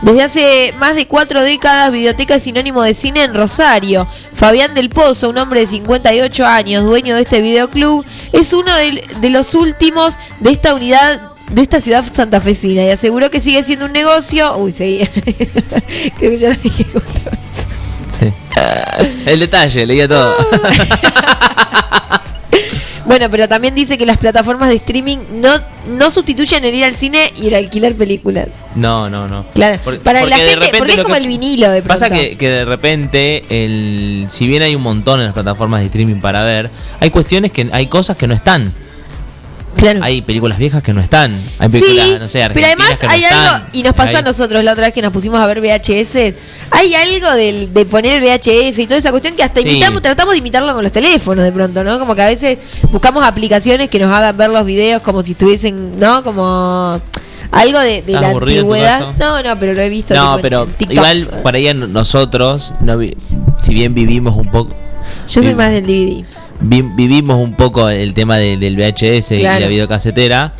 Desde 0.01 0.23
hace 0.23 0.73
más 0.79 0.95
de 0.95 1.07
cuatro 1.07 1.41
décadas, 1.41 1.91
Videoteca 1.91 2.35
es 2.35 2.43
sinónimo 2.43 2.81
de 2.81 2.93
cine 2.93 3.23
en 3.23 3.33
Rosario. 3.35 4.07
Fabián 4.33 4.73
del 4.73 4.89
Pozo, 4.89 5.29
un 5.29 5.37
hombre 5.37 5.61
de 5.61 5.67
58 5.67 6.45
años, 6.45 6.83
dueño 6.83 7.15
de 7.15 7.21
este 7.21 7.41
videoclub, 7.41 8.03
es 8.33 8.53
uno 8.53 8.75
del- 8.75 9.01
de 9.21 9.29
los 9.29 9.53
últimos 9.53 10.15
de 10.39 10.51
esta 10.51 10.73
unidad 10.73 11.30
de 11.51 11.61
esta 11.61 11.81
ciudad 11.81 12.03
santafesina 12.11 12.83
y 12.83 12.89
aseguró 12.89 13.29
que 13.29 13.39
sigue 13.39 13.63
siendo 13.63 13.85
un 13.85 13.93
negocio. 13.93 14.57
Uy, 14.57 14.71
seguí. 14.71 14.99
Creo 16.17 16.31
que 16.31 16.37
ya 16.37 16.49
lo 16.49 16.55
dije. 16.55 16.85
Sí. 18.19 18.33
El 19.25 19.39
detalle, 19.39 19.85
leía 19.85 20.07
todo. 20.07 20.35
Bueno, 23.03 23.29
pero 23.29 23.49
también 23.49 23.75
dice 23.75 23.97
que 23.97 24.05
las 24.05 24.17
plataformas 24.19 24.69
de 24.69 24.75
streaming 24.75 25.17
no, 25.33 25.49
no 25.97 26.09
sustituyen 26.11 26.63
el 26.63 26.75
ir 26.75 26.85
al 26.85 26.95
cine 26.95 27.33
y 27.41 27.47
el 27.47 27.55
alquilar 27.55 27.93
películas. 27.95 28.47
No, 28.75 29.09
no, 29.09 29.27
no. 29.27 29.45
Claro, 29.53 29.79
Por- 29.83 29.99
para 29.99 30.23
la 30.25 30.37
gente, 30.37 30.69
porque 30.77 30.93
es 30.93 30.99
como 30.99 31.15
que- 31.15 31.21
el 31.21 31.27
vinilo 31.27 31.69
de 31.71 31.81
pronto. 31.81 31.99
Pasa 31.99 32.09
que, 32.15 32.37
que 32.37 32.47
de 32.47 32.63
repente, 32.63 33.43
el, 33.49 34.27
si 34.29 34.47
bien 34.47 34.61
hay 34.61 34.75
un 34.75 34.83
montón 34.83 35.19
en 35.19 35.25
las 35.25 35.33
plataformas 35.33 35.81
de 35.81 35.87
streaming 35.87 36.21
para 36.21 36.43
ver, 36.43 36.69
hay 37.01 37.09
cuestiones 37.09 37.51
que 37.51 37.67
hay 37.73 37.87
cosas 37.87 38.15
que 38.15 38.27
no 38.27 38.33
están. 38.33 38.71
Hay 40.01 40.21
películas 40.21 40.57
viejas 40.57 40.83
que 40.83 40.93
no 40.93 41.01
están. 41.01 41.31
Hay 41.57 41.69
películas, 41.69 42.05
Sí, 42.07 42.15
no 42.19 42.27
sé, 42.27 42.47
pero 42.53 42.67
además 42.67 42.99
que 42.99 43.07
no 43.07 43.13
hay 43.13 43.23
están. 43.23 43.39
algo, 43.55 43.67
y 43.73 43.83
nos 43.83 43.93
pasó 43.93 44.17
a 44.17 44.21
nosotros 44.21 44.63
la 44.63 44.73
otra 44.73 44.85
vez 44.85 44.93
que 44.93 45.01
nos 45.01 45.11
pusimos 45.11 45.39
a 45.39 45.47
ver 45.47 45.59
VHS, 45.59 46.35
hay 46.69 46.93
algo 46.93 47.31
del- 47.31 47.73
de, 47.73 47.85
poner 47.85 48.21
el 48.21 48.23
VHS 48.23 48.77
y 48.79 48.85
toda 48.85 48.97
esa 48.99 49.09
cuestión 49.11 49.35
que 49.35 49.43
hasta 49.43 49.61
Sí. 49.61 49.69
imitamos, 49.69 50.01
tratamos 50.01 50.33
de 50.33 50.39
imitarlo 50.39 50.73
con 50.73 50.83
los 50.83 50.91
teléfonos 50.91 51.43
de 51.43 51.51
pronto, 51.51 51.83
¿no? 51.83 51.97
Como 51.99 52.13
que 52.15 52.21
a 52.21 52.27
veces 52.27 52.59
buscamos 52.91 53.25
aplicaciones 53.25 53.89
que 53.89 53.97
nos 53.99 54.11
hagan 54.13 54.37
ver 54.37 54.49
los 54.51 54.65
videos 54.65 55.01
como 55.01 55.23
si 55.23 55.31
estuviesen, 55.31 55.99
¿no? 55.99 56.23
Como 56.23 57.01
algo 57.51 57.79
de, 57.79 58.01
de 58.03 58.13
¿Estás 58.13 58.21
la 58.21 58.29
antigüedad. 58.29 59.07
No, 59.19 59.41
no, 59.41 59.59
pero 59.59 59.73
lo 59.73 59.81
he 59.81 59.89
visto. 59.89 60.13
No, 60.13 60.35
tipo, 60.37 60.41
pero 60.43 60.67
en 60.79 60.91
igual 60.91 61.29
por 61.41 61.55
ahí 61.55 61.73
nosotros, 61.73 62.71
no 62.81 62.97
vi- 62.97 63.17
si 63.63 63.73
bien 63.73 63.93
vivimos 63.93 64.35
un 64.35 64.49
poco... 64.51 64.75
Yo 65.27 65.41
soy 65.41 65.55
más 65.55 65.71
del 65.71 65.85
DVD. 65.85 66.23
Vi- 66.61 66.81
vivimos 66.95 67.37
un 67.43 67.53
poco 67.53 67.89
el 67.89 68.13
tema 68.13 68.37
de- 68.37 68.57
del 68.57 68.75
VHS 68.75 69.31
y 69.37 69.41
la 69.43 69.67
videocasetera. 69.67 70.53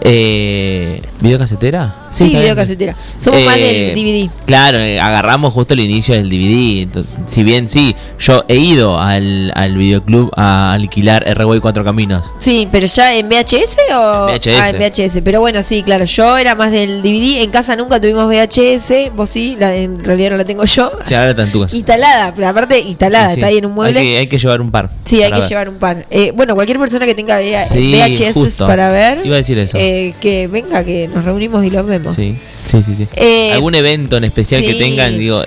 Eh, 0.00 1.00
¿Videocasetera? 1.20 1.94
Sí, 2.10 2.24
bien. 2.28 2.42
videocasetera. 2.42 2.94
Somos 3.18 3.42
más 3.44 3.56
Eh, 3.56 3.60
del 3.60 3.94
DVD. 3.94 4.30
Claro, 4.46 4.78
eh, 4.78 5.00
agarramos 5.00 5.52
justo 5.52 5.74
el 5.74 5.80
inicio 5.80 6.14
del 6.14 6.28
DVD. 6.28 6.82
Entonces, 6.82 7.12
si 7.26 7.42
bien 7.42 7.68
sí, 7.68 7.96
yo 8.20 8.44
he 8.46 8.56
ido 8.56 9.00
al, 9.00 9.50
al 9.56 9.76
videoclub 9.76 10.30
a 10.36 10.72
alquilar 10.74 11.26
R-Way 11.26 11.58
Cuatro 11.60 11.82
Caminos. 11.82 12.30
Sí, 12.38 12.68
pero 12.70 12.86
ya 12.86 13.14
en 13.16 13.28
VHS 13.28 13.78
o 13.96 14.26
VHS. 14.26 14.60
Ah, 14.60 14.70
en 14.70 14.76
VHS. 14.78 15.22
Pero 15.24 15.40
bueno, 15.40 15.62
sí, 15.64 15.82
claro, 15.82 16.04
yo 16.04 16.36
era 16.38 16.54
más 16.54 16.70
del 16.70 17.02
DVD. 17.02 17.42
En 17.42 17.50
casa 17.50 17.74
nunca 17.74 18.00
tuvimos 18.00 18.26
VHS, 18.28 19.10
vos 19.16 19.28
sí, 19.30 19.56
la, 19.58 19.74
en 19.74 20.04
realidad 20.04 20.30
no 20.32 20.36
la 20.36 20.44
tengo 20.44 20.64
yo. 20.64 20.92
Sí, 21.04 21.14
ahora 21.14 21.30
está 21.30 21.42
en 21.42 21.50
tu 21.52 21.62
casa. 21.62 21.74
Instalada, 21.76 22.32
pero 22.34 22.46
aparte 22.48 22.78
instalada, 22.80 23.28
Sí, 23.28 23.34
sí. 23.34 23.40
está 23.40 23.48
ahí 23.48 23.56
en 23.58 23.66
un 23.66 23.72
mueble. 23.72 23.98
Hay 23.98 24.06
que, 24.06 24.18
hay 24.18 24.26
que 24.28 24.38
llevar 24.38 24.60
un 24.60 24.70
par. 24.70 24.90
Sí, 25.04 25.20
hay 25.22 25.32
que 25.32 25.40
ver. 25.40 25.48
llevar 25.48 25.68
un 25.68 25.76
pan. 25.76 26.04
Eh, 26.10 26.32
bueno, 26.36 26.54
cualquier 26.54 26.78
persona 26.78 27.06
que 27.06 27.14
tenga 27.16 27.40
VH- 27.40 27.66
Sí, 27.72 27.94
VHS 27.96 28.34
justo. 28.34 28.66
para 28.68 28.90
ver, 28.92 29.22
Iba 29.26 29.34
a 29.34 29.38
decir 29.38 29.58
eso. 29.58 29.78
Eh, 29.84 30.14
que 30.20 30.46
venga, 30.46 30.84
que 30.84 31.08
nos 31.08 31.24
reunimos 31.24 31.64
y 31.64 31.70
los 31.70 31.86
vemos. 31.86 32.14
Sí, 32.14 32.36
sí, 32.64 32.82
sí. 32.82 32.94
sí. 32.94 33.08
Eh, 33.14 33.52
¿Algún 33.52 33.74
evento 33.74 34.16
en 34.16 34.24
especial 34.24 34.62
que 34.62 34.74
tengan? 34.74 35.18
Digo, 35.18 35.42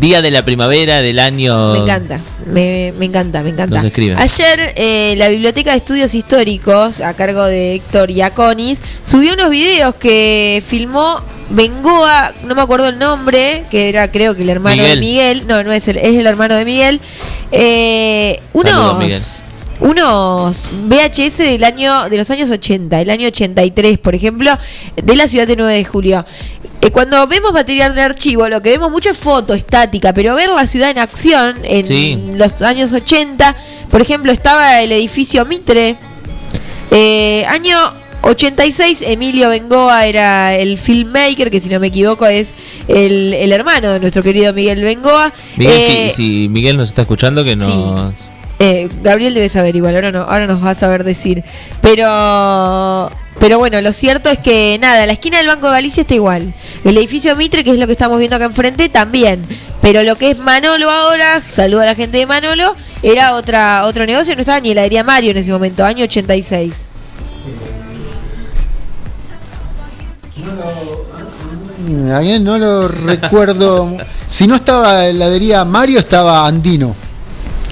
día 0.00 0.22
de 0.22 0.30
la 0.30 0.44
primavera 0.44 1.02
del 1.02 1.18
año. 1.18 1.72
Me 1.72 1.80
encanta, 1.80 2.20
me, 2.46 2.92
me 2.98 3.04
encanta, 3.04 3.42
me 3.42 3.50
encanta. 3.50 3.76
Nos 3.76 3.84
escriben. 3.84 4.18
Ayer 4.18 4.72
eh, 4.76 5.14
la 5.18 5.28
Biblioteca 5.28 5.72
de 5.72 5.78
Estudios 5.78 6.14
Históricos, 6.14 7.00
a 7.00 7.14
cargo 7.14 7.44
de 7.44 7.74
Héctor 7.74 8.10
Iaconis, 8.10 8.82
subió 9.04 9.34
unos 9.34 9.50
videos 9.50 9.94
que 9.96 10.62
filmó 10.66 11.20
Bengoa, 11.50 12.32
no 12.46 12.54
me 12.54 12.62
acuerdo 12.62 12.88
el 12.88 12.98
nombre, 12.98 13.64
que 13.70 13.90
era 13.90 14.10
creo 14.10 14.34
que 14.34 14.42
el 14.42 14.48
hermano 14.48 14.82
de 14.82 14.96
Miguel. 14.96 15.00
Miguel, 15.00 15.46
no, 15.46 15.62
no 15.62 15.72
es 15.72 15.86
el, 15.88 15.98
es 15.98 16.16
el 16.16 16.26
hermano 16.26 16.54
de 16.56 16.64
Miguel, 16.64 17.00
eh, 17.52 18.40
Saludos, 18.54 18.98
Miguel. 18.98 19.20
Unos 19.84 20.68
VHS 20.88 21.38
del 21.38 21.62
año 21.64 22.08
de 22.08 22.16
los 22.16 22.30
años 22.30 22.50
80, 22.50 23.00
el 23.00 23.10
año 23.10 23.28
83, 23.28 23.98
por 23.98 24.14
ejemplo, 24.14 24.50
de 24.96 25.16
la 25.16 25.28
ciudad 25.28 25.46
de 25.46 25.56
9 25.56 25.74
de 25.74 25.84
julio. 25.84 26.24
Eh, 26.80 26.90
cuando 26.90 27.26
vemos 27.26 27.52
material 27.52 27.94
de 27.94 28.00
archivo, 28.02 28.48
lo 28.48 28.60
que 28.62 28.70
vemos 28.70 28.90
mucho 28.90 29.10
es 29.10 29.18
foto 29.18 29.54
estática, 29.54 30.12
pero 30.12 30.34
ver 30.34 30.48
la 30.50 30.66
ciudad 30.66 30.90
en 30.90 30.98
acción 30.98 31.56
en 31.64 31.84
Sí. 31.84 32.18
los 32.34 32.60
años 32.62 32.92
80, 32.92 33.54
por 33.90 34.00
ejemplo, 34.02 34.32
estaba 34.32 34.80
el 34.82 34.90
edificio 34.92 35.44
Mitre. 35.44 35.96
Eh, 36.90 37.44
año 37.48 37.76
86, 38.22 39.02
Emilio 39.06 39.50
Bengoa 39.50 40.06
era 40.06 40.54
el 40.56 40.78
filmmaker, 40.78 41.50
que 41.50 41.60
si 41.60 41.68
no 41.68 41.78
me 41.78 41.88
equivoco 41.88 42.24
es 42.26 42.54
el, 42.88 43.34
el 43.34 43.52
hermano 43.52 43.90
de 43.92 44.00
nuestro 44.00 44.22
querido 44.22 44.52
Miguel 44.54 44.82
Bengoa. 44.82 45.32
Miguel, 45.56 45.76
Eh, 45.78 46.12
si, 46.14 46.22
si 46.42 46.48
Miguel 46.48 46.76
nos 46.78 46.88
está 46.88 47.02
escuchando, 47.02 47.44
que 47.44 47.54
nos. 47.56 48.14
Eh, 48.58 48.88
Gabriel 49.02 49.34
debe 49.34 49.48
saber 49.48 49.76
igual, 49.76 49.94
ahora 49.94 50.12
no, 50.12 50.22
ahora 50.22 50.46
nos 50.46 50.64
va 50.64 50.70
a 50.70 50.74
saber 50.74 51.04
decir. 51.04 51.42
Pero 51.80 53.10
pero 53.38 53.58
bueno, 53.58 53.80
lo 53.80 53.92
cierto 53.92 54.28
es 54.28 54.38
que 54.38 54.78
nada, 54.80 55.06
la 55.06 55.12
esquina 55.12 55.38
del 55.38 55.48
Banco 55.48 55.66
de 55.66 55.72
Galicia 55.72 56.02
está 56.02 56.14
igual. 56.14 56.54
El 56.84 56.96
edificio 56.96 57.34
Mitre, 57.36 57.64
que 57.64 57.72
es 57.72 57.78
lo 57.78 57.86
que 57.86 57.92
estamos 57.92 58.18
viendo 58.18 58.36
acá 58.36 58.44
enfrente, 58.44 58.88
también. 58.88 59.44
Pero 59.80 60.02
lo 60.02 60.16
que 60.16 60.30
es 60.30 60.38
Manolo 60.38 60.90
ahora, 60.90 61.40
saludo 61.40 61.82
a 61.82 61.86
la 61.86 61.94
gente 61.94 62.18
de 62.18 62.26
Manolo, 62.26 62.74
era 63.02 63.34
otra 63.34 63.84
otro 63.84 64.06
negocio, 64.06 64.34
no 64.34 64.40
estaba 64.40 64.60
ni 64.60 64.70
heladería 64.70 65.02
Mario 65.02 65.32
en 65.32 65.38
ese 65.38 65.52
momento, 65.52 65.84
año 65.84 66.04
86. 66.04 66.90
Alguien 72.14 72.44
no 72.44 72.58
lo 72.58 72.88
recuerdo. 72.88 73.96
Si 74.26 74.48
no 74.48 74.56
estaba 74.56 74.94
la 74.94 75.08
heladería 75.08 75.64
Mario, 75.64 75.98
estaba 75.98 76.46
Andino. 76.46 76.96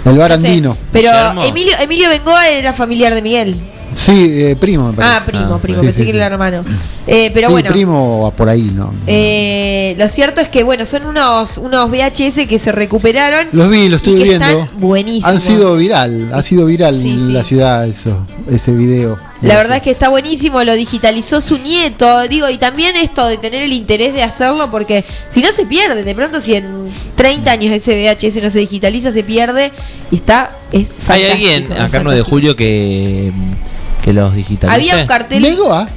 El 0.04 0.18
bar 0.18 0.30
No 0.30 0.36
sé, 0.38 0.48
Andino. 0.48 0.76
pero. 0.92 1.10
Emilio, 1.44 1.72
Emilio 1.80 2.08
Bengoa 2.08 2.48
era 2.48 2.72
familiar 2.72 3.14
de 3.14 3.22
Miguel. 3.22 3.60
Sí, 3.94 4.26
eh, 4.44 4.56
primo, 4.58 4.88
me 4.88 4.94
parece. 4.94 5.14
Ah, 5.16 5.22
primo, 5.26 5.58
primo, 5.58 5.80
Sí, 5.80 5.84
pensé 5.86 6.00
sí, 6.00 6.06
que 6.06 6.12
sí. 6.12 6.16
era 6.16 6.26
hermano. 6.26 6.64
Eh, 7.06 7.30
pero 7.34 7.48
sí, 7.48 7.52
bueno. 7.52 7.70
primo 7.70 8.32
por 8.36 8.48
ahí, 8.48 8.72
¿no? 8.74 8.90
Eh, 9.06 9.94
lo 9.98 10.08
cierto 10.08 10.40
es 10.40 10.48
que, 10.48 10.62
bueno, 10.62 10.86
son 10.86 11.04
unos, 11.04 11.58
unos 11.58 11.90
VHS 11.90 12.46
que 12.48 12.58
se 12.58 12.72
recuperaron. 12.72 13.48
Los 13.52 13.68
vi, 13.68 13.90
los 13.90 13.98
estuve 13.98 14.22
viendo. 14.22 14.46
Están 14.46 14.70
buenísimos. 14.80 15.30
Han 15.34 15.40
sido 15.40 15.76
viral, 15.76 16.30
ha 16.32 16.42
sido 16.42 16.64
viral 16.64 16.98
Sí, 16.98 17.10
en 17.10 17.26
sí. 17.26 17.32
la 17.32 17.44
ciudad 17.44 17.86
eso, 17.86 18.26
ese 18.50 18.72
video. 18.72 19.18
La 19.43 19.56
verdad 19.56 19.78
es 19.78 19.82
que 19.82 19.90
está 19.90 20.09
buenísimo, 20.09 20.62
lo 20.62 20.74
digitalizó 20.74 21.40
su 21.40 21.59
nieto, 21.59 22.23
digo, 22.28 22.48
y 22.48 22.59
también 22.59 22.94
esto 22.97 23.27
de 23.27 23.39
tener 23.39 23.62
el 23.62 23.73
interés 23.73 24.14
de 24.14 24.23
hacerlo, 24.23 24.70
porque 24.70 25.05
si 25.28 25.40
no 25.43 25.51
se 25.51 25.66
pierde, 25.66 26.05
de 26.05 26.14
pronto 26.14 26.40
si 26.40 26.55
en 26.55 26.90
30 27.16 27.51
años 27.51 27.73
ese 27.73 27.93
VHS 27.94 28.43
no 28.43 28.51
se 28.51 28.60
digitaliza, 28.60 29.10
se 29.10 29.24
pierde 29.24 29.73
y 30.12 30.16
está, 30.16 30.52
es 30.70 30.90
Hay 31.09 31.24
alguien 31.24 31.73
acá 31.73 31.98
en 31.98 32.05
9 32.05 32.19
de 32.19 32.24
julio 32.24 32.55
que, 32.55 33.32
que 34.05 34.12
los 34.12 34.35
digitalice. 34.35 34.77
Había 34.93 35.02
un 35.02 35.09
cartel, 35.09 35.43
Megoa, 35.43 35.89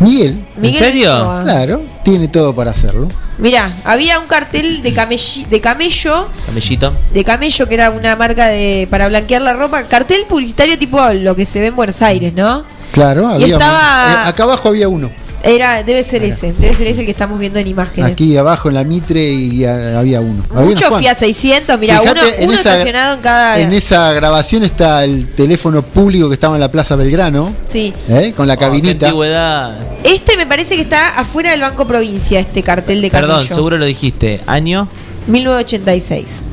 Miguel. 0.00 0.44
Miguel 0.56 0.74
serio? 0.78 1.40
Claro, 1.44 1.82
tiene 2.02 2.26
todo 2.28 2.54
para 2.54 2.72
hacerlo. 2.72 3.08
Mirá, 3.38 3.72
había 3.84 4.18
un 4.18 4.26
cartel 4.26 4.82
de, 4.82 4.92
camelli- 4.94 5.46
de 5.46 5.60
camello, 5.60 6.28
Camellito. 6.44 6.92
de 7.14 7.24
camello 7.24 7.68
que 7.68 7.74
era 7.74 7.90
una 7.90 8.14
marca 8.16 8.48
de 8.48 8.86
para 8.90 9.08
blanquear 9.08 9.40
la 9.42 9.52
ropa, 9.54 9.84
cartel 9.88 10.24
publicitario 10.28 10.76
tipo 10.78 11.00
lo 11.14 11.34
que 11.36 11.46
se 11.46 11.60
ve 11.60 11.68
en 11.68 11.76
Buenos 11.76 12.02
Aires, 12.02 12.34
¿no? 12.34 12.64
Claro, 12.92 13.30
Y 13.38 13.42
había. 13.44 13.54
estaba- 13.56 14.24
eh, 14.26 14.28
acá 14.28 14.42
abajo 14.44 14.68
había 14.68 14.88
uno. 14.88 15.10
Era, 15.42 15.82
debe 15.82 16.02
ser 16.02 16.22
ese, 16.22 16.52
debe 16.52 16.74
ser 16.74 16.86
ese 16.88 17.00
el 17.00 17.06
que 17.06 17.12
estamos 17.12 17.38
viendo 17.38 17.58
en 17.58 17.66
imágenes. 17.66 18.10
Aquí 18.12 18.36
abajo 18.36 18.68
en 18.68 18.74
la 18.74 18.84
Mitre 18.84 19.24
y 19.32 19.64
había 19.64 20.20
uno. 20.20 20.44
Cuantos. 20.46 20.98
Fiat 20.98 21.16
600, 21.16 21.78
mira, 21.80 22.02
uno, 22.02 22.10
en 22.38 22.44
uno 22.50 22.52
esa- 22.58 22.72
estacionado 22.74 23.14
en 23.14 23.20
cada. 23.22 23.58
En 23.58 23.72
esa 23.72 24.12
grabación 24.12 24.64
está 24.64 25.02
el 25.02 25.28
teléfono 25.28 25.80
público 25.80 26.28
que 26.28 26.34
estaba 26.34 26.56
en 26.56 26.60
la 26.60 26.70
Plaza 26.70 26.94
Belgrano, 26.94 27.54
Sí. 27.64 27.94
¿eh? 28.10 28.34
con 28.36 28.46
la 28.48 28.54
Oh, 28.54 28.58
cabinita. 28.58 29.06
antigüedad. 29.06 29.78
Este 30.04 30.36
me 30.36 30.44
parece 30.44 30.74
que 30.76 30.82
está 30.82 31.18
afuera 31.18 31.52
del 31.52 31.62
Banco 31.62 31.86
Provincia, 31.86 32.38
este 32.38 32.62
cartel 32.62 33.00
de. 33.00 33.10
Perdón, 33.10 33.46
seguro 33.46 33.78
lo 33.78 33.86
dijiste. 33.86 34.42
¿Año? 34.46 34.88
1986. 35.26 36.44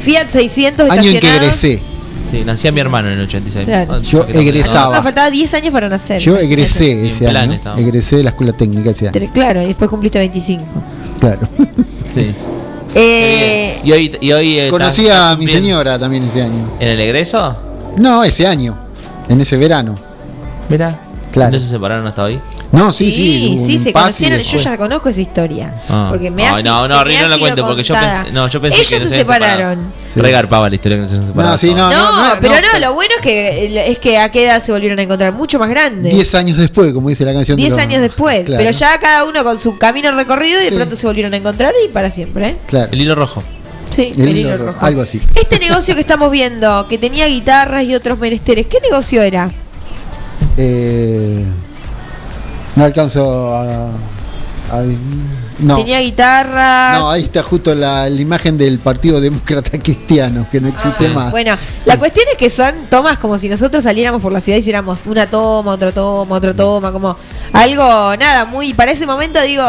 Fiat 0.00 0.30
600 0.30 0.90
Año 0.90 1.10
en 1.10 1.18
que 1.18 1.26
egresé. 1.26 1.82
Sí, 2.28 2.44
nacía 2.44 2.72
mi 2.72 2.80
hermano 2.80 3.08
en 3.08 3.18
el 3.18 3.24
86. 3.26 3.66
Claro. 3.66 3.94
Ah, 3.94 3.98
Yo 4.02 4.24
egresaba. 4.28 4.96
Me 4.96 5.02
faltaba 5.02 5.30
10 5.30 5.54
años 5.54 5.72
para 5.72 5.88
nacer. 5.88 6.20
Yo 6.20 6.36
egresé 6.36 7.06
ese 7.06 7.24
plan 7.28 7.44
año. 7.44 7.52
estaba. 7.54 7.80
Egresé 7.80 8.16
de 8.16 8.22
la 8.24 8.30
escuela 8.30 8.52
técnica 8.52 8.90
ese 8.90 9.08
año. 9.08 9.30
Claro, 9.32 9.62
y 9.62 9.66
después 9.66 9.88
cumpliste 9.90 10.18
25. 10.18 10.64
Claro. 11.20 11.40
Sí. 12.14 12.34
Eh, 12.92 13.78
Y 13.84 13.92
hoy, 13.92 14.18
y 14.20 14.32
hoy 14.32 14.58
eh, 14.58 14.68
Conocí 14.68 15.08
a 15.08 15.36
mi 15.36 15.46
señora 15.46 15.96
también 15.96 16.24
ese 16.24 16.42
año. 16.42 16.72
¿En 16.80 16.88
el 16.88 17.00
egreso? 17.00 17.54
No, 17.98 18.24
ese 18.24 18.48
año. 18.48 18.76
En 19.28 19.40
ese 19.40 19.56
verano. 19.56 19.94
Mira. 20.68 21.00
Claro. 21.30 21.52
¿No 21.52 21.60
se 21.60 21.68
separaron 21.68 22.04
hasta 22.08 22.24
hoy? 22.24 22.40
No, 22.72 22.92
sí, 22.92 23.10
sí, 23.10 23.56
sí. 23.58 23.66
sí, 23.66 23.78
se 23.78 23.92
conocieron. 23.92 24.40
Yo 24.40 24.58
ya 24.58 24.76
conozco 24.78 25.08
esa 25.08 25.20
historia. 25.20 25.74
Ah. 25.88 26.06
Porque 26.10 26.30
me 26.30 26.44
Ay, 26.46 26.60
hace, 26.60 26.68
no, 26.68 26.74
no, 26.76 26.82
me 26.82 26.88
no 26.88 27.00
ha 27.00 27.04
la 27.04 27.26
sido 27.26 27.38
cuente 27.40 27.62
porque 27.62 27.82
yo 27.82 27.94
pensé, 27.94 28.32
no, 28.32 28.46
yo 28.46 28.60
pensé 28.60 28.78
Ellos 28.78 28.88
que 28.90 28.98
no 29.00 29.10
se 29.10 29.18
separaron. 29.18 29.92
Sí. 30.14 30.20
Regarpaba 30.20 30.68
la 30.68 30.74
historia 30.76 30.98
que 30.98 31.02
no 31.02 31.08
se 31.08 31.16
separaron. 31.16 31.50
No, 31.52 31.58
sí, 31.58 31.74
no, 31.74 31.90
No, 31.90 32.12
no, 32.12 32.28
no, 32.34 32.40
pero 32.40 32.54
no, 32.54 32.72
no, 32.74 32.78
lo 32.78 32.94
bueno 32.94 33.12
es 33.16 33.20
que 33.22 33.90
es 33.90 33.98
que 33.98 34.18
a 34.18 34.30
qué 34.30 34.44
edad 34.44 34.62
se 34.62 34.70
volvieron 34.70 34.98
a 35.00 35.02
encontrar, 35.02 35.32
mucho 35.32 35.58
más 35.58 35.68
grandes. 35.68 36.14
10 36.14 36.34
años 36.36 36.56
después, 36.58 36.92
como 36.92 37.08
dice 37.08 37.24
la 37.24 37.32
canción. 37.32 37.56
de 37.56 37.62
10 37.62 37.70
los- 37.74 37.80
años 37.80 38.02
después. 38.02 38.44
Claro, 38.44 38.58
Pero 38.62 38.70
ya 38.70 38.98
cada 39.00 39.24
uno 39.24 39.42
con 39.42 39.58
su 39.58 39.76
camino 39.76 40.12
recorrido 40.12 40.60
y 40.60 40.64
de 40.64 40.68
Sí. 40.70 40.74
pronto 40.76 40.94
se 40.94 41.06
volvieron 41.08 41.34
a 41.34 41.38
encontrar 41.38 41.74
y 41.84 41.88
para 41.88 42.10
siempre. 42.12 42.50
¿eh? 42.50 42.56
Claro. 42.68 42.88
El 42.92 43.00
hilo 43.00 43.14
rojo. 43.16 43.42
Sí, 43.90 44.12
El 44.16 44.28
el, 44.28 44.36
hilo 44.38 44.56
rojo. 44.56 44.86
algo 44.86 45.02
así. 45.02 45.20
Este 45.34 45.58
negocio 45.58 45.96
que 45.96 46.00
estamos 46.02 46.30
viendo, 46.30 46.86
que 46.88 46.98
tenía 46.98 47.26
guitarras 47.26 47.82
y 47.82 47.96
otros 47.96 48.16
menesteres, 48.20 48.66
¿qué 48.66 48.78
negocio 48.80 49.22
era? 49.22 49.50
Eh, 50.56 51.44
no 52.80 52.86
alcanzo 52.86 53.54
a. 53.54 53.62
a- 54.72 54.82
no. 55.58 55.76
Tenía 55.76 56.00
guitarras. 56.00 56.98
No, 57.00 57.10
ahí 57.10 57.24
está 57.24 57.42
justo 57.42 57.74
la, 57.74 58.08
la 58.08 58.20
imagen 58.20 58.56
del 58.56 58.78
Partido 58.78 59.20
Demócrata 59.20 59.78
Cristiano, 59.78 60.46
que 60.50 60.58
no 60.60 60.68
existe 60.68 61.06
Ah, 61.08 61.12
más. 61.14 61.30
Bueno, 61.32 61.54
la 61.84 61.98
cuestión 61.98 62.24
es 62.32 62.38
que 62.38 62.48
son 62.48 62.72
tomas 62.88 63.18
como 63.18 63.36
si 63.36 63.48
nosotros 63.48 63.84
saliéramos 63.84 64.22
por 64.22 64.32
la 64.32 64.40
ciudad 64.40 64.56
y 64.56 64.60
hiciéramos 64.60 64.98
una 65.04 65.26
toma, 65.28 65.72
otra 65.72 65.92
toma, 65.92 66.36
otra 66.36 66.54
toma, 66.56 66.92
como 66.92 67.14
algo, 67.52 67.82
nada, 68.16 68.46
muy. 68.46 68.72
Para 68.72 68.92
ese 68.92 69.06
momento 69.06 69.40
digo, 69.42 69.62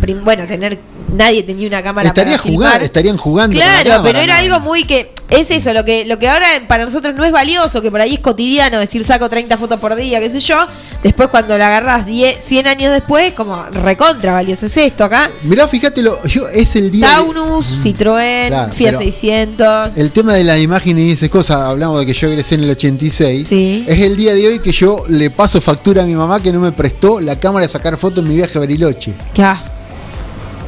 prim- 0.00 0.24
bueno, 0.24 0.44
tener. 0.46 0.78
Nadie 1.14 1.42
tenía 1.42 1.66
una 1.68 1.82
cámara 1.82 2.08
Estaría 2.08 2.32
para 2.36 2.42
jugando, 2.42 2.64
filmar. 2.68 2.82
estarían 2.82 3.16
jugando. 3.16 3.56
Claro, 3.56 3.90
cámara, 3.90 4.02
pero 4.02 4.18
era 4.18 4.34
¿no? 4.34 4.40
algo 4.54 4.60
muy 4.60 4.84
que. 4.84 5.10
Es 5.30 5.50
eso, 5.50 5.74
lo 5.74 5.84
que, 5.84 6.06
lo 6.06 6.18
que 6.18 6.26
ahora 6.26 6.46
para 6.66 6.86
nosotros 6.86 7.14
no 7.14 7.22
es 7.22 7.30
valioso, 7.32 7.82
que 7.82 7.90
por 7.90 8.00
ahí 8.00 8.14
es 8.14 8.20
cotidiano, 8.20 8.78
decir 8.80 9.04
saco 9.04 9.28
30 9.28 9.58
fotos 9.58 9.78
por 9.78 9.94
día, 9.94 10.20
qué 10.20 10.30
sé 10.30 10.40
yo. 10.40 10.56
Después 11.02 11.28
cuando 11.28 11.58
la 11.58 11.66
agarrás 11.66 12.06
10, 12.06 12.38
100 12.42 12.66
años 12.66 12.92
después, 12.92 13.34
como 13.34 13.62
recontra 13.66 14.32
valioso 14.32 14.64
es 14.66 14.76
esto 14.78 15.04
acá. 15.04 15.30
Mirá, 15.42 15.68
fíjate, 15.68 16.00
lo, 16.00 16.22
yo, 16.24 16.48
es 16.48 16.74
el 16.76 16.90
día. 16.90 17.06
de- 17.08 17.12
Taunus, 17.14 17.84
Citroën, 17.84 18.48
Claro, 18.48 18.72
Fiat 18.72 18.92
pero- 18.92 18.98
600. 19.02 19.96
El 19.98 20.12
tema 20.12 20.32
de 20.32 20.44
las 20.44 20.60
imágenes 20.60 21.04
y 21.04 21.10
esas 21.12 21.28
cosas, 21.28 21.58
hablamos 21.58 22.00
de 22.00 22.06
que 22.06 22.14
yo 22.14 22.28
egresé 22.28 22.54
en 22.54 22.64
el 22.64 22.70
86. 22.70 23.52
Es 23.52 24.00
el 24.00 24.16
día 24.16 24.34
de 24.34 24.46
hoy 24.48 24.60
que 24.60 24.72
yo 24.72 25.04
le 25.08 25.28
paso 25.30 25.60
factura 25.60 26.04
a 26.04 26.06
mi 26.06 26.14
mamá 26.14 26.42
que 26.42 26.50
no 26.52 26.60
me 26.60 26.72
prestó 26.72 27.20
la 27.20 27.38
cámara 27.38 27.66
de 27.66 27.72
sacar 27.72 27.98
fotos 27.98 28.24
en 28.24 28.30
mi 28.30 28.36
viaje 28.36 28.56
a 28.56 28.60
Bariloche. 28.60 29.12
Ya. 29.34 29.62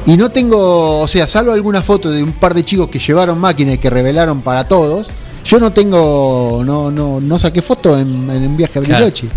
Y 0.05 0.17
no 0.17 0.29
tengo, 0.31 0.99
o 0.99 1.07
sea, 1.07 1.27
salvo 1.27 1.51
algunas 1.51 1.85
fotos 1.85 2.13
de 2.15 2.23
un 2.23 2.33
par 2.33 2.53
de 2.53 2.65
chicos 2.65 2.89
que 2.89 2.97
llevaron 2.99 3.37
máquinas 3.37 3.75
y 3.75 3.77
que 3.77 3.89
revelaron 3.89 4.41
para 4.41 4.67
todos, 4.67 5.11
yo 5.45 5.59
no 5.59 5.71
tengo, 5.71 6.63
no, 6.65 6.89
no, 6.89 7.19
no 7.21 7.39
saqué 7.39 7.61
fotos 7.61 8.01
en, 8.01 8.29
en 8.29 8.47
un 8.47 8.57
viaje 8.57 8.79
a 8.79 8.81
Claro. 8.81 8.93
Bariloche. 9.05 9.27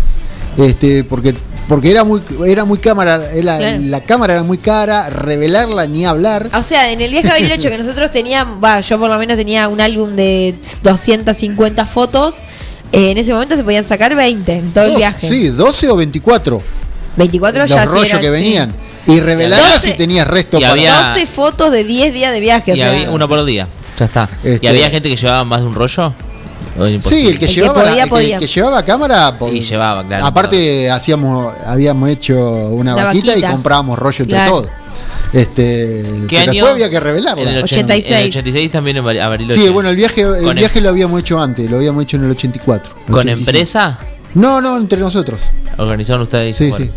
Este, 0.57 1.03
porque, 1.03 1.35
porque 1.67 1.91
era 1.91 2.03
muy, 2.03 2.21
era 2.47 2.65
muy 2.65 2.79
cámara, 2.79 3.31
era- 3.33 3.57
Claro. 3.57 3.77
la 3.81 4.01
cámara 4.01 4.33
era 4.33 4.43
muy 4.43 4.57
cara, 4.57 5.09
revelarla 5.09 5.85
ni 5.85 6.05
hablar. 6.05 6.49
O 6.53 6.63
sea, 6.63 6.91
en 6.91 6.99
el 7.01 7.11
viaje 7.11 7.27
a 7.27 7.31
Bariloche 7.33 7.69
que 7.69 7.77
nosotros 7.77 8.09
teníamos, 8.09 8.63
va, 8.63 8.81
yo 8.81 8.97
por 8.99 9.09
lo 9.09 9.17
menos 9.19 9.37
tenía 9.37 9.67
un 9.67 9.81
álbum 9.81 10.15
de 10.15 10.55
250 10.81 11.85
fotos. 11.85 12.35
eh, 12.91 13.11
en 13.11 13.17
ese 13.17 13.33
momento 13.33 13.55
se 13.55 13.63
podían 13.63 13.85
sacar 13.85 14.15
20 14.15 14.51
en 14.53 14.71
todo 14.73 14.85
el 14.85 14.95
viaje. 14.95 15.27
Sí, 15.27 15.49
12 15.49 15.89
o 15.89 15.95
24. 15.95 16.61
24 17.17 17.61
los 17.63 17.69
ya 17.71 17.81
sí 17.83 17.87
rollos 17.87 18.09
eran, 18.09 18.21
que 18.21 18.37
sí. 18.37 18.43
Y 19.07 19.19
revelarlas 19.19 19.73
12 19.81 19.91
si 19.91 19.97
tenías 19.97 20.27
resto 20.27 20.57
y 20.57 20.61
para. 20.61 20.73
había- 20.73 20.95
12 21.13 21.25
fotos 21.27 21.71
de 21.71 21.83
10 21.83 22.13
días 22.13 22.31
de 22.33 22.39
viaje. 22.39 22.71
o 22.71 22.75
Y 22.75 22.77
sea, 22.79 22.91
había 22.91 23.09
uno 23.11 23.27
por 23.29 23.43
día. 23.45 23.67
Ya 23.99 24.05
está. 24.05 24.29
Este- 24.43 24.65
¿Y 24.65 24.69
había 24.69 24.89
gente 24.89 25.09
que 25.09 25.15
llevaba 25.15 25.43
más 25.43 25.61
de 25.61 25.67
un 25.67 25.75
rollo? 25.75 26.13
¿O 26.77 26.81
era 26.83 26.91
imposible? 26.91 27.21
Sí, 27.21 27.27
el 27.29 27.39
que 27.39 27.45
El 27.45 27.49
que 27.51 27.55
llevaba 27.61 27.73
podía, 27.83 27.93
el 27.93 28.03
que- 28.03 28.09
podía. 28.09 28.35
el 28.35 28.41
que 28.41 28.47
llevaba 28.47 28.83
cámara 28.83 29.37
po- 29.39 29.47
Y 29.49 29.61
llevaba, 29.61 30.05
claro. 30.05 30.25
Aparte 30.25 30.89
hacíamos 30.91 31.53
habíamos 31.65 32.09
hecho 32.09 32.35
una, 32.37 32.93
Una 32.95 33.05
vaquita, 33.05 33.27
vaquita. 33.31 33.47
y 33.47 33.51
comprábamos 33.51 33.97
rollo 33.99 34.23
entre 34.23 34.37
Claro. 34.37 34.51
todos. 34.51 34.69
Este, 35.33 36.03
¿Qué 36.27 36.37
pero 36.37 36.41
año? 36.41 36.51
después 36.53 36.71
había 36.73 36.89
que 36.89 36.95
En 36.95 37.01
el 37.01 37.03
revelarla. 37.03 37.63
86. 37.63 38.11
En 38.11 38.21
el 38.23 38.27
86 38.29 38.71
también 38.71 38.97
en 38.97 39.03
Bari- 39.05 39.19
a 39.19 39.27
Bariloche. 39.27 39.61
Sí, 39.61 39.69
bueno, 39.69 39.89
el 39.89 39.95
viaje 39.95 40.21
el 40.21 40.43
Con 40.43 40.55
viaje 40.55 40.81
lo 40.81 40.89
habíamos 40.89 41.19
hecho 41.19 41.39
antes, 41.39 41.69
lo 41.69 41.77
habíamos 41.77 42.03
hecho 42.03 42.17
en 42.17 42.25
el 42.25 42.31
84. 42.31 42.93
¿Con 43.05 43.15
85. 43.19 43.49
empresa? 43.49 43.99
No, 44.33 44.61
no, 44.61 44.77
entre 44.77 44.99
nosotros. 44.99 45.43
¿Organizaron 45.77 46.21
ustedes? 46.23 46.55
Sí, 46.55 46.69
Bueno. 46.69 46.85
sí. 46.85 46.91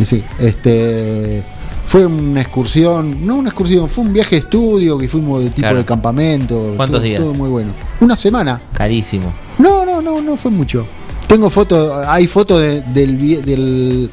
Sí, 0.00 0.16
sí. 0.16 0.24
Este 0.38 1.42
fue 1.86 2.06
una 2.06 2.40
excursión, 2.40 3.26
no 3.26 3.36
una 3.36 3.48
excursión, 3.50 3.88
fue 3.88 4.04
un 4.04 4.12
viaje 4.12 4.36
de 4.36 4.42
estudio 4.42 4.96
que 4.96 5.08
fuimos 5.08 5.40
de 5.42 5.48
tipo 5.50 5.60
Claro. 5.62 5.78
de 5.78 5.84
campamento. 5.84 6.74
¿Cuántos 6.76 6.98
todo- 7.00 7.04
días? 7.06 7.20
Todo 7.20 7.34
muy 7.34 7.48
bueno. 7.48 7.72
Una 8.00 8.16
semana. 8.16 8.60
Carísimo. 8.72 9.32
No, 9.58 9.84
no, 9.84 10.00
no, 10.00 10.20
no 10.22 10.36
fue 10.36 10.50
mucho. 10.50 10.86
Tengo 11.26 11.50
fotos, 11.50 11.92
hay 12.06 12.26
fotos 12.26 12.60
de- 12.60 12.80
del, 12.82 13.44
del, 13.44 14.10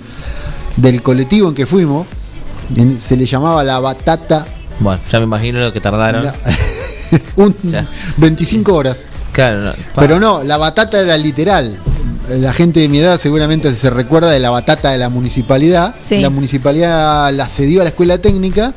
del 0.76 1.02
colectivo 1.02 1.50
en 1.50 1.56
que 1.56 1.66
fuimos. 1.66 2.06
En- 2.76 3.00
Se 3.00 3.16
le 3.16 3.26
llamaba 3.26 3.64
la 3.64 3.80
batata. 3.80 4.46
Bueno, 4.80 5.00
ya 5.12 5.20
me 5.20 5.26
imagino 5.26 5.60
lo 5.60 5.72
que 5.72 5.80
tardaron. 5.80 6.24
La- 6.26 6.36
un- 7.38 7.56
Ya. 7.64 7.88
25 8.18 8.74
horas. 8.74 9.06
Claro, 9.32 9.62
no. 9.64 9.72
Pero 9.96 10.20
no, 10.20 10.44
la 10.44 10.58
batata 10.58 11.00
era 11.00 11.16
literal. 11.16 11.78
La 12.30 12.54
gente 12.54 12.80
de 12.82 12.90
mi 12.90 13.00
edad 13.00 13.18
seguramente 13.20 13.74
se 13.74 13.90
recuerda 13.90 14.30
de 14.32 14.40
la 14.40 14.50
batata 14.50 14.92
de 14.92 14.98
la 14.98 15.10
municipalidad. 15.10 15.96
Sí. 16.04 16.18
La 16.20 16.30
municipalidad 16.30 17.32
la 17.34 17.48
cedió 17.48 17.82
a 17.82 17.84
la 17.84 17.90
escuela 17.90 18.18
técnica, 18.18 18.74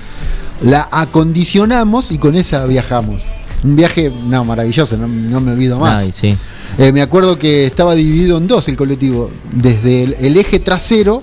la 0.63 0.89
acondicionamos 0.91 2.13
y 2.13 2.19
con 2.19 2.37
esa 2.37 2.65
viajamos. 2.67 3.25
Un 3.65 3.77
viaje, 3.77 4.11
no, 4.27 4.45
maravilloso, 4.45 4.97
no, 4.97 5.07
no 5.09 5.41
me 5.41 5.53
olvido 5.53 5.79
más. 5.79 6.01
Ay, 6.01 6.13
sí. 6.13 6.37
Eh, 6.79 6.93
me 6.93 7.03
acuerdo 7.03 7.39
que 7.39 7.67
estaba 7.67 7.95
dividido 7.95 8.39
en 8.39 8.47
dos 8.47 8.69
el 8.69 8.77
colectivo. 8.77 9.31
Desde 9.53 10.05
el, 10.05 10.17
el 10.21 10.37
eje 10.37 10.61
trasero 10.61 11.23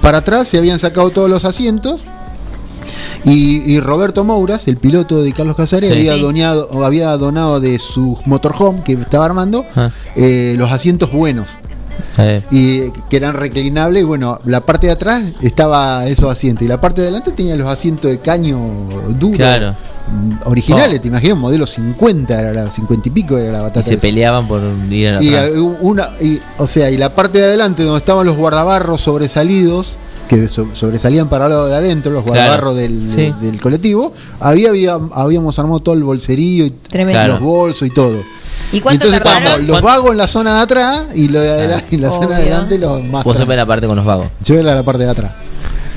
para 0.00 0.18
atrás 0.18 0.48
se 0.48 0.58
habían 0.58 0.78
sacado 0.78 1.10
todos 1.10 1.30
los 1.30 1.44
asientos. 1.44 2.04
Y, 3.24 3.62
y 3.72 3.78
Roberto 3.78 4.24
Mouras, 4.24 4.66
el 4.66 4.76
piloto 4.78 5.22
de 5.22 5.32
Carlos 5.32 5.54
Casares, 5.54 5.88
Sí. 5.88 5.94
había, 5.94 6.14
Sí. 6.16 6.20
donado, 6.20 6.68
o 6.72 6.84
había 6.84 7.16
donado 7.16 7.60
de 7.60 7.78
su 7.78 8.18
motorhome 8.26 8.82
que 8.82 8.94
estaba 8.94 9.24
armando 9.26 9.64
Ah. 9.76 9.90
eh, 10.16 10.56
los 10.58 10.72
asientos 10.72 11.12
buenos 11.12 11.50
Eh, 12.18 12.42
y 12.50 12.90
que 13.08 13.16
eran 13.16 13.34
reclinables. 13.34 14.02
Y 14.02 14.04
bueno, 14.04 14.38
la 14.44 14.60
parte 14.60 14.86
de 14.88 14.92
atrás 14.92 15.22
estaba 15.40 16.06
esos 16.06 16.30
asientos 16.30 16.64
y 16.64 16.68
la 16.68 16.80
parte 16.80 17.00
de 17.00 17.08
adelante 17.08 17.32
tenía 17.32 17.56
los 17.56 17.66
asientos 17.68 18.10
de 18.10 18.18
caño 18.18 18.58
duro. 19.18 19.36
Claro. 19.36 19.74
mm, 20.10 20.48
Originales, 20.48 20.98
Oh. 20.98 21.02
te 21.02 21.08
imaginas, 21.08 21.38
modelo 21.38 21.66
50, 21.66 22.38
era 22.40 22.52
la 22.52 22.70
50 22.70 23.08
y 23.08 23.12
pico 23.12 23.38
era 23.38 23.52
la 23.52 23.62
batata. 23.62 23.80
y 23.80 23.82
se 23.84 23.94
esa. 23.94 24.00
peleaban 24.02 24.46
por 24.46 24.60
ir 24.90 25.08
a 25.08 25.12
la 25.12 25.22
Y, 25.22 25.34
eh, 25.34 25.58
una, 25.80 26.08
y, 26.20 26.38
o 26.58 26.66
sea, 26.66 26.90
y 26.90 26.96
la 26.98 27.14
parte 27.14 27.38
de 27.38 27.44
adelante 27.46 27.82
donde 27.82 27.98
estaban 27.98 28.26
los 28.26 28.36
guardabarros 28.36 29.00
sobresalidos, 29.00 29.96
que 30.40 30.48
so- 30.48 30.68
sobresalían 30.74 31.28
para 31.28 31.48
lado 31.48 31.66
de 31.66 31.76
adentro, 31.76 32.10
los 32.12 32.22
Claro. 32.24 32.38
guardabarros 32.38 32.76
del, 32.76 33.08
Sí. 33.08 33.34
del 33.40 33.60
colectivo, 33.60 34.12
había, 34.40 34.70
había- 34.70 34.98
habíamos 35.12 35.58
armado 35.58 35.80
todo 35.80 35.94
el 35.94 36.02
bolserío 36.04 36.64
y 36.64 36.70
Tremendo. 36.70 37.28
los 37.34 37.40
bolsos 37.40 37.86
y 37.86 37.90
todo. 37.90 38.16
¿Y 38.72 38.80
cuánto 38.80 39.04
Entonces 39.06 39.18
tardaron? 39.22 39.42
estábamos 39.60 39.68
los 39.68 39.82
vagos 39.82 40.10
en 40.12 40.16
la 40.16 40.26
zona 40.28 40.54
de 40.56 40.60
atrás 40.62 41.02
y, 41.14 41.28
lo 41.28 41.38
de 41.40 41.50
adela- 41.50 41.82
y 41.90 41.96
la 41.98 42.10
zona 42.10 42.28
de 42.38 42.42
adelante 42.44 42.78
los 42.78 43.04
más. 43.04 43.24
Vos 43.24 43.36
la 43.46 43.66
parte 43.66 43.86
con 43.86 43.96
los 43.96 44.04
vagos. 44.06 44.28
Yo 44.42 44.54
era 44.58 44.74
la 44.74 44.82
parte 44.82 45.02
de 45.04 45.10
atrás. 45.10 45.32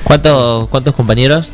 ¿Cuántos, 0.04 0.68
cuántos 0.68 0.94
compañeros? 0.94 1.48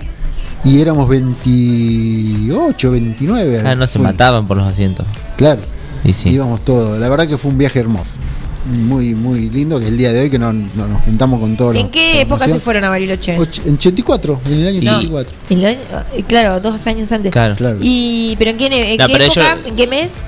Y 0.64 0.80
éramos 0.80 1.08
28, 1.08 2.90
29. 2.90 3.62
Ah, 3.64 3.74
no 3.74 3.86
se 3.86 3.98
Fue- 3.98 4.06
mataban 4.08 4.46
por 4.46 4.56
los 4.56 4.66
asientos. 4.66 5.06
Claro. 5.36 5.60
Y 6.04 6.12
sí. 6.12 6.30
Íbamos 6.30 6.62
todos. 6.62 6.98
La 6.98 7.08
verdad 7.08 7.28
que 7.28 7.38
fue 7.38 7.50
un 7.52 7.58
viaje 7.58 7.78
hermoso. 7.78 8.18
Muy, 8.64 9.14
muy 9.14 9.50
lindo. 9.50 9.80
Que 9.80 9.88
el 9.88 9.98
día 9.98 10.12
de 10.12 10.20
hoy 10.20 10.30
que 10.30 10.38
no, 10.38 10.52
no- 10.52 10.86
nos 10.88 11.02
juntamos 11.02 11.40
con 11.40 11.56
todos 11.56 11.74
los. 11.74 11.82
¿En 11.82 11.90
qué 11.90 12.20
época 12.20 12.46
se 12.46 12.60
fueron 12.60 12.84
a 12.84 12.90
Bariloche? 12.90 13.36
Och- 13.38 13.60
En 13.66 13.74
84, 13.74 14.40
en 14.46 14.52
el 14.52 14.66
año 14.68 14.82
No. 14.82 14.98
84. 14.98 15.34
En 15.50 15.58
el 15.58 15.64
año- 15.66 15.78
eh, 16.14 16.22
claro, 16.28 16.60
dos 16.60 16.86
años 16.86 17.10
antes. 17.10 17.32
Claro. 17.32 17.56
Claro. 17.56 17.78
Y, 17.80 18.36
¿Pero 18.38 18.52
en 18.52 18.58
qué, 18.58 18.66
en 18.66 18.98
No, 18.98 19.06
qué 19.08 19.12
pero 19.14 19.24
época? 19.24 19.58
¿En 19.66 19.74
qué 19.76 19.86
mes? 19.88 20.22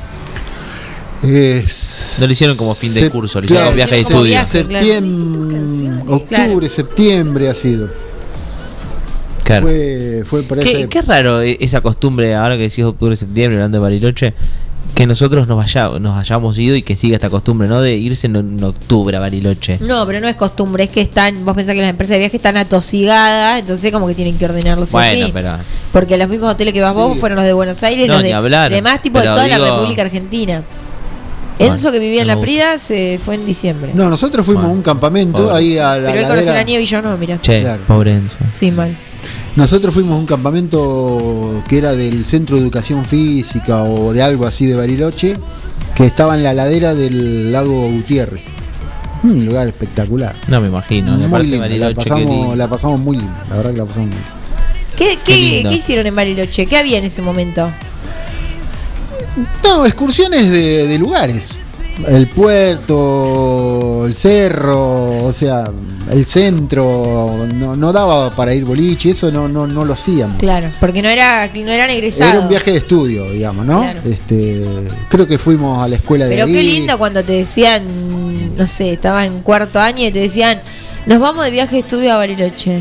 Es- 1.22 2.16
No 2.20 2.26
lo 2.26 2.32
hicieron 2.32 2.56
como 2.56 2.74
fin 2.74 2.92
de 2.92 3.08
curso, 3.10 3.40
lo 3.40 3.46
hicieron 3.46 3.62
claro, 3.62 3.66
como 3.70 3.76
viaje 3.76 3.94
de 3.94 4.00
estudio. 4.00 4.22
viaje. 4.24 4.46
Septiembre, 4.46 5.92
octubre, 6.08 6.68
septiembre 6.68 7.48
ha 7.48 7.54
sido. 7.54 7.88
Claro. 9.42 9.66
Fue, 9.66 10.22
fue 10.26 10.42
por 10.42 10.58
Qué, 10.60 10.88
qué 10.88 11.02
raro 11.02 11.40
e- 11.42 11.58
esa 11.60 11.80
costumbre, 11.80 12.34
ahora 12.34 12.56
que 12.56 12.64
decís 12.64 12.84
octubre, 12.84 13.14
septiembre, 13.16 13.56
hablando 13.58 13.78
de 13.78 13.82
Bariloche, 13.82 14.34
que 14.94 15.06
nosotros 15.06 15.48
nos, 15.48 15.56
vaya, 15.56 15.88
nos 15.98 16.16
hayamos 16.18 16.56
ido 16.58 16.76
y 16.76 16.82
que 16.82 16.94
siga 16.96 17.16
esta 17.16 17.28
costumbre, 17.30 17.66
¿no? 17.68 17.80
De 17.80 17.96
irse 17.96 18.26
en, 18.28 18.36
en 18.36 18.62
octubre 18.62 19.16
a 19.16 19.20
Bariloche. 19.20 19.78
No, 19.80 20.06
pero 20.06 20.20
no 20.20 20.28
es 20.28 20.36
costumbre, 20.36 20.84
es 20.84 20.90
que 20.90 21.00
están, 21.00 21.44
vos 21.44 21.54
pensás 21.54 21.74
que 21.74 21.80
las 21.80 21.90
empresas 21.90 22.12
de 22.14 22.18
viaje 22.20 22.36
están 22.36 22.56
atosigadas, 22.56 23.60
entonces 23.60 23.90
como 23.92 24.06
que 24.06 24.14
tienen 24.14 24.38
que 24.38 24.44
ordenarlos 24.44 24.92
Bueno, 24.92 25.24
así. 25.24 25.32
pero. 25.32 25.50
Porque 25.92 26.16
los 26.16 26.28
mismos 26.28 26.50
hoteles 26.52 26.72
que 26.74 26.80
vas 26.80 26.94
vos 26.94 27.18
fueron 27.18 27.36
los 27.36 27.44
de 27.44 27.52
Buenos 27.52 27.82
Aires, 27.82 28.06
No, 28.06 28.14
los 28.14 28.22
de 28.22 28.34
hablar, 28.34 28.70
demás 28.72 29.02
tipo 29.02 29.18
de 29.18 29.24
toda 29.24 29.48
la 29.48 29.58
República 29.58 30.02
Argentina. 30.02 30.62
Bueno, 31.58 31.74
Enzo 31.74 31.92
que 31.92 32.00
vivía 32.00 32.22
en 32.22 32.26
La. 32.28 32.40
Prida 32.40 32.78
se 32.78 33.20
fue 33.24 33.36
en 33.36 33.46
diciembre. 33.46 33.92
No, 33.94 34.08
nosotros 34.10 34.44
fuimos 34.44 34.64
a 34.64 34.68
un 34.68 34.82
campamento 34.82 35.42
Pobre. 35.44 35.56
ahí 35.56 35.78
a 35.78 35.96
la 35.96 36.10
pero 36.10 36.22
él 36.22 36.28
conoció 36.28 36.52
la 36.52 36.62
nieve 36.64 36.82
y 36.82 36.86
yo 36.86 37.00
no, 37.00 37.16
mira. 37.16 37.40
Che, 37.40 37.60
Claro. 37.62 37.82
pobre 37.86 38.12
Enzo. 38.12 38.38
Sí, 38.58 38.72
mal. 38.72 38.94
Nosotros 39.56 39.94
fuimos 39.94 40.14
a 40.14 40.18
un 40.18 40.26
campamento 40.26 41.62
que 41.68 41.78
era 41.78 41.92
del 41.94 42.24
Centro 42.24 42.56
de 42.56 42.62
Educación 42.62 43.04
Física 43.04 43.84
o 43.84 44.12
de 44.12 44.20
algo 44.20 44.46
así 44.46 44.66
de 44.66 44.74
Bariloche, 44.74 45.36
que 45.94 46.04
estaba 46.04 46.34
en 46.34 46.42
la 46.42 46.52
ladera 46.54 46.94
del 46.94 47.52
lago 47.52 47.88
Gutiérrez. 47.88 48.46
Un 49.22 49.46
lugar 49.46 49.68
espectacular. 49.68 50.34
No 50.48 50.60
me 50.60 50.68
imagino. 50.68 51.12
muy 51.16 51.42
lindo, 51.42 51.56
la 51.56 51.62
Bariloche, 51.62 51.94
pasamos, 51.94 52.30
lindo. 52.30 52.56
la 52.56 52.68
pasamos 52.68 53.00
muy 53.00 53.16
linda, 53.16 53.44
la 53.48 53.56
verdad 53.56 53.70
que 53.70 53.78
la 53.78 53.84
pasamos 53.84 54.08
muy 54.08 54.16
linda. 54.16 54.30
¿Qué, 54.96 55.18
qué, 55.24 55.36
lindo. 55.36 55.70
qué 55.70 55.76
hicieron 55.76 56.06
en 56.06 56.16
Bariloche? 56.16 56.66
¿Qué 56.66 56.76
había 56.76 56.98
en 56.98 57.04
ese 57.04 57.22
momento? 57.22 57.70
No, 59.62 59.86
excursiones 59.86 60.50
de, 60.50 60.88
de 60.88 60.98
lugares. 60.98 61.58
El 62.08 62.26
puerto, 62.28 64.04
el 64.06 64.14
cerro, 64.14 65.24
o 65.24 65.32
sea, 65.32 65.70
el 66.10 66.26
centro, 66.26 67.46
no, 67.54 67.76
no 67.76 67.92
daba 67.92 68.34
para 68.34 68.52
ir 68.52 68.64
boliche, 68.64 69.10
eso 69.10 69.30
no, 69.30 69.46
no, 69.46 69.66
no 69.66 69.84
lo 69.84 69.94
hacíamos. 69.94 70.38
Claro, 70.38 70.68
porque 70.80 71.02
no 71.02 71.08
era 71.08 71.48
no 71.54 71.70
eran 71.70 71.90
egresados. 71.90 72.34
Era 72.34 72.42
un 72.42 72.48
viaje 72.48 72.72
de 72.72 72.78
estudio, 72.78 73.30
digamos, 73.30 73.64
¿no? 73.64 73.82
Claro. 73.82 74.00
Este, 74.04 74.64
creo 75.08 75.26
que 75.26 75.38
fuimos 75.38 75.84
a 75.84 75.88
la 75.88 75.96
escuela 75.96 76.26
de 76.26 76.34
Pero 76.34 76.46
qué 76.46 76.62
lindo 76.62 76.98
cuando 76.98 77.22
te 77.22 77.32
decían, 77.32 77.84
no 78.56 78.66
sé, 78.66 78.92
estaba 78.92 79.24
en 79.24 79.40
cuarto 79.40 79.80
año 79.80 80.06
y 80.06 80.10
te 80.10 80.18
decían, 80.18 80.60
nos 81.06 81.20
vamos 81.20 81.44
de 81.44 81.50
viaje 81.52 81.76
de 81.76 81.80
estudio 81.80 82.12
a 82.12 82.16
Bariloche. 82.16 82.80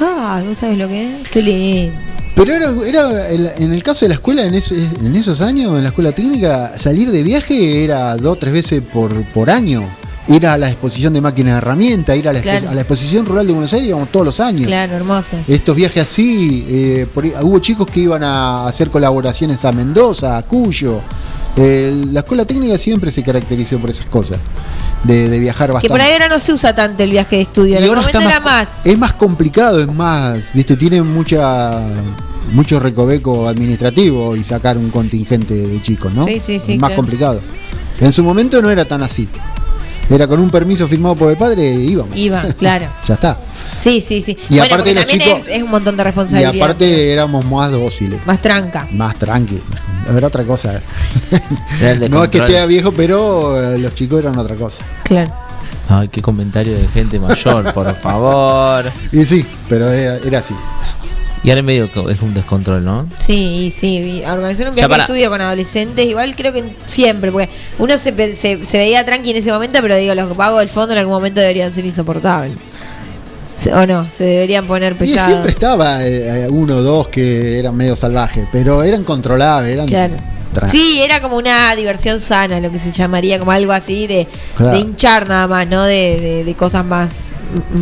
Ah, 0.00 0.40
¿vos 0.46 0.58
sabes 0.58 0.78
lo 0.78 0.88
que 0.88 1.14
es? 1.14 1.28
Qué 1.28 1.42
lindo. 1.42 2.11
Pero 2.34 2.54
era, 2.54 2.70
era 2.86 3.28
el- 3.28 3.50
en 3.58 3.72
el 3.72 3.82
caso 3.82 4.04
de 4.06 4.08
la 4.10 4.14
escuela, 4.14 4.44
en, 4.46 4.54
esos 4.54 5.40
años, 5.42 5.76
en 5.76 5.82
la 5.82 5.88
escuela 5.90 6.12
técnica, 6.12 6.72
salir 6.78 7.10
de 7.10 7.22
viaje 7.22 7.84
era 7.84 8.16
dos 8.16 8.32
o 8.32 8.36
tres 8.36 8.52
veces 8.52 8.82
por, 8.82 9.22
por 9.32 9.50
año. 9.50 9.84
Ir 10.28 10.46
a 10.46 10.56
la 10.56 10.68
exposición 10.70 11.12
de 11.12 11.20
máquinas 11.20 11.54
de 11.54 11.58
herramientas, 11.58 12.16
ir 12.16 12.28
a 12.28 12.32
la, 12.32 12.40
Claro. 12.40 12.70
a 12.70 12.74
la 12.74 12.80
exposición 12.82 13.26
rural 13.26 13.44
de 13.46 13.52
Buenos 13.52 13.72
Aires, 13.72 13.88
íbamos 13.88 14.08
todos 14.10 14.24
los 14.24 14.40
años. 14.40 14.66
Claro, 14.68 14.94
hermoso. 14.94 15.36
Estos 15.48 15.74
viajes 15.74 16.04
así, 16.04 16.64
eh, 16.68 17.06
por 17.12 17.24
hubo 17.26 17.58
chicos 17.58 17.86
que 17.88 18.00
iban 18.00 18.22
a 18.22 18.66
hacer 18.66 18.88
colaboraciones 18.88 19.64
a 19.64 19.72
Mendoza, 19.72 20.38
a 20.38 20.42
Cuyo. 20.42 21.00
Eh, 21.56 22.04
la 22.12 22.20
escuela 22.20 22.44
técnica 22.46 22.78
siempre 22.78 23.10
se 23.12 23.22
caracterizó 23.24 23.78
por 23.78 23.90
esas 23.90 24.06
cosas, 24.06 24.38
de, 25.04 25.28
de 25.28 25.38
viajar 25.38 25.68
Que 25.68 25.72
bastante. 25.74 25.88
por 25.92 26.00
ahí 26.00 26.12
ahora 26.12 26.28
no 26.28 26.38
se 26.38 26.52
usa 26.52 26.74
tanto 26.74 27.02
el 27.02 27.10
viaje 27.10 27.36
de 27.36 27.42
estudio. 27.42 27.76
En 27.78 27.84
Y 27.84 27.88
ahora 27.88 28.00
está 28.02 28.18
era 28.22 28.40
más, 28.40 28.44
más. 28.44 28.76
es 28.84 28.98
más 28.98 29.12
complicado, 29.14 29.80
es 29.80 29.92
más, 29.92 30.38
viste, 30.54 30.76
tiene 30.76 31.02
mucha 31.02 31.80
mucho 32.52 32.78
recoveco 32.80 33.48
administrativo 33.48 34.36
y 34.36 34.44
sacar 34.44 34.76
un 34.76 34.90
contingente 34.90 35.54
de 35.54 35.80
chicos, 35.80 36.12
¿no? 36.12 36.24
Sí, 36.26 36.38
sí, 36.38 36.58
sí, 36.58 36.72
Es 36.74 36.78
más 36.78 36.88
claro. 36.90 36.96
complicado. 37.02 37.40
En 38.00 38.12
su 38.12 38.22
momento 38.22 38.60
no 38.60 38.68
era 38.70 38.84
tan 38.84 39.02
así. 39.02 39.28
Era 40.12 40.26
con 40.28 40.38
un 40.40 40.50
permiso 40.50 40.86
firmado 40.86 41.14
por 41.14 41.30
el 41.30 41.38
padre 41.38 41.72
e 41.72 41.74
íbamos. 41.74 42.14
Iba, 42.16 42.42
claro. 42.58 42.86
Ya 43.08 43.14
está. 43.14 43.38
Sí, 43.80 44.00
sí, 44.00 44.20
sí. 44.20 44.36
Y 44.50 44.58
bueno, 44.58 44.74
aparte 44.74 44.94
los 44.94 45.06
también 45.06 45.20
chicos- 45.28 45.48
es, 45.48 45.56
es 45.56 45.62
un 45.62 45.70
montón 45.70 45.96
de 45.96 46.02
Y 46.02 46.04
responsabilidad. 46.04 46.54
aparte 46.54 47.12
éramos 47.12 47.44
más 47.46 47.70
dóciles, 47.70 48.20
Más 48.26 48.40
tranca. 48.40 48.86
más 48.92 49.16
tranqui. 49.16 49.60
Era 50.14 50.26
otra 50.26 50.44
cosa. 50.44 50.80
Era 51.80 52.08
No 52.08 52.22
es 52.24 52.28
que 52.28 52.38
esté 52.38 52.66
viejo, 52.66 52.92
pero 52.92 53.60
eh, 53.74 53.78
los 53.78 53.94
chicos 53.94 54.18
eran 54.20 54.38
otra 54.38 54.54
cosa. 54.56 54.84
Claro. 55.04 55.32
Ay, 55.88 56.08
qué 56.08 56.20
comentario 56.22 56.74
de 56.74 56.86
gente 56.88 57.18
mayor, 57.18 57.72
por 57.72 57.94
favor. 57.96 58.84
Y 59.12 59.24
sí, 59.24 59.44
pero 59.68 59.90
era, 59.90 60.16
era 60.16 60.38
así. 60.38 60.54
Y 61.44 61.50
ahora 61.50 61.58
en 61.60 61.66
medio 61.66 61.90
es 62.08 62.22
un 62.22 62.34
descontrol, 62.34 62.84
¿no? 62.84 63.08
Sí, 63.18 63.72
sí, 63.76 64.22
organizar 64.24 64.68
un 64.68 64.74
viaje 64.76 64.86
de 64.86 64.88
para- 64.88 65.02
estudio 65.04 65.28
con 65.28 65.40
adolescentes, 65.40 66.06
igual 66.06 66.36
creo 66.36 66.52
que 66.52 66.62
siempre, 66.86 67.32
porque 67.32 67.48
uno 67.78 67.98
se, 67.98 68.36
se, 68.36 68.64
se 68.64 68.78
veía 68.78 69.04
tranqui 69.04 69.30
en 69.30 69.36
ese 69.38 69.50
momento, 69.52 69.80
pero 69.82 69.96
digo, 69.96 70.14
los 70.14 70.32
pagos 70.36 70.60
del 70.60 70.68
fondo 70.68 70.92
en 70.92 70.98
algún 70.98 71.14
momento 71.14 71.40
deberían 71.40 71.72
ser 71.72 71.84
insoportables. 71.84 72.56
O 73.74 73.86
no, 73.86 74.08
se 74.08 74.24
deberían 74.24 74.66
poner 74.66 74.92
Y 74.92 74.96
pesados. 74.96 75.24
siempre 75.26 75.50
estaba 75.52 76.04
eh, 76.06 76.48
uno 76.48 76.76
o 76.76 76.82
dos 76.82 77.08
que 77.08 77.58
eran 77.60 77.76
medio 77.76 77.94
salvajes, 77.96 78.46
pero 78.52 78.82
eran 78.82 79.04
controlables, 79.04 79.72
eran 79.72 79.86
Claro. 79.86 80.14
Tra- 80.52 80.68
Sí, 80.68 81.00
era 81.02 81.20
como 81.22 81.36
una 81.36 81.74
diversión 81.74 82.20
sana, 82.20 82.60
lo 82.60 82.70
que 82.70 82.78
se 82.78 82.90
llamaría 82.90 83.38
como 83.38 83.52
algo 83.52 83.72
así 83.72 84.06
de, 84.06 84.26
Claro. 84.56 84.72
de 84.72 84.78
hinchar 84.80 85.28
nada 85.28 85.46
más, 85.48 85.66
¿no? 85.66 85.82
De, 85.84 86.20
de- 86.20 86.44
de 86.44 86.54
cosas 86.54 86.84
más, 86.84 87.30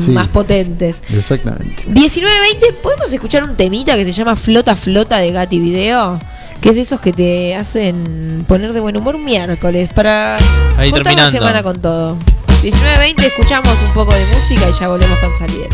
Sí. 0.05 0.11
más 0.11 0.29
potentes. 0.29 0.97
Exactamente. 1.15 1.85
19.20, 1.89 2.73
¿podemos 2.83 3.13
escuchar 3.13 3.45
un 3.45 3.57
temita 3.57 3.97
que 3.97 4.05
se 4.05 4.13
llama 4.13 4.37
Flota 4.37 4.75
Flota 4.77 5.19
de 5.19 5.33
Gati 5.33 5.59
Video? 5.59 6.21
Que 6.61 6.69
es 6.71 6.75
de 6.75 6.83
esos 6.83 7.01
que 7.01 7.13
te 7.15 7.55
hacen 7.57 8.45
poner 8.47 8.73
de 8.75 8.81
buen 8.81 8.95
humor 8.97 9.17
un 9.17 9.25
miércoles 9.25 9.89
para 9.95 10.37
Ahí 10.77 10.91
cortar 10.91 11.15
la 11.15 11.23
terminando. 11.31 11.31
semana 11.33 11.63
con 11.63 11.81
todo. 11.81 12.17
19.20, 12.63 13.25
escuchamos 13.27 13.73
un 13.87 13.95
poco 13.95 14.13
de 14.13 14.25
música 14.27 14.69
y 14.69 14.73
ya 14.79 14.89
volvemos 14.89 15.19
con 15.21 15.35
salida. 15.37 15.67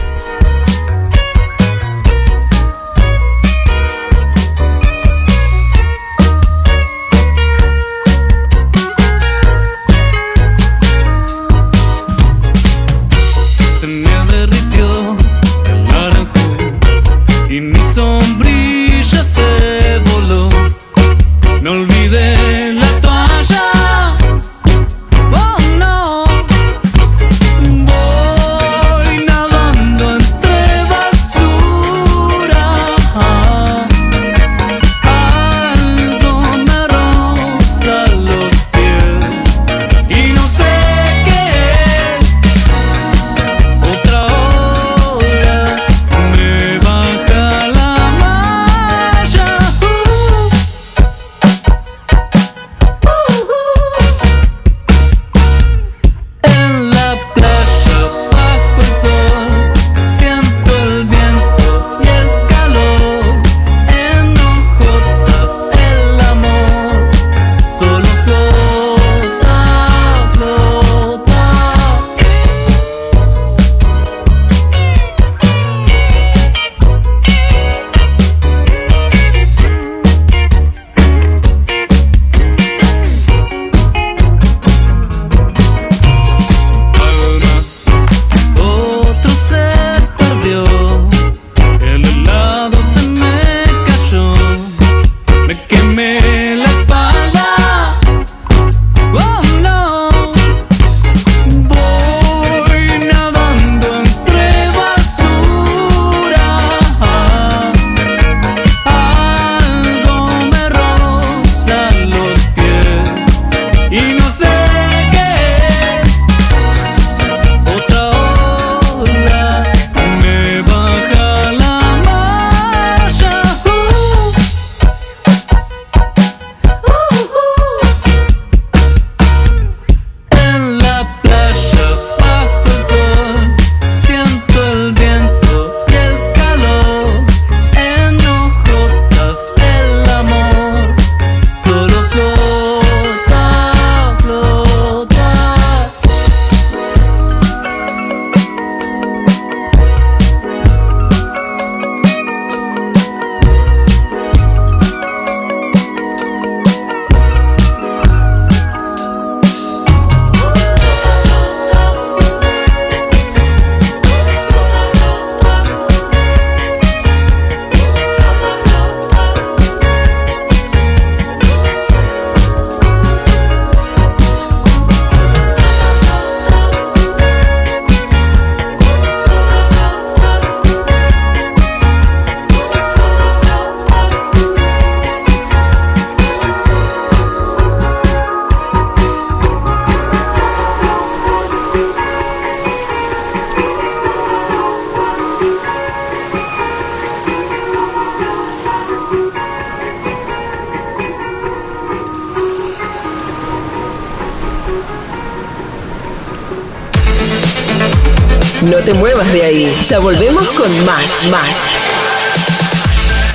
Te 208.87 208.95
muevas 208.95 209.31
de 209.33 209.43
ahí. 209.43 209.79
Ya 209.83 209.99
volvemos 209.99 210.49
con 210.51 210.85
más, 210.85 211.11
más. 211.29 211.57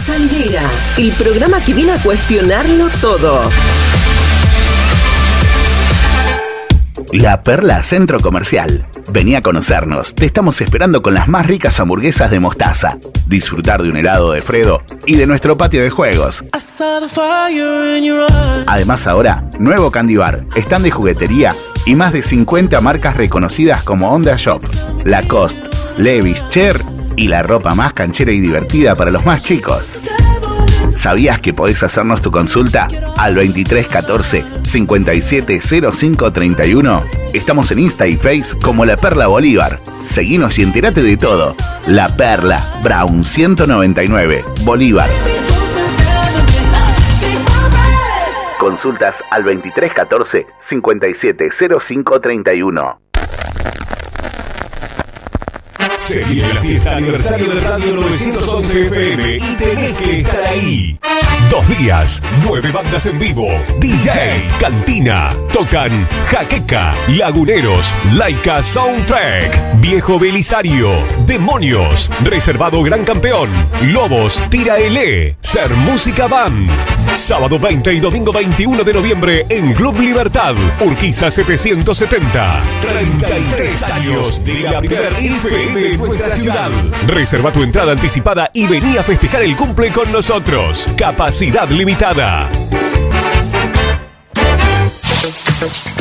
Salidera, 0.05 0.63
el 0.97 1.11
programa 1.11 1.59
que 1.63 1.73
viene 1.73 1.91
a 1.91 1.97
cuestionarlo 1.97 2.87
todo. 3.01 3.41
La 7.11 7.43
Perla 7.43 7.83
Centro 7.83 8.21
Comercial. 8.21 8.87
Vení 9.09 9.35
a 9.35 9.41
conocernos. 9.41 10.15
Te 10.15 10.25
estamos 10.25 10.61
esperando 10.61 11.01
con 11.01 11.13
las 11.13 11.27
más 11.27 11.45
ricas 11.45 11.77
hamburguesas 11.81 12.31
de 12.31 12.39
mostaza. 12.39 12.97
Disfrutar 13.27 13.83
de 13.83 13.89
un 13.89 13.97
helado 13.97 14.31
de 14.31 14.39
Fredo 14.39 14.81
y 15.05 15.15
de 15.15 15.27
nuestro 15.27 15.57
patio 15.57 15.83
de 15.83 15.89
juegos. 15.89 16.45
Además 18.67 19.05
ahora, 19.05 19.43
nuevo 19.59 19.91
Candy 19.91 20.15
Bar, 20.15 20.45
stand 20.55 20.85
de 20.85 20.91
juguetería 20.91 21.55
y 21.85 21.95
más 21.95 22.13
de 22.13 22.23
50 22.23 22.79
marcas 22.81 23.17
reconocidas 23.17 23.83
como 23.83 24.11
Onda 24.11 24.35
Shop, 24.37 24.63
Lacoste, 25.03 25.61
Levi's, 25.97 26.47
Cher 26.49 26.79
y 27.15 27.27
la 27.27 27.43
ropa 27.43 27.75
más 27.75 27.93
canchera 27.93 28.31
y 28.31 28.39
divertida 28.39 28.95
para 28.95 29.11
los 29.11 29.23
más 29.25 29.43
chicos. 29.43 29.99
¿Sabías 30.95 31.39
que 31.39 31.53
podés 31.53 31.83
hacernos 31.83 32.21
tu 32.21 32.31
consulta 32.31 32.87
al 33.17 33.35
2314 33.35 34.43
570531? 34.63 37.03
Estamos 37.33 37.71
en 37.71 37.79
Insta 37.79 38.07
y 38.07 38.17
Face 38.17 38.55
como 38.61 38.85
La 38.85 38.97
Perla 38.97 39.27
Bolívar. 39.27 39.79
Seguinos 40.05 40.59
y 40.59 40.63
entérate 40.63 41.01
de 41.01 41.15
todo. 41.17 41.55
La 41.87 42.15
Perla, 42.15 42.61
Brown 42.83 43.23
199, 43.23 44.43
Bolívar. 44.63 45.09
Consultas 48.81 49.23
al 49.29 49.43
2314 49.43 50.47
570531. 50.57 53.10
Se 56.11 56.23
viene 56.25 56.53
la 56.53 56.59
fiesta 56.59 56.97
aniversario 56.97 57.55
de 57.55 57.61
Radio 57.61 57.95
911 57.95 58.85
FM 58.87 59.35
y 59.37 59.55
tenés 59.55 59.93
que 59.93 60.17
estar 60.17 60.43
ahí. 60.43 60.99
Dos 61.49 61.77
días, 61.77 62.21
nueve 62.45 62.69
bandas 62.71 63.05
en 63.05 63.17
vivo, 63.17 63.47
DJs, 63.79 64.51
cantina, 64.59 65.33
tocan 65.53 66.07
Jaqueca, 66.27 66.93
Laguneros, 67.09 67.95
Laika 68.13 68.61
Soundtrack, 68.63 69.81
Viejo 69.81 70.17
Belisario, 70.17 70.89
Demonios, 71.25 72.09
Reservado 72.23 72.83
Gran 72.83 73.03
Campeón, 73.03 73.49
Lobos, 73.87 74.41
Tira 74.49 74.79
L, 74.79 75.35
Ser 75.41 75.69
Música 75.69 76.27
Band. 76.27 76.69
Sábado 77.17 77.59
20 77.59 77.93
y 77.93 77.99
domingo 77.99 78.31
21 78.31 78.83
de 78.83 78.93
noviembre 78.93 79.45
en 79.49 79.73
Club 79.73 79.99
Libertad, 79.99 80.55
Urquiza 80.79 81.29
770. 81.29 82.63
33 82.81 83.89
años 83.91 84.45
de 84.45 84.59
la 84.61 84.79
primera 84.79 85.09
FM 85.19 85.87
en 85.87 86.00
nuestra 86.05 86.31
ciudad. 86.31 86.69
Reserva 87.07 87.51
tu 87.51 87.63
entrada 87.63 87.91
anticipada 87.91 88.49
y 88.53 88.67
vení 88.67 88.97
a 88.97 89.03
festejar 89.03 89.43
el 89.43 89.55
cumple 89.55 89.91
con 89.91 90.11
nosotros. 90.11 90.89
Capacidad 90.97 91.69
limitada. 91.69 92.49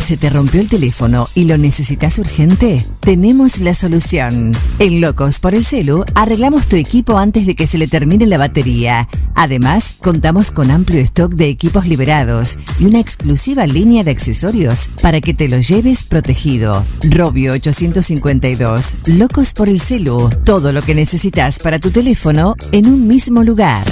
¿Se 0.02 0.16
te 0.16 0.30
rompió 0.30 0.60
el 0.60 0.68
teléfono 0.68 1.28
y 1.34 1.44
lo 1.44 1.58
necesitas 1.58 2.18
urgente? 2.18 2.86
Tenemos 3.00 3.60
la 3.60 3.74
solución. 3.74 4.52
En 4.78 5.00
Locos 5.00 5.38
por 5.38 5.54
el 5.54 5.64
Celu 5.64 6.04
arreglamos 6.14 6.66
tu 6.66 6.76
equipo 6.76 7.18
antes 7.18 7.46
de 7.46 7.54
que 7.54 7.66
se 7.66 7.78
le 7.78 7.86
termine 7.86 8.26
la 8.26 8.38
batería. 8.38 9.08
Además, 9.34 9.96
contamos 10.02 10.50
con 10.50 10.70
amplio 10.70 11.00
stock 11.00 11.34
de 11.34 11.48
equipos 11.48 11.86
liberados 11.86 12.58
y 12.78 12.86
una 12.86 13.00
exclusiva 13.00 13.66
línea 13.66 14.02
de 14.02 14.10
accesorios 14.10 14.88
para 15.02 15.20
que 15.20 15.34
te 15.34 15.48
lo 15.48 15.58
lleves 15.58 16.04
protegido. 16.04 16.84
Robio 17.02 17.52
852. 17.52 18.96
Locos 19.06 19.52
por 19.52 19.68
el 19.68 19.80
Celu. 19.80 20.30
Todo 20.44 20.72
lo 20.72 20.82
que 20.82 20.94
necesitas 20.94 21.58
para 21.58 21.78
tu 21.78 21.90
teléfono 21.90 22.56
en 22.72 22.86
un 22.86 23.06
mismo 23.06 23.44
lugar. 23.44 23.84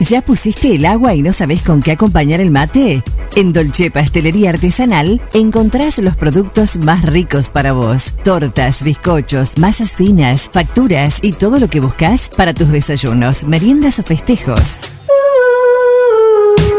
¿Ya 0.00 0.22
pusiste 0.22 0.74
el 0.74 0.86
agua 0.86 1.14
y 1.14 1.22
no 1.22 1.32
sabes 1.32 1.62
con 1.62 1.82
qué 1.82 1.92
acompañar 1.92 2.40
el 2.40 2.50
mate? 2.50 3.02
En 3.38 3.52
Dolce 3.52 3.90
Pastelería 3.92 4.50
Artesanal 4.50 5.20
encontrás 5.32 5.98
los 5.98 6.16
productos 6.16 6.76
más 6.78 7.04
ricos 7.04 7.50
para 7.50 7.72
vos. 7.72 8.12
Tortas, 8.24 8.82
bizcochos, 8.82 9.56
masas 9.58 9.94
finas, 9.94 10.50
facturas 10.52 11.20
y 11.22 11.34
todo 11.34 11.60
lo 11.60 11.68
que 11.68 11.78
buscas 11.78 12.28
para 12.36 12.52
tus 12.52 12.72
desayunos, 12.72 13.44
meriendas 13.44 14.00
o 14.00 14.02
festejos. 14.02 14.76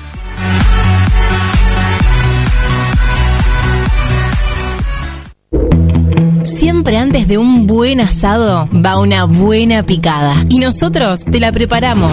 Siempre 6.44 6.98
antes 6.98 7.26
de 7.26 7.38
un 7.38 7.66
buen 7.66 8.00
asado 8.00 8.68
va 8.74 8.98
una 8.98 9.24
buena 9.24 9.84
picada. 9.84 10.44
Y 10.48 10.58
nosotros 10.58 11.24
te 11.24 11.40
la 11.40 11.52
preparamos. 11.52 12.12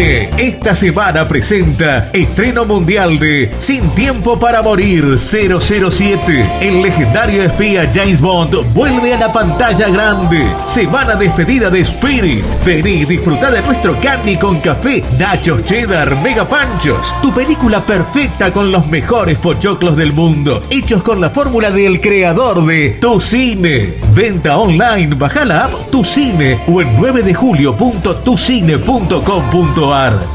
Esta 0.00 0.74
semana 0.74 1.28
presenta 1.28 2.08
estreno 2.12 2.64
mundial 2.64 3.18
de 3.18 3.52
Sin 3.56 3.90
Tiempo 3.90 4.38
para 4.38 4.62
Morir 4.62 5.18
007. 5.18 6.60
El 6.62 6.80
legendario 6.80 7.42
espía 7.42 7.90
James 7.92 8.20
Bond 8.20 8.54
vuelve 8.72 9.12
a 9.12 9.18
la 9.18 9.32
pantalla 9.32 9.90
grande. 9.90 10.46
Semana 10.64 11.14
despedida 11.14 11.68
de 11.68 11.80
Spirit. 11.80 12.42
Vení 12.64 13.04
disfruta 13.04 13.50
de 13.50 13.60
nuestro 13.60 13.94
candy 14.00 14.36
con 14.36 14.60
café, 14.60 15.04
nachos 15.18 15.62
cheddar, 15.64 16.16
mega 16.22 16.48
panchos. 16.48 17.14
Tu 17.20 17.34
película 17.34 17.82
perfecta 17.82 18.50
con 18.50 18.72
los 18.72 18.86
mejores 18.86 19.36
pochoclos 19.38 19.96
del 19.96 20.14
mundo. 20.14 20.62
Hechos 20.70 21.02
con 21.02 21.20
la 21.20 21.28
fórmula 21.28 21.70
del 21.70 22.00
creador 22.00 22.64
de 22.64 22.96
Tu 23.00 23.20
Cine. 23.20 23.92
Venta 24.14 24.56
online, 24.56 25.14
baja 25.16 25.44
la 25.44 25.64
app 25.64 25.90
Tu 25.90 26.02
Cine 26.02 26.58
o 26.66 26.80
en 26.80 26.96
9 26.98 27.22
de 27.22 27.34
julio.tucine.com.ar. 27.34 29.81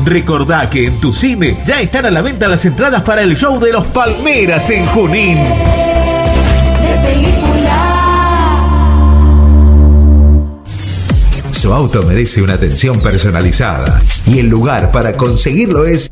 Recordá 0.04 0.70
que 0.70 0.88
en 0.88 1.00
Tu 1.00 1.14
Cine 1.14 1.58
ya 1.66 1.80
están 1.80 2.06
a 2.06 2.12
la 2.12 2.22
venta 2.22 2.50
las 2.50 2.66
entradas 2.66 3.02
para 3.04 3.24
el 3.24 3.38
show 3.38 3.58
de 3.62 3.72
los 3.72 3.86
Palmeras 3.88 4.70
en 4.70 4.86
Junín. 4.88 5.38
Su 11.52 11.74
auto 11.74 12.04
merece 12.04 12.42
una 12.42 12.56
atención 12.56 13.00
personalizada 13.00 14.00
y 14.26 14.40
el 14.40 14.50
lugar 14.50 14.92
para 14.92 15.14
conseguirlo 15.14 15.86
es 15.86 16.12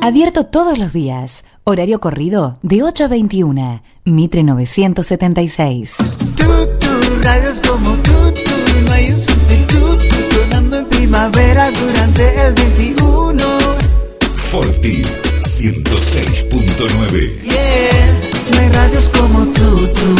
Abierto 0.00 0.46
todos 0.46 0.78
los 0.78 0.92
días. 0.92 1.44
Horario 1.64 1.98
corrido 2.00 2.56
de 2.62 2.82
8 2.84 3.04
a 3.04 3.08
21. 3.08 3.82
Mitre 4.04 4.42
976. 4.44 5.96
Tutu, 6.36 6.88
radios 7.20 7.60
como 7.60 7.96
tutu, 7.96 8.40
no 8.86 8.92
hay 8.92 9.10
un 9.10 9.16
sustituto 9.16 10.22
sonando 10.22 10.78
en 10.78 10.86
primavera 10.86 11.70
durante 11.72 12.46
el 12.46 12.54
21. 12.54 13.36
Forti 14.36 15.02
106.9. 15.40 17.42
Yeah, 17.42 18.20
no 18.52 18.58
hay 18.60 18.68
radios 18.70 19.08
como 19.08 19.44
tutu. 19.46 20.14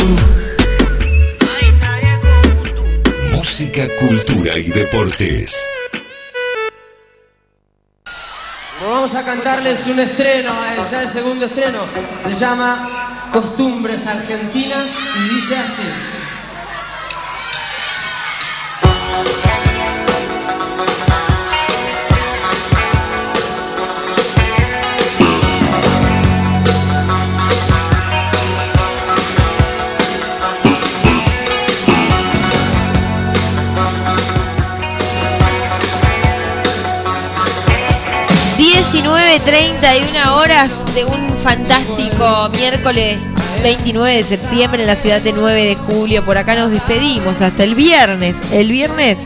Música, 3.32 3.86
cultura 4.00 4.58
y 4.58 4.64
deportes. 4.70 5.54
Vamos 8.80 9.14
a 9.16 9.24
cantarles 9.24 9.86
un 9.88 9.98
estreno, 9.98 10.52
ya 10.88 11.02
el 11.02 11.08
segundo 11.08 11.46
estreno. 11.46 11.80
Se 12.22 12.34
llama 12.34 13.28
Costumbres 13.32 14.06
Argentinas 14.06 14.92
y 15.16 15.34
dice 15.34 15.56
así. 15.56 15.82
Una 38.94 40.34
horas 40.34 40.94
de 40.94 41.04
un 41.04 41.28
fantástico 41.38 42.48
miércoles 42.56 43.28
29 43.62 44.16
de 44.16 44.22
septiembre 44.22 44.80
en 44.80 44.86
la 44.86 44.96
ciudad 44.96 45.20
de 45.20 45.32
9 45.32 45.64
de 45.64 45.74
julio. 45.76 46.24
Por 46.24 46.38
acá 46.38 46.54
nos 46.54 46.70
despedimos 46.70 47.42
hasta 47.42 47.64
el 47.64 47.74
viernes. 47.74 48.36
El 48.50 48.70
viernes 48.70 49.18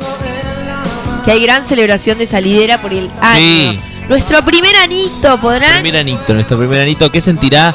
que 1.25 1.31
hay 1.31 1.43
gran 1.43 1.65
celebración 1.65 2.19
de 2.19 2.27
salidera 2.27 2.83
por 2.83 2.93
el 2.93 3.11
año. 3.21 3.73
Sí. 3.73 3.81
Nuestro 4.09 4.45
primer 4.45 4.75
anito, 4.77 5.41
¿podrán? 5.41 5.81
Primer 5.81 6.01
anito, 6.01 6.35
nuestro 6.35 6.59
primer 6.59 6.81
anito. 6.81 7.13
¿Qué 7.13 7.21
sentirá? 7.21 7.73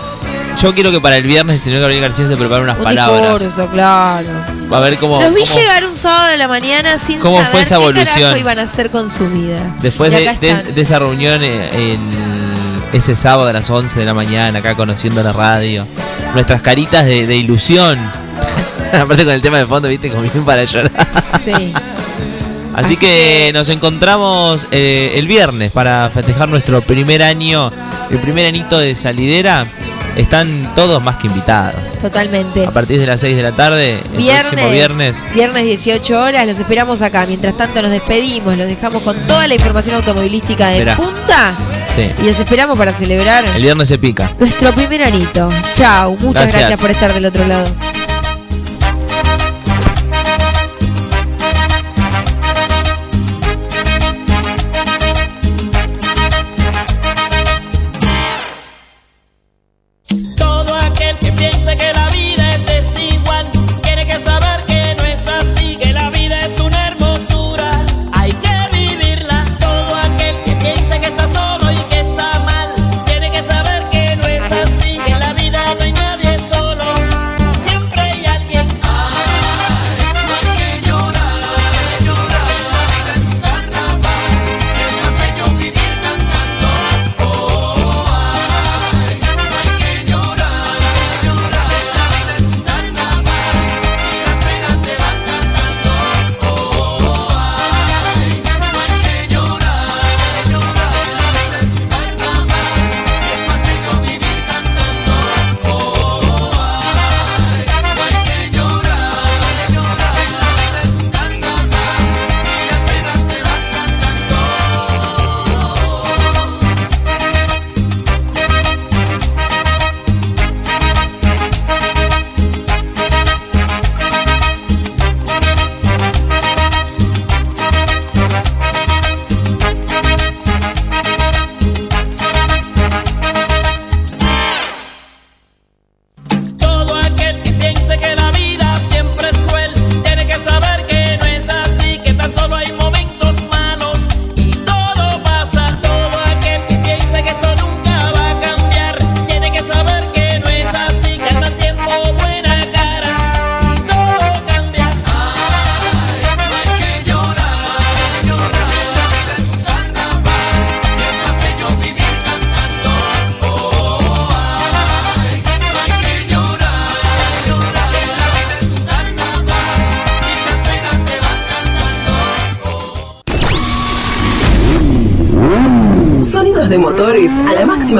Yo 0.61 0.73
quiero 0.73 0.91
que 0.91 0.99
para 0.99 1.17
el 1.17 1.23
viernes 1.23 1.57
el 1.57 1.61
señor 1.61 1.81
Gabriel 1.81 2.01
García 2.01 2.27
se 2.27 2.35
prepare 2.35 2.63
unas 2.63 2.77
Un 2.77 2.83
palabras. 2.83 3.39
discurso, 3.39 3.69
claro. 3.71 4.27
Va 4.71 4.77
a 4.77 4.81
ver 4.81 4.97
cómo. 4.97 5.21
Los 5.21 5.33
vi 5.33 5.41
cómo- 5.41 5.55
llegar 5.55 5.85
un 5.85 5.95
sábado 5.95 6.27
de 6.29 6.37
la 6.37 6.47
mañana 6.47 6.97
sin 6.97 7.19
¿Cómo 7.19 7.35
saber 7.35 7.51
fue 7.51 7.61
esa 7.61 7.75
qué 7.75 7.81
evolución? 7.83 8.21
carajo 8.21 8.37
iban 8.39 8.59
a 8.59 8.61
hacer 8.63 8.89
con 8.89 9.09
su 9.09 9.29
vida. 9.29 9.75
Después 9.81 10.11
de, 10.11 10.81
esa 10.81 10.99
reunión 10.99 11.43
eh, 11.43 11.93
en 11.93 11.99
ese 12.91 13.15
sábado 13.15 13.49
a 13.49 13.53
las 13.53 13.69
11 13.69 13.99
de 13.99 14.05
la 14.05 14.15
mañana, 14.15 14.59
acá 14.59 14.73
conociendo 14.75 15.21
la 15.21 15.31
radio, 15.31 15.85
nuestras 16.33 16.61
caritas 16.63 17.05
de, 17.05 17.27
de 17.27 17.35
ilusión. 17.37 17.99
Aparte 18.93 19.25
con 19.25 19.33
el 19.33 19.41
tema 19.41 19.57
de 19.57 19.67
fondo, 19.67 19.87
viste, 19.89 20.09
como 20.09 20.23
bien 20.23 20.43
para 20.43 20.63
llorar. 20.63 20.91
Sí. 21.43 21.73
Así, 22.75 22.95
que, 22.95 23.49
nos 23.53 23.69
encontramos 23.69 24.67
eh, 24.69 25.13
el 25.15 25.25
viernes 25.27 25.71
para 25.71 26.11
festejar 26.13 26.47
nuestro 26.47 26.81
primer 26.81 27.23
año, 27.23 27.71
el 28.11 28.19
primer 28.19 28.45
anito 28.45 28.77
de 28.77 28.95
salidera. 28.95 29.65
Están 30.17 30.73
todos 30.75 31.01
más 31.01 31.17
que 31.17 31.27
invitados. 31.27 31.75
Totalmente. 32.01 32.65
A 32.65 32.71
partir 32.71 32.99
de 32.99 33.05
las 33.05 33.21
6 33.21 33.35
de 33.35 33.43
la 33.43 33.51
tarde, 33.51 33.99
el 34.11 34.17
Viernes, 34.17 34.47
próximo 34.47 34.71
viernes. 34.71 35.25
viernes 35.33 35.63
18 35.65 36.19
horas, 36.21 36.47
los 36.47 36.59
esperamos 36.59 37.01
acá. 37.01 37.25
Mientras 37.27 37.55
tanto 37.55 37.81
nos 37.81 37.91
despedimos, 37.91 38.57
los 38.57 38.67
dejamos 38.67 39.03
con 39.03 39.15
toda 39.27 39.47
la 39.47 39.53
información 39.55 39.95
automovilística 39.95 40.69
de 40.69 40.79
Verá. 40.79 40.95
punta 40.95 41.53
Sí. 41.95 42.09
y 42.21 42.27
los 42.27 42.39
esperamos 42.39 42.77
para 42.77 42.93
celebrar 42.93 43.45
El 43.45 43.61
viernes 43.61 43.87
se 43.87 43.97
pica. 43.97 44.31
nuestro 44.39 44.73
primer 44.73 45.03
anito. 45.03 45.49
Chau, 45.73 46.11
muchas 46.19 46.41
Gracias. 46.51 46.59
gracias 46.61 46.79
por 46.81 46.89
estar 46.91 47.13
del 47.13 47.25
otro 47.25 47.45
lado. 47.47 47.67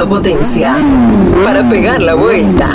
Potencia 0.06 0.78
para 1.44 1.68
pegar 1.70 2.02
la 2.02 2.14
vuelta. 2.14 2.70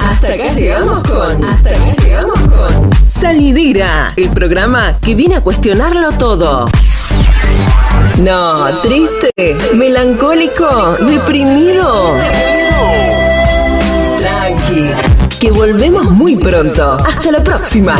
Hasta 0.00 0.28
acá 0.28 0.48
llegamos 0.48 1.02
con. 1.08 1.44
Hasta 1.44 1.70
acá 1.70 1.90
llegamos 2.02 2.38
con. 2.40 2.90
Salidera, 3.08 4.12
el 4.16 4.30
programa 4.30 4.96
que 5.00 5.14
viene 5.14 5.36
a 5.36 5.40
cuestionarlo 5.40 6.12
todo. 6.12 6.68
No, 8.18 8.66
triste, 8.82 9.32
melancólico, 9.74 10.96
deprimido. 11.00 12.14
Tranqui, 14.18 14.90
que 15.38 15.50
volvemos 15.50 16.10
muy 16.10 16.36
pronto. 16.36 16.96
Hasta 17.06 17.30
la 17.30 17.42
próxima. 17.44 17.96